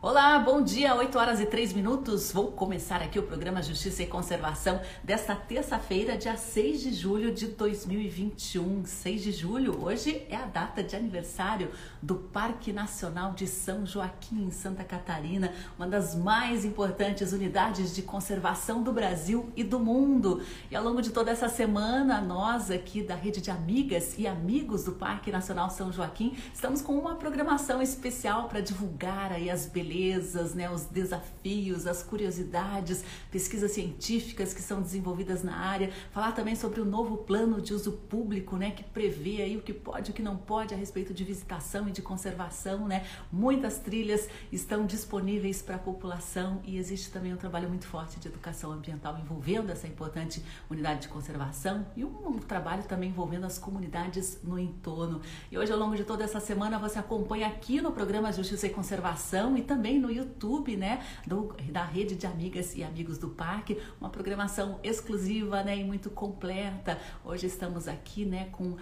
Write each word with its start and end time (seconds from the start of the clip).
Olá, 0.00 0.38
bom 0.38 0.62
dia, 0.62 0.94
8 0.94 1.18
horas 1.18 1.40
e 1.40 1.46
3 1.46 1.72
minutos. 1.72 2.30
Vou 2.30 2.52
começar 2.52 3.02
aqui 3.02 3.18
o 3.18 3.24
programa 3.24 3.60
Justiça 3.60 4.04
e 4.04 4.06
Conservação 4.06 4.80
desta 5.02 5.34
terça-feira, 5.34 6.16
dia 6.16 6.36
6 6.36 6.82
de 6.82 6.94
julho 6.94 7.34
de 7.34 7.48
2021. 7.48 8.84
6 8.84 9.22
de 9.24 9.32
julho, 9.32 9.82
hoje 9.82 10.24
é 10.30 10.36
a 10.36 10.44
data 10.44 10.84
de 10.84 10.94
aniversário 10.94 11.72
do 12.00 12.14
Parque 12.14 12.72
Nacional 12.72 13.32
de 13.32 13.48
São 13.48 13.84
Joaquim, 13.84 14.44
em 14.44 14.52
Santa 14.52 14.84
Catarina, 14.84 15.52
uma 15.76 15.88
das 15.88 16.14
mais 16.14 16.64
importantes 16.64 17.32
unidades 17.32 17.92
de 17.92 18.02
conservação 18.02 18.84
do 18.84 18.92
Brasil 18.92 19.50
e 19.56 19.64
do 19.64 19.80
mundo. 19.80 20.40
E 20.70 20.76
ao 20.76 20.84
longo 20.84 21.02
de 21.02 21.10
toda 21.10 21.32
essa 21.32 21.48
semana, 21.48 22.20
nós 22.20 22.70
aqui 22.70 23.02
da 23.02 23.16
Rede 23.16 23.40
de 23.40 23.50
Amigas 23.50 24.16
e 24.16 24.28
Amigos 24.28 24.84
do 24.84 24.92
Parque 24.92 25.32
Nacional 25.32 25.68
São 25.70 25.90
Joaquim 25.90 26.36
estamos 26.54 26.80
com 26.80 26.96
uma 26.96 27.16
programação 27.16 27.82
especial 27.82 28.48
para 28.48 28.60
divulgar 28.60 29.32
aí 29.32 29.50
as 29.50 29.66
belezas 29.66 29.87
belezas, 29.88 30.54
né, 30.54 30.70
os 30.70 30.84
desafios, 30.84 31.86
as 31.86 32.02
curiosidades, 32.02 33.02
pesquisas 33.30 33.72
científicas 33.72 34.52
que 34.52 34.60
são 34.60 34.82
desenvolvidas 34.82 35.42
na 35.42 35.56
área, 35.56 35.90
falar 36.12 36.32
também 36.32 36.54
sobre 36.54 36.80
o 36.80 36.84
novo 36.84 37.18
plano 37.18 37.60
de 37.60 37.72
uso 37.72 37.92
público, 37.92 38.56
né, 38.56 38.70
que 38.70 38.84
prevê 38.84 39.42
aí 39.42 39.56
o 39.56 39.62
que 39.62 39.72
pode 39.72 40.10
e 40.10 40.12
o 40.12 40.14
que 40.14 40.22
não 40.22 40.36
pode 40.36 40.74
a 40.74 40.76
respeito 40.76 41.14
de 41.14 41.24
visitação 41.24 41.88
e 41.88 41.92
de 41.92 42.02
conservação, 42.02 42.86
né? 42.86 43.06
Muitas 43.32 43.78
trilhas 43.78 44.28
estão 44.52 44.84
disponíveis 44.86 45.62
para 45.62 45.76
a 45.76 45.78
população 45.78 46.60
e 46.64 46.76
existe 46.76 47.10
também 47.10 47.32
um 47.32 47.36
trabalho 47.36 47.68
muito 47.68 47.86
forte 47.86 48.18
de 48.18 48.28
educação 48.28 48.72
ambiental 48.72 49.18
envolvendo 49.18 49.70
essa 49.70 49.86
importante 49.86 50.42
unidade 50.68 51.02
de 51.02 51.08
conservação 51.08 51.86
e 51.96 52.04
um, 52.04 52.38
trabalho 52.38 52.82
também 52.84 53.10
envolvendo 53.10 53.44
as 53.44 53.58
comunidades 53.58 54.38
no 54.42 54.58
entorno. 54.58 55.20
E 55.50 55.58
hoje 55.58 55.72
ao 55.72 55.78
longo 55.78 55.96
de 55.96 56.04
toda 56.04 56.24
essa 56.24 56.40
semana 56.40 56.78
você 56.78 56.98
acompanha 56.98 57.46
aqui 57.46 57.80
no 57.80 57.92
programa 57.92 58.32
Justiça 58.32 58.66
e 58.66 58.70
Conservação 58.70 59.56
e 59.56 59.62
também 59.62 59.77
também 59.78 60.00
no 60.00 60.10
YouTube, 60.10 60.76
né, 60.76 61.00
do, 61.24 61.54
da 61.70 61.84
rede 61.84 62.16
de 62.16 62.26
amigas 62.26 62.74
e 62.74 62.82
amigos 62.82 63.16
do 63.16 63.28
parque, 63.28 63.80
uma 64.00 64.10
programação 64.10 64.80
exclusiva, 64.82 65.62
né, 65.62 65.78
e 65.78 65.84
muito 65.84 66.10
completa. 66.10 66.98
Hoje 67.24 67.46
estamos 67.46 67.86
aqui, 67.86 68.24
né, 68.24 68.48
com 68.50 68.76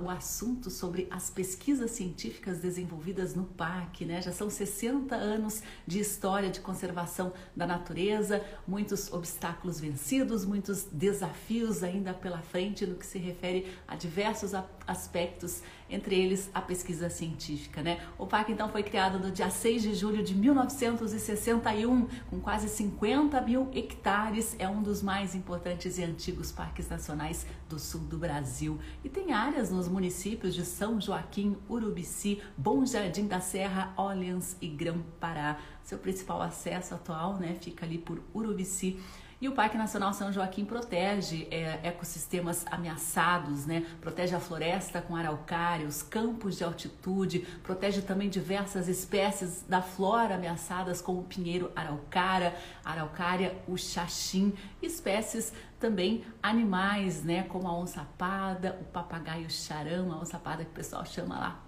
o 0.00 0.10
assunto 0.10 0.70
sobre 0.70 1.06
as 1.08 1.30
pesquisas 1.30 1.92
científicas 1.92 2.58
desenvolvidas 2.58 3.34
no 3.34 3.44
parque, 3.44 4.04
né? 4.04 4.20
Já 4.20 4.32
são 4.32 4.50
60 4.50 5.14
anos 5.14 5.62
de 5.86 6.00
história 6.00 6.50
de 6.50 6.60
conservação 6.60 7.32
da 7.54 7.64
natureza, 7.64 8.44
muitos 8.66 9.12
obstáculos 9.12 9.78
vencidos, 9.78 10.44
muitos 10.44 10.84
desafios 10.84 11.84
ainda 11.84 12.12
pela 12.12 12.42
frente 12.42 12.84
no 12.86 12.96
que 12.96 13.06
se 13.06 13.18
refere 13.18 13.72
a 13.86 13.94
diversos 13.94 14.52
aspectos, 14.86 15.62
entre 15.88 16.14
eles 16.16 16.50
a 16.52 16.60
pesquisa 16.60 17.08
científica, 17.08 17.82
né? 17.82 18.00
O 18.18 18.26
parque 18.26 18.52
então 18.52 18.68
foi 18.68 18.82
criado 18.82 19.18
no 19.18 19.30
dia 19.30 19.48
6 19.48 19.82
de 19.82 19.94
julho 19.94 20.22
de 20.22 20.34
1961, 20.34 22.08
com 22.28 22.40
quase 22.40 22.68
50 22.68 23.40
mil 23.42 23.68
hectares. 23.72 24.56
É 24.58 24.68
um 24.68 24.82
dos 24.82 25.02
mais 25.02 25.34
importantes 25.34 25.98
e 25.98 26.04
antigos 26.04 26.50
parques 26.50 26.88
nacionais 26.88 27.46
do 27.68 27.78
sul 27.78 28.00
do 28.00 28.18
Brasil. 28.18 28.78
E 29.04 29.08
tem 29.08 29.32
áreas 29.32 29.67
nos 29.70 29.88
municípios 29.88 30.54
de 30.54 30.64
São 30.64 31.00
Joaquim, 31.00 31.56
Urubici, 31.68 32.40
Bom 32.56 32.84
Jardim 32.84 33.26
da 33.26 33.40
Serra, 33.40 33.92
Orleans 33.96 34.56
e 34.60 34.68
Grão-Pará. 34.68 35.58
Seu 35.82 35.98
principal 35.98 36.42
acesso 36.42 36.94
atual 36.94 37.34
né, 37.34 37.56
fica 37.60 37.84
ali 37.84 37.98
por 37.98 38.20
Urubici. 38.34 38.98
E 39.40 39.48
o 39.48 39.52
Parque 39.52 39.78
Nacional 39.78 40.12
São 40.12 40.32
Joaquim 40.32 40.64
protege 40.64 41.46
é, 41.48 41.78
ecossistemas 41.84 42.66
ameaçados, 42.68 43.66
né? 43.66 43.86
Protege 44.00 44.34
a 44.34 44.40
floresta 44.40 45.00
com 45.00 45.14
araucários, 45.14 46.02
campos 46.02 46.56
de 46.56 46.64
altitude, 46.64 47.46
protege 47.62 48.02
também 48.02 48.28
diversas 48.28 48.88
espécies 48.88 49.64
da 49.68 49.80
flora 49.80 50.34
ameaçadas, 50.34 51.00
como 51.00 51.20
o 51.20 51.24
pinheiro 51.24 51.70
araucária, 51.76 52.52
araucária, 52.84 53.56
o 53.68 53.76
xaxim, 53.76 54.52
espécies 54.82 55.52
também 55.78 56.24
animais, 56.42 57.22
né? 57.22 57.44
Como 57.44 57.68
a 57.68 57.78
onça-parda, 57.78 58.76
o 58.80 58.84
papagaio 58.86 59.48
charão, 59.48 60.12
a 60.12 60.18
onça-parda 60.18 60.64
que 60.64 60.70
o 60.70 60.74
pessoal 60.74 61.04
chama 61.06 61.38
lá 61.38 61.62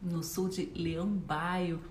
no 0.00 0.22
sul 0.22 0.48
de 0.48 0.66
leão-baio, 0.76 1.82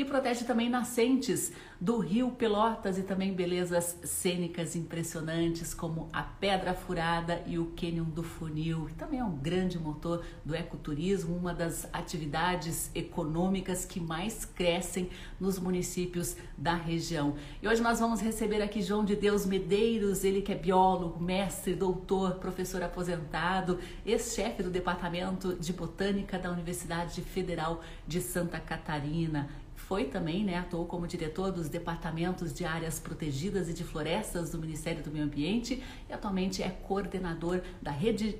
e 0.00 0.04
protege 0.04 0.46
também 0.46 0.70
nascentes 0.70 1.52
do 1.78 1.98
rio 1.98 2.30
Pelotas 2.30 2.98
e 2.98 3.02
também 3.02 3.34
belezas 3.34 3.98
cênicas 4.02 4.74
impressionantes 4.76 5.72
como 5.74 6.08
a 6.12 6.22
Pedra 6.22 6.74
Furada 6.74 7.42
e 7.46 7.58
o 7.58 7.72
Cânion 7.78 8.04
do 8.04 8.22
Funil. 8.22 8.88
Também 8.98 9.20
é 9.20 9.24
um 9.24 9.36
grande 9.36 9.78
motor 9.78 10.24
do 10.44 10.54
ecoturismo, 10.54 11.36
uma 11.36 11.54
das 11.54 11.86
atividades 11.92 12.90
econômicas 12.94 13.84
que 13.84 14.00
mais 14.00 14.44
crescem 14.44 15.10
nos 15.38 15.58
municípios 15.58 16.36
da 16.56 16.74
região. 16.74 17.34
E 17.62 17.68
hoje 17.68 17.82
nós 17.82 18.00
vamos 18.00 18.20
receber 18.20 18.62
aqui 18.62 18.82
João 18.82 19.04
de 19.04 19.16
Deus 19.16 19.44
Medeiros, 19.44 20.24
ele 20.24 20.42
que 20.42 20.52
é 20.52 20.56
biólogo, 20.56 21.22
mestre, 21.22 21.74
doutor, 21.74 22.36
professor 22.36 22.82
aposentado, 22.82 23.78
ex-chefe 24.04 24.62
do 24.62 24.70
Departamento 24.70 25.54
de 25.54 25.72
Botânica 25.72 26.38
da 26.38 26.50
Universidade 26.50 27.20
Federal 27.22 27.82
de 28.06 28.20
Santa 28.20 28.58
Catarina 28.60 29.48
foi 29.90 30.04
também, 30.04 30.44
né, 30.44 30.56
atuou 30.56 30.86
como 30.86 31.04
diretor 31.04 31.50
dos 31.50 31.68
departamentos 31.68 32.54
de 32.54 32.64
áreas 32.64 33.00
protegidas 33.00 33.68
e 33.68 33.74
de 33.74 33.82
florestas 33.82 34.48
do 34.48 34.56
Ministério 34.56 35.02
do 35.02 35.10
Meio 35.10 35.24
Ambiente 35.24 35.82
e 36.08 36.12
atualmente 36.12 36.62
é 36.62 36.68
coordenador 36.68 37.60
da 37.82 37.90
rede, 37.90 38.38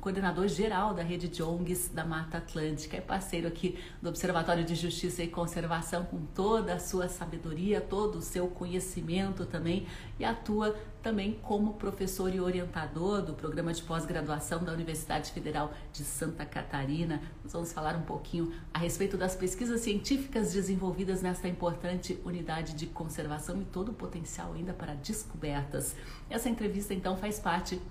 coordenador 0.00 0.46
geral 0.46 0.94
da 0.94 1.02
rede 1.02 1.26
de 1.26 1.42
ONGs 1.42 1.88
da 1.88 2.04
Mata 2.04 2.38
Atlântica, 2.38 2.96
é 2.96 3.00
parceiro 3.00 3.48
aqui 3.48 3.76
do 4.00 4.10
Observatório 4.10 4.62
de 4.62 4.76
Justiça 4.76 5.24
e 5.24 5.26
Conservação 5.26 6.04
com 6.04 6.24
toda 6.24 6.74
a 6.74 6.78
sua 6.78 7.08
sabedoria, 7.08 7.80
todo 7.80 8.18
o 8.18 8.22
seu 8.22 8.46
conhecimento 8.46 9.44
também 9.44 9.88
e 10.20 10.24
atua 10.24 10.76
também 11.02 11.38
como 11.42 11.74
professor 11.74 12.32
e 12.32 12.40
orientador 12.40 13.20
do 13.22 13.34
programa 13.34 13.72
de 13.72 13.82
pós-graduação 13.82 14.62
da 14.62 14.72
Universidade 14.72 15.32
Federal 15.32 15.74
de 15.92 16.04
Santa 16.04 16.46
Catarina. 16.46 17.20
Nós 17.42 17.52
vamos 17.52 17.72
falar 17.72 17.96
um 17.96 18.02
pouquinho 18.02 18.52
a 18.72 18.78
respeito 18.78 19.16
das 19.16 19.34
pesquisas 19.34 19.80
científicas 19.80 20.52
desenvolvidas 20.52 21.20
nesta 21.20 21.48
importante 21.48 22.18
unidade 22.24 22.74
de 22.74 22.86
conservação 22.86 23.60
e 23.60 23.64
todo 23.64 23.90
o 23.90 23.94
potencial 23.94 24.52
ainda 24.52 24.72
para 24.72 24.94
descobertas. 24.94 25.96
Essa 26.30 26.48
entrevista 26.48 26.94
então 26.94 27.16
faz 27.16 27.40
parte 27.40 27.82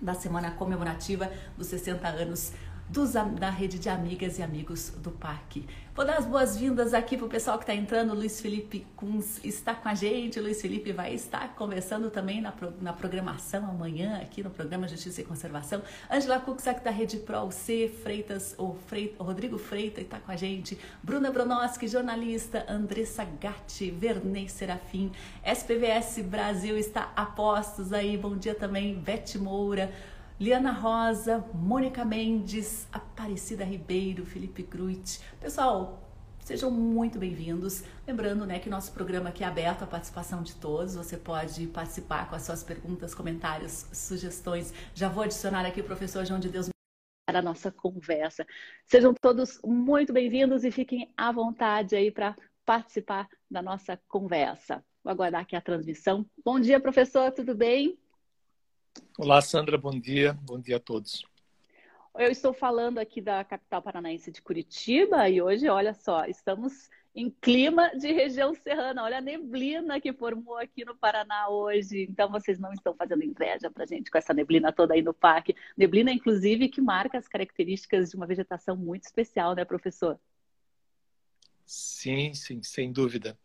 da 0.00 0.14
semana 0.14 0.50
comemorativa 0.50 1.30
dos 1.56 1.68
60 1.68 2.08
anos 2.08 2.52
dos, 2.90 3.12
da 3.12 3.50
rede 3.50 3.78
de 3.78 3.88
amigas 3.88 4.38
e 4.38 4.42
amigos 4.42 4.90
do 4.98 5.12
parque. 5.12 5.64
Vou 6.00 6.06
dar 6.06 6.16
as 6.16 6.24
boas-vindas 6.24 6.94
aqui 6.94 7.14
para 7.14 7.26
o 7.26 7.28
pessoal 7.28 7.58
que 7.58 7.64
está 7.64 7.74
entrando. 7.74 8.14
Luiz 8.14 8.40
Felipe 8.40 8.86
Kunz 8.96 9.38
está 9.44 9.74
com 9.74 9.86
a 9.86 9.94
gente. 9.94 10.40
Luiz 10.40 10.58
Felipe 10.58 10.92
vai 10.92 11.12
estar 11.12 11.54
conversando 11.54 12.08
também 12.08 12.40
na, 12.40 12.54
na 12.80 12.94
programação 12.94 13.68
amanhã, 13.68 14.16
aqui 14.16 14.42
no 14.42 14.48
programa 14.48 14.88
Justiça 14.88 15.20
e 15.20 15.24
Conservação. 15.24 15.82
Angela 16.10 16.40
Cuxac 16.40 16.82
da 16.82 16.90
Rede 16.90 17.18
Pro 17.18 17.52
C, 17.52 17.92
Freitas, 18.02 18.56
Freitas, 18.86 19.18
Rodrigo 19.18 19.58
Freitas 19.58 20.04
está 20.04 20.18
com 20.18 20.32
a 20.32 20.36
gente. 20.36 20.78
Bruna 21.02 21.30
Bronoski, 21.30 21.86
jornalista. 21.86 22.64
Andressa 22.66 23.26
Gatti, 23.38 23.90
Vernei 23.90 24.48
Serafim. 24.48 25.12
SPVS 25.44 26.22
Brasil 26.24 26.78
está 26.78 27.12
a 27.14 27.26
postos 27.26 27.92
aí. 27.92 28.16
Bom 28.16 28.38
dia 28.38 28.54
também, 28.54 28.94
Bete 28.94 29.36
Moura. 29.38 29.92
Liana 30.40 30.72
Rosa, 30.72 31.44
Mônica 31.52 32.02
Mendes, 32.02 32.88
Aparecida 32.90 33.62
Ribeiro, 33.62 34.24
Felipe 34.24 34.62
Gruit. 34.62 35.20
Pessoal, 35.38 36.02
sejam 36.38 36.70
muito 36.70 37.18
bem-vindos. 37.18 37.84
Lembrando 38.06 38.46
né, 38.46 38.58
que 38.58 38.70
nosso 38.70 38.90
programa 38.90 39.28
aqui 39.28 39.44
é 39.44 39.46
aberto 39.46 39.82
à 39.82 39.86
participação 39.86 40.42
de 40.42 40.54
todos. 40.54 40.94
Você 40.94 41.18
pode 41.18 41.66
participar 41.66 42.26
com 42.26 42.36
as 42.36 42.40
suas 42.40 42.64
perguntas, 42.64 43.14
comentários, 43.14 43.86
sugestões. 43.92 44.72
Já 44.94 45.10
vou 45.10 45.24
adicionar 45.24 45.66
aqui 45.66 45.82
o 45.82 45.84
professor 45.84 46.24
João 46.24 46.40
de 46.40 46.48
Deus 46.48 46.70
para 47.26 47.40
a 47.40 47.42
nossa 47.42 47.70
conversa. 47.70 48.46
Sejam 48.86 49.12
todos 49.12 49.60
muito 49.62 50.10
bem-vindos 50.10 50.64
e 50.64 50.70
fiquem 50.70 51.12
à 51.18 51.30
vontade 51.30 51.94
aí 51.94 52.10
para 52.10 52.34
participar 52.64 53.28
da 53.50 53.60
nossa 53.60 54.00
conversa. 54.08 54.82
Vou 55.04 55.10
aguardar 55.10 55.42
aqui 55.42 55.54
a 55.54 55.60
transmissão. 55.60 56.24
Bom 56.42 56.58
dia, 56.58 56.80
professor, 56.80 57.30
tudo 57.30 57.54
bem? 57.54 57.99
Olá, 59.18 59.40
Sandra, 59.40 59.76
bom 59.76 59.98
dia. 59.98 60.32
Bom 60.42 60.58
dia 60.58 60.76
a 60.76 60.80
todos. 60.80 61.24
Eu 62.18 62.30
estou 62.30 62.52
falando 62.52 62.98
aqui 62.98 63.20
da 63.20 63.44
capital 63.44 63.80
paranaense 63.80 64.30
de 64.30 64.42
Curitiba 64.42 65.28
e 65.28 65.40
hoje, 65.40 65.68
olha 65.68 65.94
só, 65.94 66.24
estamos 66.26 66.90
em 67.14 67.30
clima 67.30 67.90
de 67.96 68.12
região 68.12 68.54
serrana. 68.54 69.02
Olha 69.02 69.18
a 69.18 69.20
neblina 69.20 70.00
que 70.00 70.12
formou 70.12 70.56
aqui 70.56 70.84
no 70.84 70.96
Paraná 70.96 71.48
hoje. 71.48 72.06
Então, 72.08 72.30
vocês 72.30 72.58
não 72.58 72.72
estão 72.72 72.94
fazendo 72.94 73.24
inveja 73.24 73.70
para 73.70 73.86
gente 73.86 74.10
com 74.10 74.18
essa 74.18 74.34
neblina 74.34 74.72
toda 74.72 74.94
aí 74.94 75.02
no 75.02 75.14
parque. 75.14 75.56
Neblina, 75.76 76.12
inclusive, 76.12 76.68
que 76.68 76.80
marca 76.80 77.18
as 77.18 77.28
características 77.28 78.10
de 78.10 78.16
uma 78.16 78.26
vegetação 78.26 78.76
muito 78.76 79.04
especial, 79.04 79.54
né, 79.54 79.64
professor? 79.64 80.18
Sim, 81.66 82.34
sim, 82.34 82.62
sem 82.62 82.92
dúvida. 82.92 83.38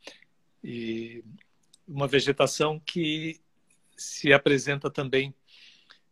E 0.64 1.24
uma 1.88 2.08
vegetação 2.08 2.80
que 2.80 3.40
se 3.96 4.34
apresenta 4.34 4.90
também 4.90 5.34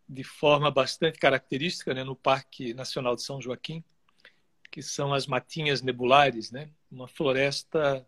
de 0.08 0.24
forma 0.24 0.70
bastante 0.70 1.18
característica 1.18 1.94
né, 1.94 2.04
no 2.04 2.16
Parque 2.16 2.74
Nacional 2.74 3.16
de 3.16 3.24
São 3.24 3.42
Joaquim, 3.42 3.84
que 4.72 4.82
são 4.82 5.14
as 5.14 5.28
matinhas 5.28 5.82
nebulares, 5.82 6.52
né? 6.52 6.70
uma 6.92 7.08
floresta 7.08 8.08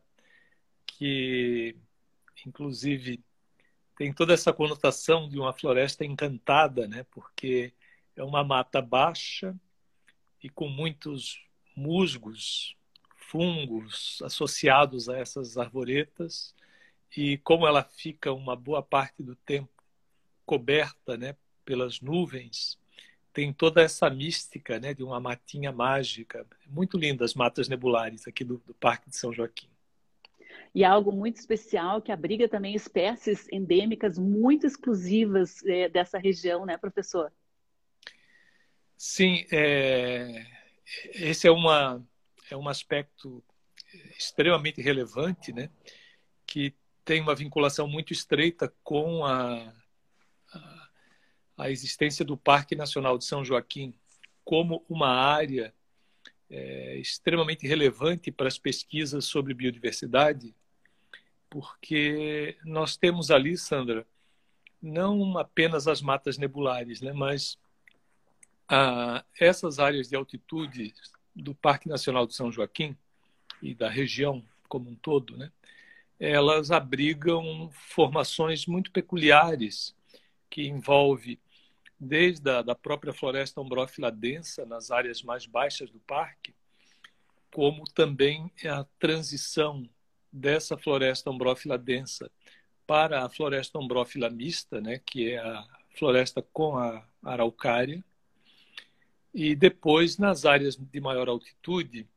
que, 0.86 1.76
inclusive, 2.46 3.24
tem 3.98 4.14
toda 4.14 4.34
essa 4.34 4.54
conotação 4.54 5.28
de 5.28 5.40
uma 5.40 5.54
floresta 5.54 6.06
encantada, 6.06 6.88
né? 6.88 7.06
Porque 7.12 7.74
é 8.16 8.24
uma 8.24 8.44
mata 8.44 8.82
baixa 8.82 9.56
e 10.42 10.50
com 10.50 10.68
muitos 10.68 11.42
musgos, 11.76 12.76
fungos 13.16 14.22
associados 14.22 15.10
a 15.10 15.18
essas 15.18 15.58
arvoretas 15.58 16.54
e 17.16 17.38
como 17.40 17.66
ela 17.66 17.84
fica 17.84 18.32
uma 18.32 18.56
boa 18.56 18.82
parte 18.84 19.24
do 19.24 19.36
tempo 19.36 19.70
coberta, 20.46 21.18
né, 21.18 21.36
pelas 21.66 22.00
nuvens, 22.00 22.80
tem 23.34 23.52
toda 23.52 23.82
essa 23.82 24.10
mística, 24.10 24.80
né, 24.80 24.94
de 24.94 25.04
uma 25.04 25.20
matinha 25.20 25.72
mágica. 25.72 26.48
Muito 26.68 26.98
lindas 26.98 27.32
as 27.32 27.36
matas 27.36 27.68
nebulares 27.68 28.26
aqui 28.28 28.46
do, 28.46 28.60
do 28.60 28.74
Parque 28.76 29.10
de 29.10 29.18
São 29.18 29.34
Joaquim. 29.34 29.68
E 30.74 30.84
algo 30.86 31.12
muito 31.12 31.38
especial 31.38 32.02
que 32.02 32.12
abriga 32.12 32.48
também 32.48 32.76
espécies 32.76 33.48
endêmicas 33.52 34.18
muito 34.18 34.66
exclusivas 34.66 35.64
é, 35.66 35.90
dessa 35.90 36.18
região, 36.18 36.66
né, 36.66 36.78
professor? 36.78 37.32
Sim, 38.98 39.46
é, 39.52 40.46
esse 41.14 41.48
é, 41.48 41.52
uma, 41.52 42.06
é 42.50 42.56
um 42.56 42.70
aspecto 42.70 43.44
extremamente 44.18 44.82
relevante, 44.82 45.52
né, 45.52 45.70
que 46.46 46.74
tem 47.04 47.22
uma 47.22 47.36
vinculação 47.36 47.88
muito 47.88 48.14
estreita 48.14 48.74
com 48.84 49.26
a, 49.26 49.74
a 51.58 51.70
existência 51.70 52.26
do 52.26 52.38
Parque 52.38 52.76
Nacional 52.76 53.18
de 53.18 53.26
São 53.26 53.44
Joaquim 53.44 53.94
como 54.44 54.84
uma 54.90 55.10
área 55.10 55.74
é, 56.50 56.98
extremamente 56.98 57.68
relevante 57.68 58.32
para 58.32 58.48
as 58.48 58.58
pesquisas 58.58 59.26
sobre 59.26 59.54
biodiversidade 59.54 60.54
porque 61.56 62.58
nós 62.66 62.98
temos 62.98 63.32
ali, 63.32 63.58
Sandra, 63.58 64.06
não 64.82 65.38
apenas 65.38 65.88
as 65.88 66.02
matas 66.02 66.38
nebulares, 66.38 67.00
né, 67.00 67.14
mas 67.14 67.58
ah, 68.68 69.24
essas 69.40 69.80
áreas 69.80 70.10
de 70.10 70.18
altitude 70.18 70.94
do 71.34 71.56
Parque 71.56 71.88
Nacional 71.88 72.28
de 72.28 72.36
São 72.36 72.52
Joaquim 72.52 72.94
e 73.62 73.74
da 73.74 73.90
região 73.90 74.44
como 74.68 74.90
um 74.90 74.96
todo, 74.96 75.38
né, 75.38 75.50
elas 76.20 76.72
abrigam 76.72 77.70
formações 77.72 78.66
muito 78.66 78.92
peculiares 78.92 79.96
que 80.50 80.68
envolve 80.68 81.40
desde 82.06 82.50
a 82.50 82.62
da 82.62 82.76
própria 82.76 83.14
floresta 83.14 83.60
ombrófila 83.60 84.12
densa 84.12 84.66
nas 84.66 84.92
áreas 84.92 85.24
mais 85.24 85.46
baixas 85.46 85.90
do 85.90 86.00
parque, 86.00 86.54
como 87.52 87.86
também 87.86 88.52
a 88.66 88.86
transição 89.00 89.88
dessa 90.32 90.78
floresta 90.78 91.30
ombrófila 91.30 91.78
densa 91.78 92.30
para 92.86 93.26
a 93.26 93.30
floresta 93.30 93.80
ombrófila 93.80 94.30
mista, 94.30 94.80
né, 94.82 95.00
que 95.00 95.32
é 95.32 95.40
a 95.40 95.66
floresta 95.96 96.42
com 96.42 96.78
a 96.78 97.08
araucária. 97.24 98.04
E 99.34 99.56
depois, 99.56 100.18
nas 100.18 100.46
áreas 100.46 100.76
de 100.76 101.02
maior 101.02 101.28
altitude, 101.28 102.08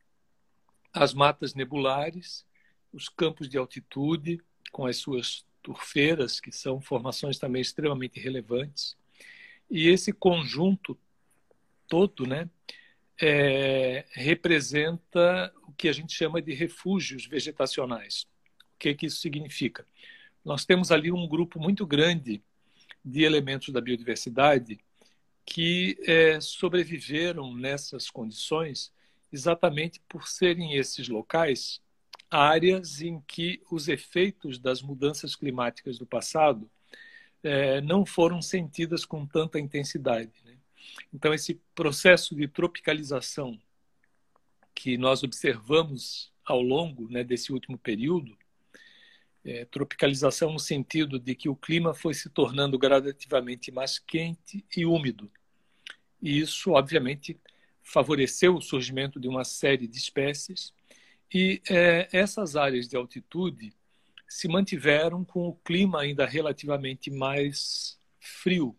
as 0.93 1.13
matas 1.13 1.53
nebulares, 1.53 2.45
os 2.91 3.09
campos 3.09 3.47
de 3.49 3.57
altitude, 3.57 4.41
com 4.71 4.85
as 4.85 4.97
suas 4.97 5.45
turfeiras, 5.61 6.39
que 6.39 6.51
são 6.51 6.79
formações 6.81 7.37
também 7.37 7.61
extremamente 7.61 8.19
relevantes. 8.19 8.98
E 9.69 9.87
esse 9.87 10.11
conjunto 10.11 10.97
todo 11.87 12.25
né, 12.25 12.49
é, 13.21 14.05
representa 14.11 15.53
o 15.67 15.73
que 15.73 15.87
a 15.87 15.93
gente 15.93 16.13
chama 16.13 16.41
de 16.41 16.53
refúgios 16.53 17.25
vegetacionais. 17.25 18.23
O 18.75 18.79
que, 18.79 18.93
que 18.93 19.05
isso 19.07 19.19
significa? 19.19 19.85
Nós 20.43 20.65
temos 20.65 20.91
ali 20.91 21.11
um 21.11 21.27
grupo 21.27 21.59
muito 21.59 21.85
grande 21.85 22.41
de 23.03 23.23
elementos 23.23 23.73
da 23.73 23.81
biodiversidade 23.81 24.79
que 25.45 25.97
é, 26.05 26.39
sobreviveram 26.39 27.53
nessas 27.55 28.09
condições 28.09 28.91
exatamente 29.31 29.99
por 30.07 30.27
serem 30.27 30.75
esses 30.75 31.07
locais 31.07 31.81
áreas 32.29 33.01
em 33.01 33.19
que 33.21 33.61
os 33.71 33.87
efeitos 33.87 34.59
das 34.59 34.81
mudanças 34.81 35.35
climáticas 35.35 35.97
do 35.97 36.05
passado 36.05 36.69
é, 37.43 37.81
não 37.81 38.05
foram 38.05 38.41
sentidas 38.41 39.05
com 39.05 39.25
tanta 39.25 39.59
intensidade. 39.59 40.31
Né? 40.45 40.57
Então, 41.13 41.33
esse 41.33 41.61
processo 41.73 42.35
de 42.35 42.47
tropicalização 42.47 43.59
que 44.73 44.97
nós 44.97 45.23
observamos 45.23 46.31
ao 46.45 46.61
longo 46.61 47.09
né, 47.09 47.23
desse 47.23 47.51
último 47.51 47.77
período, 47.77 48.37
é, 49.43 49.65
tropicalização 49.65 50.53
no 50.53 50.59
sentido 50.59 51.19
de 51.19 51.35
que 51.35 51.49
o 51.49 51.55
clima 51.55 51.93
foi 51.93 52.13
se 52.13 52.29
tornando 52.29 52.77
gradativamente 52.77 53.71
mais 53.71 53.99
quente 53.99 54.65
e 54.75 54.85
úmido. 54.85 55.31
E 56.21 56.39
isso, 56.39 56.71
obviamente, 56.71 57.39
favoreceu 57.81 58.55
o 58.55 58.61
surgimento 58.61 59.19
de 59.19 59.27
uma 59.27 59.43
série 59.43 59.87
de 59.87 59.97
espécies. 59.97 60.73
E 61.33 61.61
é, 61.69 62.07
essas 62.11 62.55
áreas 62.55 62.87
de 62.87 62.95
altitude 62.95 63.73
se 64.29 64.47
mantiveram 64.47 65.25
com 65.25 65.47
o 65.47 65.55
clima 65.55 66.01
ainda 66.01 66.25
relativamente 66.25 67.09
mais 67.09 67.99
frio. 68.19 68.77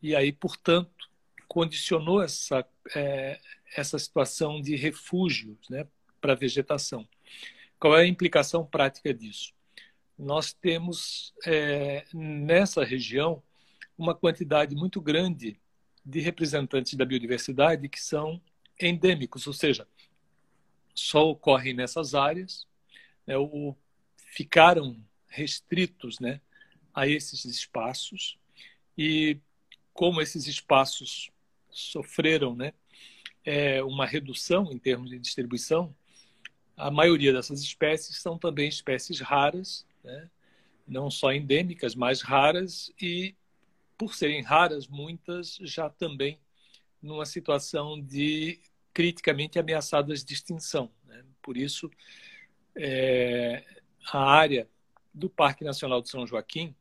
E 0.00 0.14
aí, 0.14 0.32
portanto, 0.32 1.10
condicionou 1.48 2.22
essa, 2.22 2.64
é, 2.94 3.40
essa 3.76 3.98
situação 3.98 4.62
de 4.62 4.76
refúgio 4.76 5.58
né, 5.68 5.86
para 6.20 6.34
a 6.34 6.36
vegetação. 6.36 7.06
Qual 7.78 7.98
é 7.98 8.02
a 8.02 8.06
implicação 8.06 8.64
prática 8.64 9.12
disso? 9.12 9.52
Nós 10.16 10.52
temos 10.52 11.34
é, 11.44 12.04
nessa 12.14 12.84
região 12.84 13.42
uma 13.98 14.14
quantidade 14.14 14.76
muito 14.76 15.00
grande 15.00 15.60
de 16.06 16.20
representantes 16.20 16.94
da 16.94 17.04
biodiversidade 17.04 17.88
que 17.88 18.00
são 18.00 18.40
endêmicos, 18.80 19.46
ou 19.46 19.52
seja, 19.52 19.86
só 20.94 21.28
ocorrem 21.28 21.74
nessas 21.74 22.14
áreas, 22.14 22.66
né, 23.26 23.36
ou 23.36 23.76
ficaram 24.30 24.96
restritos 25.28 26.20
né, 26.20 26.40
a 26.94 27.06
esses 27.06 27.44
espaços, 27.44 28.38
e 28.96 29.38
como 29.92 30.20
esses 30.20 30.46
espaços 30.46 31.30
sofreram 31.70 32.54
né, 32.54 32.72
é, 33.44 33.82
uma 33.82 34.06
redução 34.06 34.72
em 34.72 34.78
termos 34.78 35.10
de 35.10 35.18
distribuição, 35.18 35.94
a 36.76 36.90
maioria 36.90 37.32
dessas 37.32 37.60
espécies 37.60 38.16
são 38.18 38.38
também 38.38 38.68
espécies 38.68 39.20
raras, 39.20 39.84
né, 40.02 40.30
não 40.86 41.10
só 41.10 41.32
endêmicas, 41.32 41.94
mas 41.94 42.20
raras, 42.22 42.92
e 43.00 43.34
por 43.98 44.14
serem 44.14 44.42
raras, 44.42 44.88
muitas 44.88 45.58
já 45.62 45.90
também 45.90 46.38
numa 47.02 47.26
situação 47.26 48.00
de 48.00 48.60
criticamente 48.92 49.58
ameaçadas 49.58 50.24
de 50.24 50.34
extinção. 50.34 50.90
Né? 51.04 51.24
Por 51.42 51.56
isso, 51.56 51.90
é, 52.74 53.79
a 54.12 54.18
área 54.18 54.68
do 55.12 55.28
Parque 55.28 55.64
Nacional 55.64 56.00
de 56.00 56.08
São 56.08 56.26
Joaquim 56.26 56.74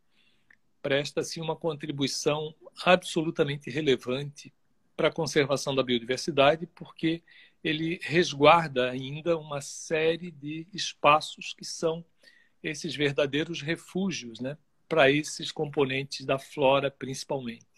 presta-se 0.81 1.41
uma 1.41 1.55
contribuição 1.55 2.53
absolutamente 2.83 3.69
relevante 3.69 4.53
para 4.95 5.09
a 5.09 5.13
conservação 5.13 5.75
da 5.75 5.83
biodiversidade, 5.83 6.67
porque 6.67 7.21
ele 7.63 7.99
resguarda 8.01 8.89
ainda 8.89 9.37
uma 9.37 9.61
série 9.61 10.31
de 10.31 10.67
espaços 10.73 11.53
que 11.53 11.65
são 11.65 12.03
esses 12.63 12.95
verdadeiros 12.95 13.61
refúgios 13.61 14.39
né, 14.39 14.57
para 14.87 15.11
esses 15.11 15.51
componentes 15.51 16.25
da 16.25 16.37
flora, 16.37 16.89
principalmente. 16.89 17.68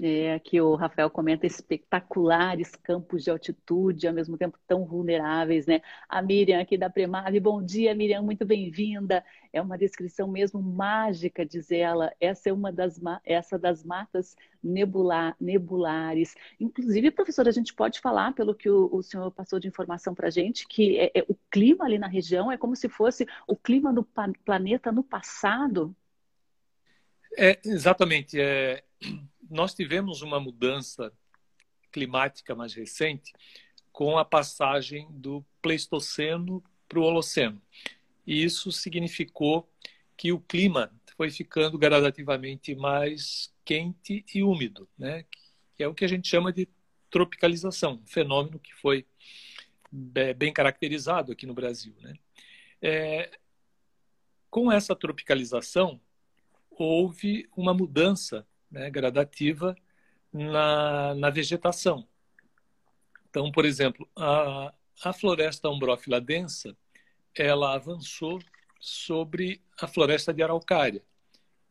É, 0.00 0.34
aqui 0.34 0.60
o 0.60 0.76
Rafael 0.76 1.10
comenta 1.10 1.44
espetaculares 1.44 2.76
campos 2.76 3.24
de 3.24 3.30
altitude, 3.30 4.06
ao 4.06 4.14
mesmo 4.14 4.38
tempo 4.38 4.56
tão 4.64 4.84
vulneráveis, 4.84 5.66
né? 5.66 5.80
A 6.08 6.22
Miriam 6.22 6.60
aqui 6.60 6.78
da 6.78 6.88
Premave, 6.88 7.40
bom 7.40 7.60
dia, 7.60 7.94
Miriam, 7.96 8.22
muito 8.22 8.46
bem-vinda. 8.46 9.24
É 9.52 9.60
uma 9.60 9.76
descrição 9.76 10.28
mesmo 10.28 10.62
mágica, 10.62 11.44
diz 11.44 11.72
ela. 11.72 12.12
Essa 12.20 12.50
é 12.50 12.52
uma 12.52 12.70
das, 12.70 13.00
essa 13.24 13.58
das 13.58 13.82
matas 13.82 14.36
nebular, 14.62 15.34
nebulares. 15.40 16.36
Inclusive, 16.60 17.10
professora, 17.10 17.48
a 17.48 17.52
gente 17.52 17.74
pode 17.74 17.98
falar, 17.98 18.32
pelo 18.34 18.54
que 18.54 18.70
o, 18.70 18.88
o 18.92 19.02
senhor 19.02 19.32
passou 19.32 19.58
de 19.58 19.66
informação 19.66 20.14
para 20.14 20.28
a 20.28 20.30
gente, 20.30 20.68
que 20.68 20.96
é, 20.96 21.10
é, 21.12 21.24
o 21.28 21.34
clima 21.50 21.84
ali 21.84 21.98
na 21.98 22.06
região 22.06 22.52
é 22.52 22.56
como 22.56 22.76
se 22.76 22.88
fosse 22.88 23.26
o 23.48 23.56
clima 23.56 23.92
do 23.92 24.06
planeta 24.44 24.92
no 24.92 25.02
passado? 25.02 25.92
É, 27.36 27.58
exatamente. 27.64 28.40
É, 28.40 28.84
nós 29.48 29.74
tivemos 29.74 30.22
uma 30.22 30.38
mudança 30.40 31.12
climática 31.90 32.54
mais 32.54 32.74
recente 32.74 33.32
com 33.92 34.18
a 34.18 34.24
passagem 34.24 35.08
do 35.10 35.44
Pleistoceno 35.60 36.62
para 36.88 36.98
o 36.98 37.02
Holoceno. 37.02 37.60
E 38.26 38.44
isso 38.44 38.70
significou 38.70 39.68
que 40.16 40.32
o 40.32 40.40
clima 40.40 40.92
foi 41.16 41.30
ficando 41.30 41.78
gradativamente 41.78 42.74
mais 42.74 43.52
quente 43.64 44.24
e 44.34 44.42
úmido, 44.42 44.88
né? 44.96 45.24
que 45.76 45.82
é 45.82 45.88
o 45.88 45.94
que 45.94 46.04
a 46.04 46.08
gente 46.08 46.28
chama 46.28 46.52
de 46.52 46.68
tropicalização, 47.10 47.94
um 47.94 48.06
fenômeno 48.06 48.58
que 48.58 48.74
foi 48.74 49.06
bem 49.90 50.52
caracterizado 50.52 51.32
aqui 51.32 51.46
no 51.46 51.54
Brasil. 51.54 51.94
Né? 52.00 52.14
É, 52.80 53.30
com 54.50 54.70
essa 54.70 54.94
tropicalização, 54.94 56.00
houve 56.70 57.48
uma 57.56 57.74
mudança 57.74 58.46
né, 58.70 58.90
gradativa 58.90 59.76
na, 60.32 61.14
na 61.14 61.30
vegetação. 61.30 62.06
Então, 63.30 63.50
por 63.52 63.64
exemplo, 63.64 64.08
a, 64.16 64.72
a 65.04 65.12
floresta 65.12 65.68
umbrófila 65.68 66.20
densa, 66.20 66.76
ela 67.34 67.74
avançou 67.74 68.40
sobre 68.80 69.60
a 69.80 69.86
floresta 69.86 70.32
de 70.32 70.42
araucária, 70.42 71.02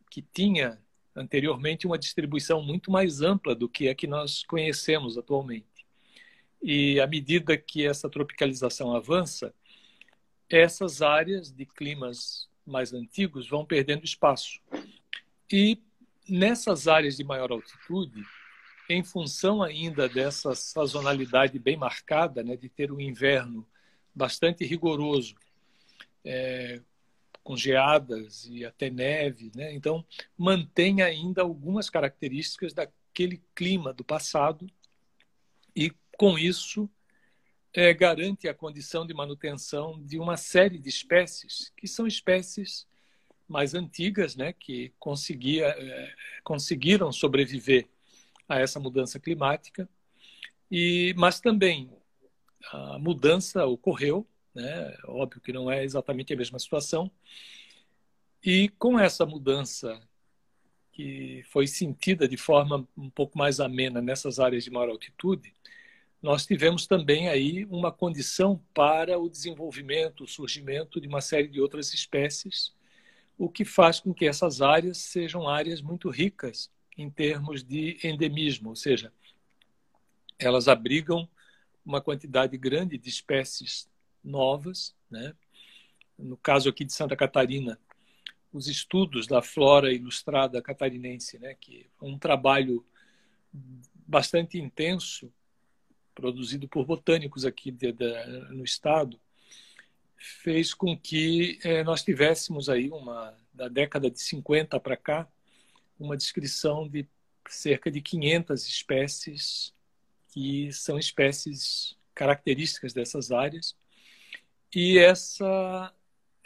que 0.10 0.22
tinha 0.22 0.80
anteriormente 1.16 1.88
uma 1.88 1.98
distribuição 1.98 2.62
muito 2.62 2.92
mais 2.92 3.22
ampla 3.22 3.56
do 3.56 3.68
que 3.68 3.90
a 3.90 3.96
que 3.96 4.08
nós 4.08 4.44
conhecemos 4.44 5.18
atualmente. 5.18 5.86
E 6.62 7.00
à 7.00 7.08
medida 7.08 7.58
que 7.58 7.86
essa 7.86 8.10
tropicalização 8.10 8.96
avança, 8.96 9.54
essas 10.50 11.02
áreas 11.02 11.52
de 11.52 11.66
climas 11.66 12.48
mais 12.66 12.94
antigos 12.94 13.48
vão 13.48 13.66
perdendo 13.66 14.04
espaço. 14.04 14.60
E 15.52 15.82
nessas 16.30 16.88
áreas 16.88 17.18
de 17.18 17.24
maior 17.24 17.52
altitude, 17.52 18.24
em 18.90 19.04
função 19.04 19.62
ainda 19.62 20.08
dessa 20.08 20.56
sazonalidade 20.56 21.60
bem 21.60 21.76
marcada, 21.76 22.44
né, 22.44 22.56
de 22.56 22.70
ter 22.70 22.92
um 22.92 23.00
inverno 23.00 23.68
bastante 24.16 24.66
rigoroso, 24.66 25.36
é, 26.24 26.82
com 27.44 27.56
geadas 27.56 28.46
e 28.50 28.66
até 28.66 28.90
neve, 28.90 29.52
né? 29.56 29.74
então 29.74 30.06
mantém 30.38 31.02
ainda 31.02 31.42
algumas 31.42 31.90
características 31.90 32.74
daquele 32.74 33.42
clima 33.56 33.94
do 33.94 34.04
passado 34.04 34.68
e 35.74 35.90
com 36.18 36.38
isso 36.38 36.90
é, 37.74 37.94
garante 37.94 38.50
a 38.50 38.54
condição 38.54 39.08
de 39.08 39.14
manutenção 39.14 40.04
de 40.04 40.20
uma 40.20 40.36
série 40.36 40.78
de 40.78 40.90
espécies 40.90 41.72
que 41.78 41.88
são 41.88 42.06
espécies 42.06 42.86
mais 43.48 43.74
antigas, 43.74 44.36
né, 44.36 44.54
que 44.54 44.94
conseguia, 45.00 45.68
é, 45.68 46.14
conseguiram 46.44 47.12
sobreviver 47.12 47.88
a 48.48 48.60
essa 48.60 48.80
mudança 48.80 49.20
climática. 49.20 49.90
E, 50.70 51.14
mas 51.18 51.40
também 51.40 51.90
a 52.72 53.00
mudança 53.00 53.66
ocorreu, 53.66 54.28
né, 54.54 54.98
óbvio 55.06 55.42
que 55.42 55.54
não 55.54 55.72
é 55.72 55.84
exatamente 55.84 56.34
a 56.34 56.38
mesma 56.38 56.60
situação. 56.60 57.10
E 58.44 58.70
com 58.70 59.00
essa 59.00 59.26
mudança 59.26 60.00
que 60.92 61.44
foi 61.52 61.68
sentida 61.68 62.28
de 62.28 62.38
forma 62.38 62.88
um 62.98 63.10
pouco 63.10 63.38
mais 63.38 63.60
amena 63.60 64.02
nessas 64.02 64.40
áreas 64.40 64.64
de 64.64 64.72
maior 64.72 64.90
altitude, 64.90 65.54
nós 66.22 66.46
tivemos 66.46 66.88
também 66.88 67.30
aí 67.30 67.66
uma 67.66 67.92
condição 67.92 68.60
para 68.74 69.20
o 69.20 69.30
desenvolvimento, 69.30 70.24
o 70.24 70.28
surgimento 70.28 71.00
de 71.00 71.08
uma 71.08 71.22
série 71.22 71.48
de 71.48 71.62
outras 71.62 71.94
espécies, 71.94 72.74
o 73.38 73.50
que 73.50 73.64
faz 73.64 74.00
com 74.00 74.14
que 74.14 74.26
essas 74.26 74.62
áreas 74.62 74.98
sejam 74.98 75.48
áreas 75.48 75.82
muito 75.82 76.10
ricas 76.10 76.72
em 76.98 77.10
termos 77.10 77.64
de 77.64 78.00
endemismo, 78.04 78.70
ou 78.70 78.76
seja, 78.76 79.14
elas 80.40 80.68
abrigam 80.68 81.30
uma 81.86 82.02
quantidade 82.02 82.58
grande 82.58 82.98
de 82.98 83.10
espécies 83.10 83.90
novas. 84.24 84.96
Né? 85.10 85.34
No 86.18 86.36
caso 86.36 86.70
aqui 86.70 86.84
de 86.84 86.92
Santa 86.92 87.16
Catarina, 87.16 87.80
os 88.52 88.68
estudos 88.68 89.28
da 89.28 89.42
flora 89.42 89.94
ilustrada 89.94 90.62
catarinense, 90.62 91.38
né? 91.38 91.54
que 91.54 91.88
é 92.02 92.06
um 92.06 92.18
trabalho 92.18 92.84
bastante 93.94 94.58
intenso 94.58 95.32
produzido 96.16 96.68
por 96.68 96.86
botânicos 96.86 97.46
aqui 97.46 97.70
de, 97.72 97.92
de, 97.92 98.14
no 98.50 98.64
estado, 98.64 99.20
fez 100.18 100.74
com 100.74 100.98
que 100.98 101.60
eh, 101.64 101.84
nós 101.84 102.04
tivéssemos 102.04 102.70
aí 102.70 102.90
uma 102.90 103.38
da 103.54 103.68
década 103.68 104.10
de 104.10 104.20
50 104.20 104.80
para 104.80 104.98
cá 104.98 105.28
uma 106.00 106.18
descrição 106.18 106.88
de 106.88 107.08
cerca 107.50 107.90
de 107.90 108.02
500 108.02 108.68
espécies 108.68 109.74
que 110.30 110.72
são 110.72 111.00
espécies 111.00 111.98
características 112.14 112.94
dessas 112.94 113.32
áreas 113.32 113.76
e 114.74 114.98
essa 114.98 115.94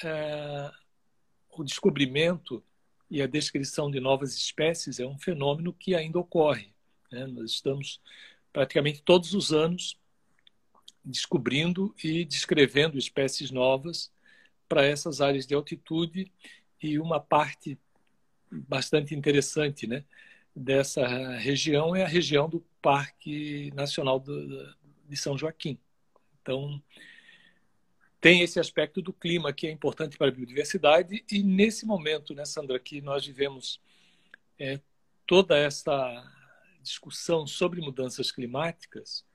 é, 0.03 0.71
o 1.49 1.63
descobrimento 1.63 2.63
e 3.09 3.21
a 3.21 3.27
descrição 3.27 3.89
de 3.89 3.99
novas 3.99 4.35
espécies 4.35 4.99
é 4.99 5.05
um 5.05 5.17
fenômeno 5.17 5.73
que 5.73 5.95
ainda 5.95 6.19
ocorre 6.19 6.73
né? 7.11 7.25
nós 7.25 7.51
estamos 7.51 7.99
praticamente 8.53 9.01
todos 9.01 9.33
os 9.33 9.51
anos 9.51 9.97
descobrindo 11.03 11.93
e 12.03 12.23
descrevendo 12.25 12.97
espécies 12.97 13.51
novas 13.51 14.11
para 14.67 14.85
essas 14.85 15.19
áreas 15.21 15.45
de 15.45 15.53
altitude 15.53 16.31
e 16.81 16.99
uma 16.99 17.19
parte 17.19 17.77
bastante 18.49 19.15
interessante 19.15 19.87
né, 19.87 20.03
dessa 20.55 21.05
região 21.37 21.95
é 21.95 22.03
a 22.03 22.07
região 22.07 22.49
do 22.49 22.59
Parque 22.81 23.71
Nacional 23.73 24.19
do, 24.19 24.75
de 25.07 25.15
São 25.15 25.37
Joaquim. 25.37 25.77
Então, 26.41 26.81
tem 28.19 28.41
esse 28.41 28.59
aspecto 28.59 29.01
do 29.01 29.11
clima 29.11 29.51
que 29.51 29.67
é 29.67 29.71
importante 29.71 30.17
para 30.17 30.27
a 30.27 30.31
biodiversidade 30.31 31.23
e 31.31 31.41
nesse 31.41 31.85
momento, 31.85 32.35
né, 32.35 32.45
Sandra, 32.45 32.79
que 32.79 33.01
nós 33.01 33.25
vivemos 33.25 33.81
é, 34.59 34.79
toda 35.25 35.57
essa 35.57 36.23
discussão 36.81 37.47
sobre 37.47 37.81
mudanças 37.81 38.31
climáticas 38.31 39.25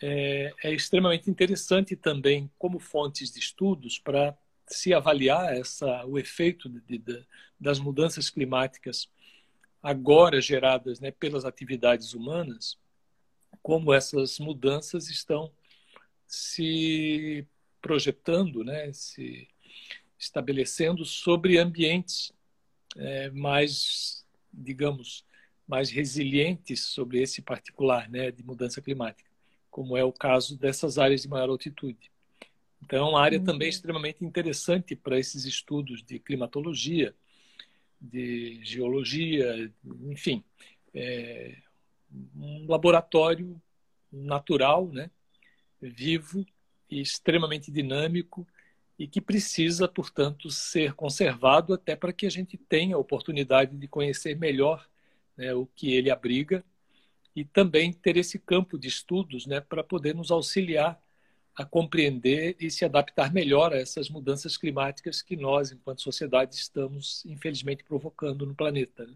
é, 0.00 0.52
é 0.62 0.72
extremamente 0.72 1.30
interessante 1.30 1.96
também 1.96 2.50
como 2.58 2.78
fontes 2.78 3.32
de 3.32 3.40
estudos 3.40 3.98
para 3.98 4.36
se 4.66 4.92
avaliar 4.92 5.56
essa, 5.56 6.04
o 6.06 6.18
efeito 6.18 6.68
de, 6.68 6.98
de, 6.98 7.26
das 7.58 7.78
mudanças 7.78 8.30
climáticas 8.30 9.08
agora 9.82 10.40
geradas 10.40 11.00
né, 11.00 11.10
pelas 11.10 11.44
atividades 11.44 12.14
humanas, 12.14 12.78
como 13.62 13.92
essas 13.92 14.38
mudanças 14.38 15.08
estão 15.08 15.52
se 16.26 17.46
projetando, 17.80 18.62
né, 18.64 18.92
se 18.92 19.48
estabelecendo 20.18 21.04
sobre 21.04 21.58
ambientes 21.58 22.32
é, 22.96 23.30
mais, 23.30 24.26
digamos, 24.52 25.24
mais 25.66 25.90
resilientes 25.90 26.84
sobre 26.84 27.22
esse 27.22 27.40
particular 27.40 28.08
né, 28.10 28.30
de 28.30 28.42
mudança 28.42 28.80
climática, 28.82 29.27
como 29.78 29.96
é 29.96 30.02
o 30.02 30.12
caso 30.12 30.58
dessas 30.58 30.98
áreas 30.98 31.22
de 31.22 31.28
maior 31.28 31.50
altitude. 31.50 32.10
Então, 32.82 33.06
é 33.06 33.10
uma 33.10 33.22
área 33.22 33.38
uhum. 33.38 33.44
também 33.44 33.68
extremamente 33.68 34.24
interessante 34.24 34.96
para 34.96 35.16
esses 35.16 35.44
estudos 35.44 36.02
de 36.02 36.18
climatologia, 36.18 37.14
de 38.00 38.58
geologia, 38.64 39.72
enfim, 40.10 40.42
é 40.92 41.58
um 42.34 42.66
laboratório 42.68 43.62
natural, 44.10 44.88
né, 44.88 45.12
vivo 45.80 46.44
e 46.90 47.00
extremamente 47.00 47.70
dinâmico 47.70 48.44
e 48.98 49.06
que 49.06 49.20
precisa, 49.20 49.86
portanto, 49.86 50.50
ser 50.50 50.92
conservado 50.94 51.72
até 51.72 51.94
para 51.94 52.12
que 52.12 52.26
a 52.26 52.30
gente 52.30 52.56
tenha 52.56 52.96
a 52.96 52.98
oportunidade 52.98 53.76
de 53.76 53.86
conhecer 53.86 54.36
melhor 54.36 54.84
né, 55.36 55.54
o 55.54 55.66
que 55.66 55.92
ele 55.92 56.10
abriga, 56.10 56.64
e 57.34 57.44
também 57.44 57.92
ter 57.92 58.16
esse 58.16 58.38
campo 58.38 58.78
de 58.78 58.88
estudos 58.88 59.46
né, 59.46 59.60
para 59.60 59.84
poder 59.84 60.14
nos 60.14 60.30
auxiliar 60.30 61.00
a 61.54 61.64
compreender 61.64 62.56
e 62.60 62.70
se 62.70 62.84
adaptar 62.84 63.32
melhor 63.32 63.72
a 63.72 63.78
essas 63.78 64.08
mudanças 64.08 64.56
climáticas 64.56 65.20
que 65.20 65.36
nós, 65.36 65.72
enquanto 65.72 66.02
sociedade, 66.02 66.54
estamos, 66.54 67.24
infelizmente, 67.26 67.82
provocando 67.82 68.46
no 68.46 68.54
planeta. 68.54 69.06
Né? 69.06 69.14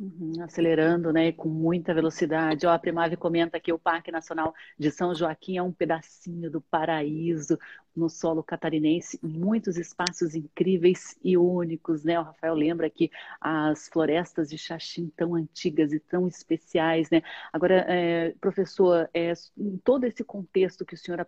Uhum, 0.00 0.30
acelerando, 0.44 1.12
né, 1.12 1.32
com 1.32 1.48
muita 1.48 1.92
velocidade. 1.92 2.64
Ó, 2.68 2.70
a 2.70 2.78
Primave 2.78 3.16
comenta 3.16 3.58
que 3.58 3.72
o 3.72 3.78
Parque 3.80 4.12
Nacional 4.12 4.54
de 4.78 4.92
São 4.92 5.12
Joaquim 5.12 5.56
é 5.56 5.62
um 5.62 5.72
pedacinho 5.72 6.48
do 6.48 6.60
paraíso 6.60 7.58
no 7.96 8.08
solo 8.08 8.40
catarinense, 8.44 9.18
muitos 9.20 9.76
espaços 9.76 10.36
incríveis 10.36 11.18
e 11.20 11.36
únicos, 11.36 12.04
né? 12.04 12.16
O 12.20 12.22
Rafael 12.22 12.54
lembra 12.54 12.88
que 12.88 13.10
as 13.40 13.88
florestas 13.88 14.48
de 14.48 14.56
Xaxim 14.56 15.12
tão 15.16 15.34
antigas 15.34 15.92
e 15.92 15.98
tão 15.98 16.28
especiais, 16.28 17.10
né? 17.10 17.20
Agora, 17.52 17.84
é, 17.88 18.30
professor, 18.40 19.10
é, 19.12 19.32
em 19.56 19.78
todo 19.78 20.04
esse 20.04 20.22
contexto 20.22 20.86
que 20.86 20.94
o 20.94 20.96
senhor 20.96 21.18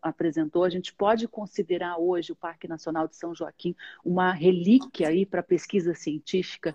apresentou, 0.00 0.64
a 0.64 0.70
gente 0.70 0.94
pode 0.94 1.28
considerar 1.28 1.98
hoje 1.98 2.32
o 2.32 2.36
Parque 2.36 2.66
Nacional 2.66 3.06
de 3.06 3.16
São 3.16 3.34
Joaquim 3.34 3.76
uma 4.02 4.32
relíquia 4.32 5.08
aí 5.08 5.26
para 5.26 5.42
pesquisa 5.42 5.92
científica? 5.94 6.74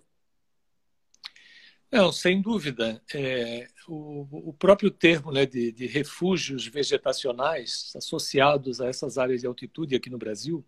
Não, 1.95 2.11
sem 2.11 2.41
dúvida. 2.41 3.01
É, 3.13 3.69
o, 3.87 4.49
o, 4.49 4.53
próprio 4.53 4.91
termo 4.91 5.31
né, 5.31 5.45
de, 5.45 5.71
de, 5.71 5.87
refúgios 5.87 6.67
vegetacionais 6.67 7.93
associados 7.95 8.81
a 8.81 8.87
essas 8.89 9.17
áreas 9.17 9.39
de 9.39 9.47
altitude 9.47 9.95
aqui 9.95 10.09
no 10.09 10.17
Brasil 10.17 10.65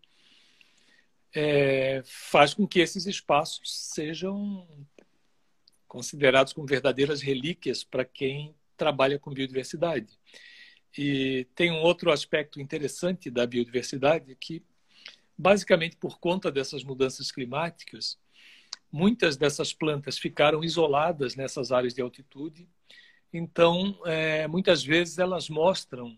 é, 1.35 2.01
faz 2.05 2.53
com 2.53 2.65
que 2.65 2.79
esses 2.79 3.05
espaços 3.07 3.91
sejam 3.93 4.65
considerados 5.85 6.53
como 6.53 6.65
verdadeiras 6.65 7.21
relíquias 7.21 7.83
para 7.83 8.05
quem 8.05 8.55
trabalha 8.77 9.19
com 9.19 9.33
biodiversidade. 9.33 10.17
E 10.97 11.45
tem 11.53 11.71
um 11.71 11.81
outro 11.81 12.09
aspecto 12.09 12.61
interessante 12.61 13.29
da 13.29 13.45
biodiversidade 13.45 14.33
que 14.39 14.63
basicamente 15.37 15.97
por 15.97 16.19
conta 16.19 16.49
dessas 16.49 16.85
mudanças 16.85 17.33
climáticas, 17.33 18.17
muitas 18.91 19.37
dessas 19.37 19.73
plantas 19.73 20.17
ficaram 20.17 20.63
isoladas 20.63 21.35
nessas 21.35 21.71
áreas 21.71 21.93
de 21.93 22.01
altitude. 22.01 22.67
Então, 23.31 23.99
é, 24.05 24.47
muitas 24.47 24.83
vezes 24.83 25.17
elas 25.17 25.49
mostram 25.49 26.17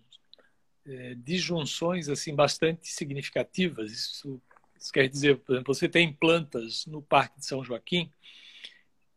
é, 0.85 1.15
disjunções 1.15 2.09
assim 2.09 2.35
bastante 2.35 2.87
significativas. 2.87 3.91
Isso, 3.91 4.41
isso 4.79 4.91
quer 4.91 5.07
dizer, 5.07 5.37
por 5.39 5.53
exemplo, 5.53 5.73
você 5.73 5.89
tem 5.89 6.13
plantas 6.13 6.85
no 6.85 7.01
Parque 7.01 7.39
de 7.39 7.45
São 7.45 7.63
Joaquim 7.63 8.11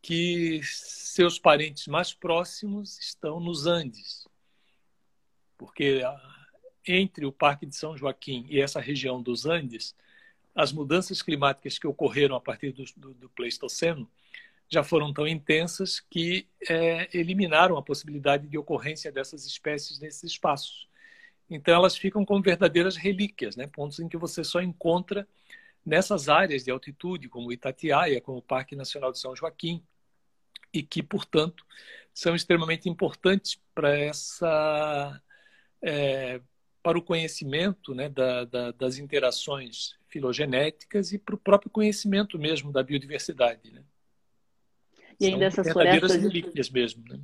que 0.02 0.60
seus 0.64 1.38
parentes 1.38 1.86
mais 1.86 2.12
próximos 2.12 2.98
estão 2.98 3.38
nos 3.38 3.66
Andes, 3.66 4.26
porque 5.56 6.02
entre 6.84 7.24
o 7.24 7.30
Parque 7.30 7.64
de 7.64 7.76
São 7.76 7.96
Joaquim 7.96 8.44
e 8.50 8.60
essa 8.60 8.80
região 8.80 9.22
dos 9.22 9.46
Andes, 9.46 9.94
as 10.54 10.72
mudanças 10.72 11.22
climáticas 11.22 11.78
que 11.78 11.86
ocorreram 11.86 12.36
a 12.36 12.40
partir 12.40 12.72
do, 12.72 12.84
do, 12.96 13.14
do 13.14 13.28
Pleistoceno 13.30 14.08
já 14.68 14.82
foram 14.82 15.12
tão 15.12 15.26
intensas 15.26 16.00
que 16.00 16.48
é, 16.68 17.08
eliminaram 17.12 17.76
a 17.76 17.82
possibilidade 17.82 18.48
de 18.48 18.56
ocorrência 18.56 19.12
dessas 19.12 19.44
espécies 19.44 19.98
nesses 19.98 20.24
espaços. 20.24 20.88
Então, 21.50 21.74
elas 21.74 21.96
ficam 21.96 22.24
como 22.24 22.42
verdadeiras 22.42 22.96
relíquias, 22.96 23.54
né? 23.54 23.66
pontos 23.66 24.00
em 24.00 24.08
que 24.08 24.16
você 24.16 24.42
só 24.42 24.62
encontra 24.62 25.28
nessas 25.84 26.28
áreas 26.28 26.64
de 26.64 26.70
altitude, 26.70 27.28
como 27.28 27.52
Itatiaia, 27.52 28.20
como 28.20 28.38
o 28.38 28.42
Parque 28.42 28.74
Nacional 28.74 29.12
de 29.12 29.18
São 29.18 29.36
Joaquim, 29.36 29.82
e 30.72 30.82
que, 30.82 31.02
portanto, 31.02 31.66
são 32.14 32.34
extremamente 32.34 32.88
importantes 32.88 33.60
para 33.74 33.94
essa 33.98 35.20
é, 35.82 36.40
para 36.82 36.98
o 36.98 37.02
conhecimento 37.02 37.94
né, 37.94 38.08
da, 38.08 38.44
da, 38.44 38.70
das 38.72 38.98
interações 38.98 39.94
filogenéticas 40.08 41.12
e 41.12 41.18
para 41.18 41.34
o 41.34 41.38
próprio 41.38 41.70
conhecimento 41.70 42.38
mesmo 42.38 42.72
da 42.72 42.82
biodiversidade. 42.82 43.70
Né? 43.70 43.82
E 45.20 45.26
ainda 45.26 45.50
São 45.50 45.62
essas 45.62 45.72
florestas 45.72 46.16
relíquias 46.16 46.68
mesmo. 46.68 47.04
Né? 47.08 47.20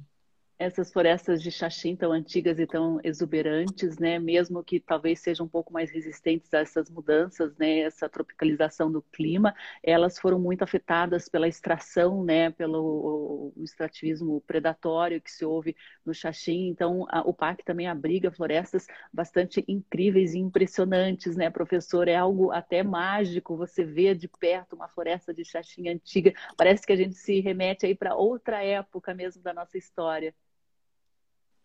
Essas 0.59 0.93
florestas 0.93 1.41
de 1.41 1.53
xaxim 1.53 1.95
tão 1.95 2.11
antigas 2.11 2.59
e 2.59 2.67
tão 2.67 2.99
exuberantes, 3.05 3.97
né, 3.99 4.19
mesmo 4.19 4.63
que 4.65 4.81
talvez 4.81 5.21
sejam 5.21 5.47
um 5.47 5.49
pouco 5.49 5.73
mais 5.73 5.91
resistentes 5.91 6.53
a 6.53 6.59
essas 6.59 6.91
mudanças, 6.91 7.57
né, 7.57 7.81
essa 7.81 8.09
tropicalização 8.09 8.91
do 8.91 9.01
clima, 9.01 9.55
elas 9.83 10.19
foram 10.19 10.39
muito 10.39 10.63
afetadas 10.63 11.29
pela 11.29 11.47
extração, 11.47 12.25
né, 12.25 12.51
pelo 12.51 13.53
extrativismo 13.59 14.41
predatório 14.43 15.21
que 15.21 15.31
se 15.31 15.45
houve 15.45 15.77
no 16.05 16.13
xaxim. 16.13 16.69
Então, 16.69 17.07
a, 17.09 17.21
o 17.21 17.33
parque 17.33 17.65
também 17.65 17.87
abriga 17.87 18.31
florestas 18.33 18.87
bastante 19.13 19.65
incríveis 19.69 20.35
e 20.35 20.39
impressionantes, 20.39 21.37
né, 21.37 21.51
professor? 21.51 22.09
É 22.09 22.17
algo 22.17 22.51
até 22.51 22.83
mágico 22.83 23.57
você 23.57 23.85
ver 23.85 24.17
de 24.17 24.27
perto 24.29 24.75
uma 24.75 24.89
floresta 24.89 25.33
de 25.33 25.45
xaxim 25.45 25.89
antiga. 25.89 26.33
Parece 26.57 26.85
que 26.87 26.93
a 26.93 26.97
gente 26.97 27.15
se 27.15 27.41
remete 27.41 27.87
aí 27.87 27.95
para 27.95 28.15
outra 28.17 28.63
época 28.65 29.15
mesmo 29.15 29.43
da 29.43 29.55
nossa 29.55 29.79
história. 29.79 30.35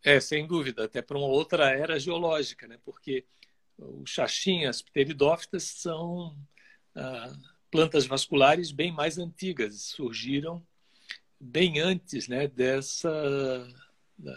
É, 0.04 0.20
sem 0.20 0.46
dúvida, 0.46 0.86
até 0.86 1.02
para 1.02 1.18
uma 1.18 1.28
outra 1.28 1.70
era 1.70 1.98
geológica, 1.98 2.68
né? 2.68 2.78
porque 2.84 3.26
o 3.78 4.06
xaxim, 4.06 4.66
as 4.66 4.82
pteridófitas 4.82 5.64
são 5.64 6.38
ah, 6.96 7.34
plantas 7.72 8.06
vasculares 8.06 8.72
bem 8.72 8.92
mais 8.92 9.18
antigas, 9.18 9.82
surgiram 9.82 10.66
bem 11.40 11.80
antes 11.80 12.28
né, 12.28 12.48
dessa, 12.48 13.12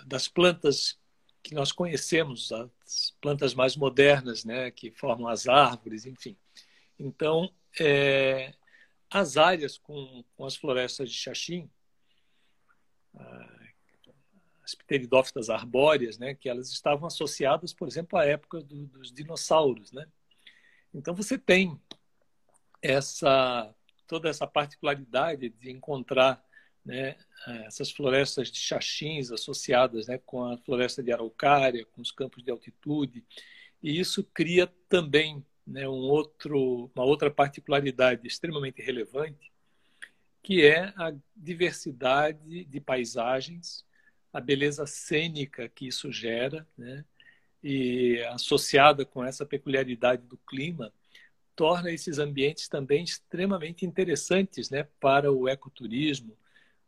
das 0.07 0.27
plantas 0.29 0.99
que 1.43 1.55
nós 1.55 1.71
conhecemos, 1.71 2.51
as 2.51 3.15
plantas 3.21 3.55
mais 3.55 3.77
modernas, 3.77 4.45
né, 4.45 4.71
que 4.71 4.91
formam 4.91 5.29
as 5.29 5.47
árvores, 5.47 6.07
enfim. 6.07 6.37
Então, 6.99 7.53
é, 7.79 8.53
as 9.11 9.37
áreas 9.37 9.79
com, 9.79 10.25
com 10.37 10.45
as 10.45 10.57
florestas 10.57 11.11
de 11.11 11.17
xaxim, 11.17 11.71
ah, 13.15 13.66
as 14.67 14.75
pteridófitas 14.75 15.49
arbóreas, 15.49 16.19
né, 16.19 16.35
que 16.35 16.49
elas 16.49 16.71
estavam 16.73 17.07
associadas, 17.07 17.73
por 17.73 17.87
exemplo, 17.87 18.19
à 18.19 18.25
época 18.25 18.61
do, 18.61 18.87
dos 18.87 19.13
dinossauros, 19.13 19.93
né? 19.93 20.07
Então 20.93 21.15
você 21.15 21.39
tem 21.39 21.81
essa 22.83 23.73
toda 24.09 24.29
essa 24.29 24.47
particularidade 24.47 25.49
de 25.49 25.71
encontrar 25.71 26.45
né, 26.85 27.17
essas 27.67 27.91
florestas 27.91 28.53
de 28.53 28.59
xaxins 28.59 29.33
associadas 29.33 30.07
né, 30.07 30.19
com 30.25 30.45
a 30.45 30.57
floresta 30.59 31.03
de 31.03 31.13
araucária, 31.13 31.85
com 31.87 32.01
os 32.01 32.13
campos 32.13 32.45
de 32.45 32.51
altitude, 32.51 33.25
e 33.83 33.99
isso 33.99 34.23
cria 34.23 34.69
também 34.89 35.45
né, 35.67 35.89
um 35.89 35.93
outro, 35.93 36.89
uma 36.95 37.05
outra 37.05 37.29
particularidade 37.31 38.27
extremamente 38.27 38.81
relevante, 38.81 39.53
que 40.41 40.65
é 40.65 40.93
a 40.97 41.13
diversidade 41.35 42.65
de 42.65 42.81
paisagens 42.81 43.86
a 44.37 44.41
beleza 44.41 44.87
cênica 44.87 45.67
que 45.67 45.87
isso 45.87 46.13
gera, 46.13 46.69
né? 46.77 47.03
e 47.65 48.23
associada 48.29 49.03
com 49.03 49.25
essa 49.25 49.47
peculiaridade 49.47 50.23
do 50.27 50.37
clima, 50.37 50.93
torna 51.57 51.91
esses 51.91 52.19
ambientes 52.19 52.69
também 52.69 53.03
extremamente 53.03 53.87
interessantes 53.87 54.69
né? 54.69 54.87
para 55.01 55.33
o 55.33 55.49
ecoturismo, 55.49 56.37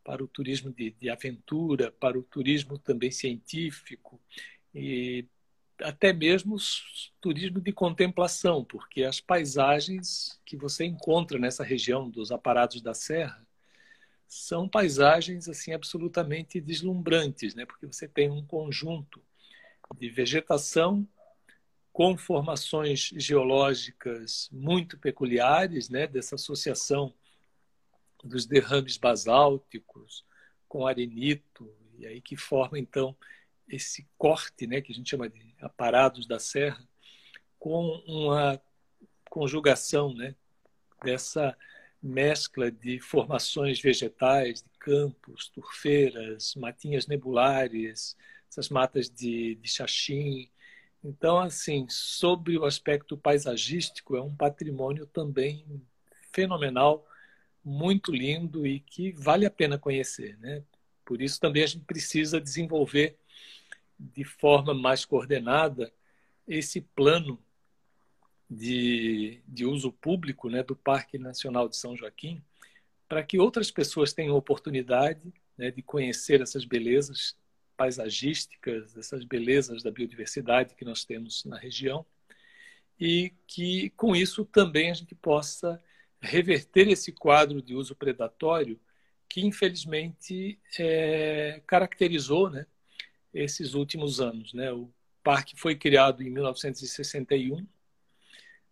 para 0.03 0.23
o 0.23 0.27
turismo 0.27 0.71
de, 0.71 0.91
de 0.91 1.09
aventura, 1.09 1.91
para 1.91 2.19
o 2.19 2.21
turismo 2.21 2.77
também 2.77 3.09
científico 3.09 4.21
e 4.73 5.25
até 5.81 6.13
mesmo 6.13 6.55
turismo 7.19 7.59
de 7.59 7.71
contemplação, 7.71 8.63
porque 8.63 9.03
as 9.03 9.19
paisagens 9.19 10.39
que 10.45 10.55
você 10.55 10.85
encontra 10.85 11.39
nessa 11.39 11.63
região 11.63 12.07
dos 12.07 12.31
aparados 12.31 12.79
da 12.79 12.93
serra 12.93 13.48
são 14.29 14.69
paisagens 14.69 15.49
assim 15.49 15.73
absolutamente 15.73 16.61
deslumbrantes, 16.61 17.55
né? 17.55 17.65
Porque 17.65 17.87
você 17.87 18.07
tem 18.07 18.29
um 18.29 18.45
conjunto 18.45 19.19
de 19.97 20.07
vegetação 20.07 21.05
com 21.91 22.15
formações 22.15 23.09
geológicas 23.15 24.47
muito 24.51 24.99
peculiares, 24.99 25.89
né? 25.89 26.05
Dessa 26.05 26.35
associação 26.35 27.11
dos 28.23 28.45
derrames 28.45 28.97
basálticos 28.97 30.23
com 30.67 30.85
arenito 30.85 31.73
e 31.97 32.05
aí 32.05 32.21
que 32.21 32.37
forma 32.37 32.77
então 32.77 33.17
esse 33.67 34.07
corte, 34.15 34.67
né? 34.67 34.79
Que 34.79 34.91
a 34.91 34.95
gente 34.95 35.09
chama 35.09 35.27
de 35.27 35.55
aparados 35.59 36.27
da 36.27 36.37
serra, 36.37 36.87
com 37.57 37.83
uma 38.07 38.61
conjugação, 39.27 40.13
né? 40.13 40.35
Dessa 41.03 41.57
mescla 42.01 42.71
de 42.71 42.99
formações 42.99 43.81
vegetais, 43.81 44.61
de 44.61 44.69
campos, 44.79 45.49
turfeiras, 45.49 46.55
matinhas 46.55 47.07
nebulares, 47.07 48.15
essas 48.49 48.69
matas 48.69 49.09
de, 49.09 49.55
de 49.55 49.69
xaxim. 49.69 50.49
Então, 51.03 51.39
assim, 51.39 51.85
sobre 51.89 52.57
o 52.57 52.65
aspecto 52.65 53.17
paisagístico, 53.17 54.15
é 54.15 54.21
um 54.21 54.35
patrimônio 54.35 55.05
também 55.05 55.65
fenomenal, 56.31 57.05
muito 57.63 58.11
lindo 58.11 58.65
e 58.65 58.79
que 58.79 59.11
vale 59.11 59.45
a 59.45 59.51
pena 59.51 59.77
conhecer. 59.77 60.37
Né? 60.39 60.63
Por 61.05 61.21
isso, 61.21 61.39
também 61.39 61.63
a 61.63 61.67
gente 61.67 61.85
precisa 61.85 62.39
desenvolver 62.39 63.17
de 63.99 64.23
forma 64.23 64.73
mais 64.73 65.03
coordenada 65.03 65.91
esse 66.47 66.81
plano 66.81 67.37
de, 68.49 69.41
de 69.47 69.65
uso 69.65 69.91
público 69.91 70.49
né, 70.49 70.63
do 70.63 70.75
Parque 70.75 71.17
Nacional 71.17 71.69
de 71.69 71.77
São 71.77 71.95
Joaquim, 71.95 72.41
para 73.07 73.23
que 73.23 73.37
outras 73.37 73.69
pessoas 73.69 74.13
tenham 74.13 74.35
oportunidade 74.35 75.33
né, 75.57 75.69
de 75.69 75.81
conhecer 75.81 76.41
essas 76.41 76.65
belezas 76.65 77.37
paisagísticas, 77.77 78.97
essas 78.97 79.23
belezas 79.23 79.83
da 79.83 79.91
biodiversidade 79.91 80.75
que 80.75 80.83
nós 80.83 81.05
temos 81.05 81.45
na 81.45 81.57
região, 81.57 82.05
e 82.99 83.33
que 83.47 83.91
com 83.91 84.15
isso 84.15 84.43
também 84.43 84.91
a 84.91 84.93
gente 84.93 85.15
possa 85.15 85.81
reverter 86.21 86.89
esse 86.89 87.11
quadro 87.13 87.61
de 87.61 87.73
uso 87.73 87.95
predatório 87.95 88.79
que 89.29 89.45
infelizmente 89.45 90.59
é, 90.77 91.61
caracterizou 91.65 92.49
né, 92.49 92.65
esses 93.33 93.75
últimos 93.75 94.19
anos. 94.19 94.53
Né? 94.53 94.71
O 94.71 94.91
parque 95.23 95.55
foi 95.55 95.75
criado 95.75 96.23
em 96.23 96.29
1961 96.29 97.65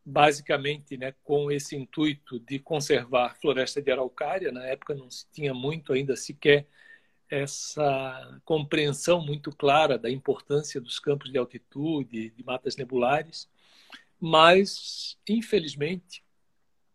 basicamente 0.09 0.95
né, 0.95 1.13
com 1.21 1.51
esse 1.51 1.75
intuito 1.75 2.39
de 2.39 2.59
conservar 2.59 3.35
floresta 3.41 3.81
de 3.81 3.91
araucária. 3.91 4.53
Na 4.53 4.63
época 4.65 4.95
não 4.95 5.11
se 5.11 5.27
tinha 5.33 5.53
muito 5.53 5.91
ainda 5.91 6.15
sequer 6.15 6.65
essa 7.29 8.39
compreensão 8.45 9.19
muito 9.19 9.51
clara 9.51 9.97
da 9.97 10.09
importância 10.09 10.79
dos 10.79 10.97
campos 10.97 11.29
de 11.29 11.37
altitude, 11.37 12.29
de 12.29 12.43
matas 12.45 12.77
nebulares, 12.77 13.49
mas, 14.17 15.17
infelizmente, 15.27 16.23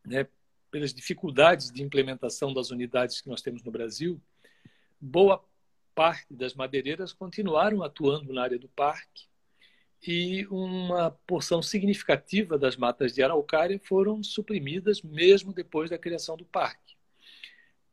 né, 0.03 0.27
pelas 0.71 0.95
dificuldades 0.95 1.71
de 1.71 1.83
implementação 1.83 2.55
das 2.55 2.71
unidades 2.71 3.21
que 3.21 3.29
nós 3.29 3.43
temos 3.43 3.63
no 3.63 3.71
Brasil, 3.71 4.19
boa 4.99 5.45
parte 5.95 6.33
das 6.33 6.55
madeireiras 6.55 7.13
continuaram 7.13 7.83
atuando 7.83 8.33
na 8.33 8.43
área 8.43 8.59
do 8.59 8.71
parque 8.71 9.31
e 10.05 10.47
uma 10.47 11.13
porção 11.27 11.63
significativa 11.63 12.59
das 12.59 12.77
matas 12.77 13.15
de 13.15 13.23
araucária 13.23 13.79
foram 13.79 14.23
suprimidas 14.23 15.01
mesmo 15.01 15.53
depois 15.53 15.91
da 15.91 15.99
criação 15.99 16.37
do 16.37 16.45
parque. 16.45 16.97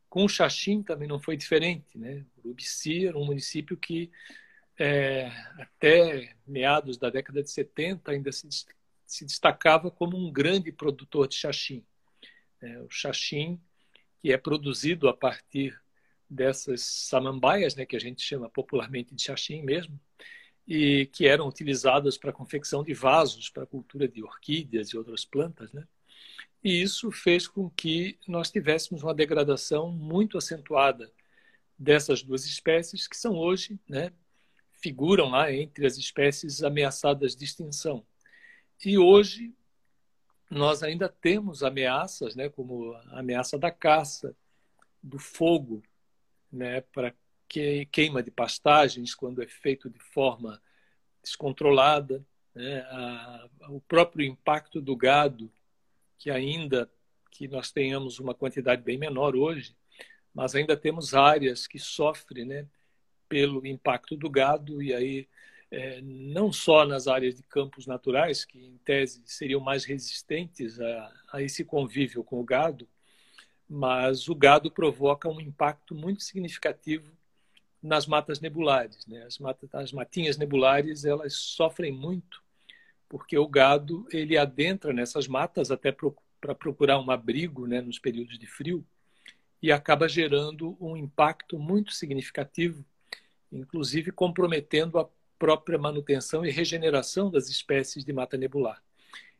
Com 0.08 0.24
o 0.24 0.28
Xaxim 0.28 0.82
também 0.82 1.06
não 1.06 1.20
foi 1.20 1.36
diferente. 1.36 1.96
Né? 1.96 2.26
Urubici 2.44 3.06
era 3.06 3.16
um 3.16 3.24
município 3.24 3.76
que, 3.76 4.10
é, 4.76 5.30
até 5.56 6.34
meados 6.44 6.98
da 6.98 7.10
década 7.10 7.44
de 7.44 7.50
70, 7.50 8.10
ainda 8.10 8.32
se, 8.32 8.48
se 9.06 9.24
destacava 9.24 9.88
como 9.88 10.16
um 10.16 10.32
grande 10.32 10.72
produtor 10.72 11.28
de 11.28 11.36
xaxim. 11.36 11.84
É, 12.60 12.80
o 12.80 12.90
xaxim, 12.90 13.60
que 14.20 14.32
é 14.32 14.36
produzido 14.36 15.08
a 15.08 15.14
partir 15.14 15.80
dessas 16.28 16.80
samambaias, 16.82 17.76
né, 17.76 17.86
que 17.86 17.94
a 17.94 18.00
gente 18.00 18.20
chama 18.20 18.50
popularmente 18.50 19.14
de 19.14 19.22
xaxim 19.22 19.62
mesmo, 19.62 19.98
e 20.66 21.06
que 21.06 21.26
eram 21.26 21.48
utilizadas 21.48 22.16
para 22.16 22.30
a 22.30 22.34
confecção 22.34 22.82
de 22.82 22.94
vasos 22.94 23.50
para 23.50 23.64
a 23.64 23.66
cultura 23.66 24.06
de 24.06 24.22
orquídeas 24.22 24.88
e 24.88 24.96
outras 24.96 25.24
plantas, 25.24 25.72
né? 25.72 25.86
E 26.62 26.82
isso 26.82 27.10
fez 27.10 27.48
com 27.48 27.70
que 27.70 28.18
nós 28.28 28.50
tivéssemos 28.50 29.02
uma 29.02 29.14
degradação 29.14 29.90
muito 29.90 30.36
acentuada 30.36 31.10
dessas 31.78 32.22
duas 32.22 32.44
espécies, 32.44 33.08
que 33.08 33.16
são 33.16 33.34
hoje, 33.34 33.80
né, 33.88 34.12
figuram 34.74 35.30
lá 35.30 35.50
entre 35.50 35.86
as 35.86 35.96
espécies 35.96 36.62
ameaçadas 36.62 37.34
de 37.34 37.44
extinção. 37.44 38.04
E 38.84 38.98
hoje 38.98 39.54
nós 40.50 40.82
ainda 40.82 41.08
temos 41.08 41.62
ameaças, 41.62 42.36
né, 42.36 42.50
como 42.50 42.92
a 42.92 43.20
ameaça 43.20 43.58
da 43.58 43.70
caça, 43.70 44.36
do 45.02 45.18
fogo, 45.18 45.82
né, 46.52 46.82
para 46.82 47.14
que 47.50 47.84
queima 47.86 48.22
de 48.22 48.30
pastagens 48.30 49.12
quando 49.12 49.42
é 49.42 49.46
feito 49.48 49.90
de 49.90 49.98
forma 49.98 50.62
descontrolada, 51.20 52.24
né, 52.54 52.78
a, 52.82 53.48
o 53.70 53.80
próprio 53.80 54.24
impacto 54.24 54.80
do 54.80 54.94
gado 54.94 55.50
que 56.16 56.30
ainda 56.30 56.88
que 57.28 57.48
nós 57.48 57.72
tenhamos 57.72 58.20
uma 58.20 58.34
quantidade 58.34 58.82
bem 58.82 58.96
menor 58.96 59.34
hoje, 59.34 59.74
mas 60.32 60.54
ainda 60.54 60.76
temos 60.76 61.12
áreas 61.12 61.66
que 61.66 61.78
sofrem 61.78 62.44
né, 62.44 62.66
pelo 63.28 63.66
impacto 63.66 64.16
do 64.16 64.30
gado, 64.30 64.80
e 64.80 64.94
aí 64.94 65.28
é, 65.72 66.00
não 66.02 66.52
só 66.52 66.86
nas 66.86 67.08
áreas 67.08 67.34
de 67.34 67.42
campos 67.42 67.84
naturais, 67.84 68.44
que 68.44 68.58
em 68.58 68.78
tese 68.84 69.22
seriam 69.24 69.60
mais 69.60 69.84
resistentes 69.84 70.78
a, 70.80 71.12
a 71.32 71.42
esse 71.42 71.64
convívio 71.64 72.22
com 72.22 72.38
o 72.38 72.44
gado, 72.44 72.88
mas 73.68 74.28
o 74.28 74.34
gado 74.36 74.70
provoca 74.70 75.28
um 75.28 75.40
impacto 75.40 75.96
muito 75.96 76.22
significativo 76.22 77.10
nas 77.82 78.06
matas 78.06 78.40
nebulares. 78.40 79.06
Né? 79.06 79.22
As, 79.24 79.38
as 79.72 79.92
matinhas 79.92 80.36
nebulares 80.36 81.04
elas 81.04 81.34
sofrem 81.34 81.92
muito 81.92 82.42
porque 83.10 83.36
o 83.36 83.48
gado 83.48 84.06
ele 84.12 84.38
adentra 84.38 84.92
nessas 84.92 85.26
matas 85.26 85.72
até 85.72 85.90
para 85.90 86.54
procurar 86.54 87.00
um 87.00 87.10
abrigo 87.10 87.66
né, 87.66 87.80
nos 87.80 87.98
períodos 87.98 88.38
de 88.38 88.46
frio 88.46 88.86
e 89.60 89.72
acaba 89.72 90.08
gerando 90.08 90.76
um 90.80 90.96
impacto 90.96 91.58
muito 91.58 91.92
significativo, 91.92 92.84
inclusive 93.50 94.12
comprometendo 94.12 94.96
a 94.96 95.08
própria 95.36 95.76
manutenção 95.76 96.46
e 96.46 96.52
regeneração 96.52 97.28
das 97.28 97.48
espécies 97.48 98.04
de 98.04 98.12
mata 98.12 98.36
nebular. 98.36 98.80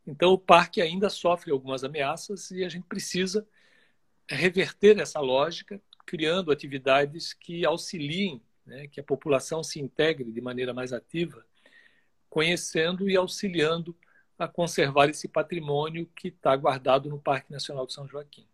Então, 0.05 0.33
o 0.33 0.39
parque 0.39 0.83
ainda 0.83 1.09
sofre 1.09 1.53
algumas 1.53 1.85
ameaças 1.85 2.51
e 2.51 2.65
a 2.65 2.69
gente 2.69 2.89
precisa 2.89 3.47
reverter 4.29 4.99
essa 4.99 5.21
lógica, 5.21 5.81
criando 6.11 6.51
atividades 6.51 7.33
que 7.33 7.65
auxiliem, 7.65 8.43
né, 8.67 8.89
que 8.89 8.99
a 8.99 9.05
população 9.05 9.63
se 9.63 9.79
integre 9.79 10.33
de 10.33 10.41
maneira 10.41 10.75
mais 10.75 10.93
ativa 10.93 11.47
conhecendo 12.29 13.09
e 13.09 13.17
auxiliando 13.17 13.95
a 14.37 14.49
conservar 14.49 15.09
esse 15.09 15.29
patrimônio 15.29 16.09
que 16.17 16.29
está 16.29 16.57
guardado 16.57 17.09
no 17.09 17.21
Parque 17.21 17.53
Nacional 17.53 17.87
de 17.87 17.93
São 17.93 18.09
Joaquim. 18.09 18.45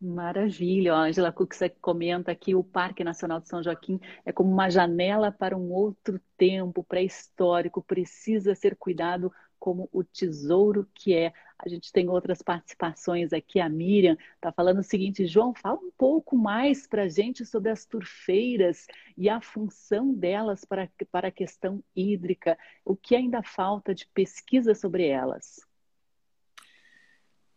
Maravilha, 0.00 0.94
Angela 0.94 1.30
Cook, 1.32 1.52
você 1.54 1.68
comenta 1.68 2.34
que 2.34 2.54
o 2.54 2.64
Parque 2.64 3.04
Nacional 3.04 3.40
de 3.40 3.48
São 3.48 3.62
Joaquim 3.62 4.00
é 4.24 4.32
como 4.32 4.50
uma 4.50 4.70
janela 4.70 5.30
para 5.30 5.56
um 5.56 5.70
outro 5.72 6.18
tempo 6.38 6.82
pré-histórico, 6.84 7.82
precisa 7.82 8.54
ser 8.54 8.76
cuidado 8.76 9.30
como 9.58 9.90
o 9.92 10.02
tesouro 10.02 10.88
que 10.94 11.12
é. 11.12 11.34
A 11.58 11.68
gente 11.68 11.92
tem 11.92 12.08
outras 12.08 12.40
participações 12.40 13.32
aqui. 13.32 13.58
A 13.58 13.68
Miriam 13.68 14.16
está 14.36 14.52
falando 14.52 14.78
o 14.78 14.84
seguinte: 14.84 15.26
João, 15.26 15.52
fala 15.52 15.78
um 15.78 15.90
pouco 15.90 16.36
mais 16.36 16.86
para 16.86 17.02
a 17.02 17.08
gente 17.08 17.44
sobre 17.44 17.70
as 17.70 17.84
turfeiras 17.84 18.86
e 19.16 19.28
a 19.28 19.40
função 19.40 20.14
delas 20.14 20.64
para, 20.64 20.88
para 21.10 21.28
a 21.28 21.32
questão 21.32 21.82
hídrica. 21.96 22.56
O 22.84 22.94
que 22.94 23.16
ainda 23.16 23.42
falta 23.42 23.94
de 23.94 24.06
pesquisa 24.06 24.74
sobre 24.74 25.06
elas? 25.06 25.60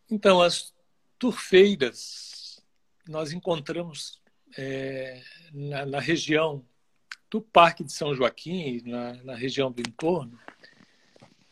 Então, 0.09 0.41
as 0.41 0.73
turfeiras 1.19 2.61
nós 3.07 3.31
encontramos 3.31 4.21
é, 4.57 5.21
na, 5.53 5.85
na, 5.85 5.99
região 5.99 6.65
do 7.29 7.41
Parque 7.41 7.83
de 7.83 7.91
São 7.91 8.13
Joaquim, 8.13 8.81
na, 8.85 9.13
na 9.23 9.35
região 9.35 9.71
do 9.71 9.79
entorno, 9.79 10.37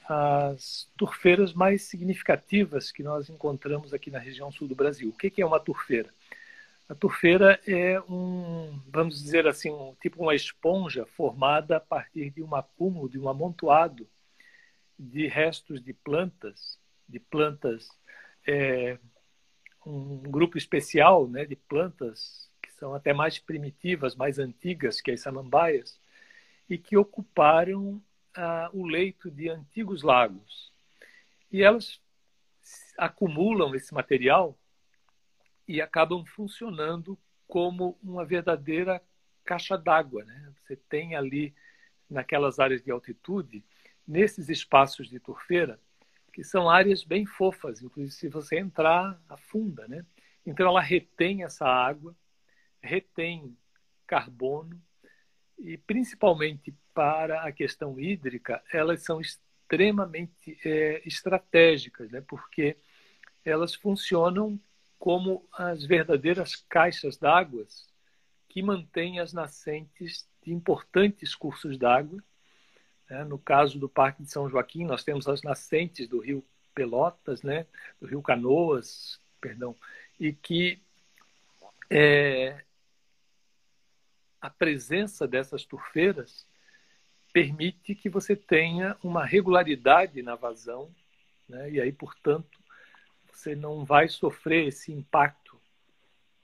as 0.10 0.92
turfeiras 0.98 1.54
mais 1.54 1.84
significativas 1.84 2.92
que 2.92 3.04
nós 3.04 3.30
encontramos 3.30 3.94
aqui 3.94 4.10
na 4.10 4.18
região 4.18 4.52
sul 4.52 4.68
do 4.68 4.74
Brasil. 4.74 5.10
O 5.10 5.14
que 5.14 5.40
é 5.40 5.46
uma 5.46 5.60
turfeira? 5.60 6.10
A 6.90 6.96
turfeira 6.96 7.60
é 7.68 8.02
um, 8.02 8.82
vamos 8.88 9.22
dizer 9.22 9.48
assim, 9.48 9.70
um, 9.70 9.94
tipo 10.02 10.24
uma 10.24 10.34
esponja 10.34 11.06
formada 11.06 11.78
a 11.78 11.80
partir 11.80 12.32
de 12.32 12.42
um 12.42 12.56
acúmulo, 12.56 13.08
de 13.08 13.20
um 13.20 13.30
amontoado 13.30 14.08
de 14.98 15.28
restos 15.28 15.80
de 15.80 15.94
plantas, 15.94 16.80
de 17.08 17.20
plantas, 17.20 17.88
é, 18.48 18.98
um 19.86 20.24
grupo 20.24 20.58
especial 20.58 21.28
né, 21.28 21.46
de 21.46 21.56
plantas 21.56 22.50
que 22.60 22.72
são 22.74 22.96
até 22.96 23.14
mais 23.14 23.38
primitivas, 23.38 24.16
mais 24.16 24.40
antigas 24.40 25.00
que 25.00 25.12
as 25.12 25.22
samambaias, 25.22 26.00
e 26.68 26.80
que 26.80 26.98
ocuparam 26.98 28.02
o 28.74 28.86
leito 28.86 29.30
de 29.30 29.50
antigos 29.50 30.04
lagos. 30.04 30.72
E 31.52 31.64
elas 31.64 32.00
acumulam 32.98 33.74
esse 33.76 33.94
material 33.94 34.58
e 35.68 35.82
acabam 35.82 36.26
funcionando 36.26 37.18
como 37.48 37.98
uma 38.04 38.26
verdadeira 38.26 39.02
caixa 39.44 39.78
d'água. 39.78 40.24
Né? 40.24 40.54
Você 40.62 40.76
tem 40.76 41.16
ali, 41.16 41.54
naquelas 42.10 42.60
áreas 42.60 42.84
de 42.84 42.92
altitude, 42.92 43.64
nesses 44.08 44.50
espaços 44.50 45.10
de 45.10 45.20
turfeira, 45.20 45.80
que 46.32 46.44
são 46.44 46.70
áreas 46.70 47.04
bem 47.04 47.26
fofas, 47.26 47.82
inclusive 47.82 48.14
se 48.14 48.30
você 48.30 48.60
entrar, 48.60 49.20
afunda. 49.28 49.88
Né? 49.88 50.06
Então 50.46 50.68
ela 50.68 50.82
retém 50.82 51.44
essa 51.44 51.66
água, 51.66 52.16
retém 52.82 53.58
carbono 54.06 54.80
e 55.60 55.78
principalmente 55.78 56.74
para 56.94 57.44
a 57.44 57.52
questão 57.52 58.00
hídrica, 58.00 58.64
elas 58.72 59.04
são 59.04 59.20
extremamente 59.20 60.58
é, 60.66 61.02
estratégicas, 61.06 62.10
né? 62.12 62.22
porque 62.28 62.78
elas 63.44 63.76
funcionam 63.76 64.60
como 64.98 65.46
as 65.54 65.86
verdadeiras 65.86 66.56
caixas 66.56 67.18
d'água 67.18 67.66
que 68.48 68.62
mantêm 68.62 69.20
as 69.20 69.32
nascentes 69.32 70.28
de 70.44 70.52
importantes 70.52 71.36
cursos 71.36 71.78
d'água. 71.78 72.22
Né? 73.10 73.24
No 73.26 73.38
caso 73.38 73.80
do 73.80 73.88
Parque 73.88 74.24
de 74.24 74.32
São 74.32 74.50
Joaquim, 74.50 74.86
nós 74.86 75.04
temos 75.04 75.28
as 75.28 75.42
nascentes 75.42 76.08
do 76.08 76.20
Rio 76.20 76.44
Pelotas, 76.74 77.44
né? 77.44 77.66
do 78.00 78.08
Rio 78.08 78.22
Canoas, 78.22 79.20
perdão, 79.40 79.76
e 80.20 80.34
que 80.34 80.82
é, 81.90 82.64
a 84.42 84.50
presença 84.50 85.28
dessas 85.28 85.66
turfeiras 85.66 86.48
permite 87.32 87.94
que 87.94 88.10
você 88.10 88.36
tenha 88.36 88.98
uma 89.04 89.26
regularidade 89.26 90.22
na 90.22 90.36
vazão, 90.36 90.94
né? 91.48 91.70
e 91.72 91.80
aí, 91.80 91.92
portanto, 91.92 92.60
você 93.32 93.56
não 93.56 93.86
vai 93.86 94.08
sofrer 94.08 94.68
esse 94.68 94.92
impacto 94.92 95.60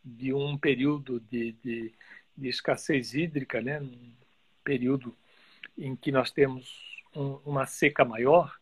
de 0.03 0.33
um 0.33 0.57
período 0.57 1.19
de, 1.19 1.53
de, 1.53 1.93
de 2.37 2.47
escassez 2.47 3.13
hídrica, 3.13 3.61
né? 3.61 3.81
um 3.81 4.13
período 4.63 5.15
em 5.77 5.95
que 5.95 6.11
nós 6.11 6.31
temos 6.31 7.03
um, 7.15 7.39
uma 7.45 7.65
seca 7.65 8.05
maior, 8.05 8.55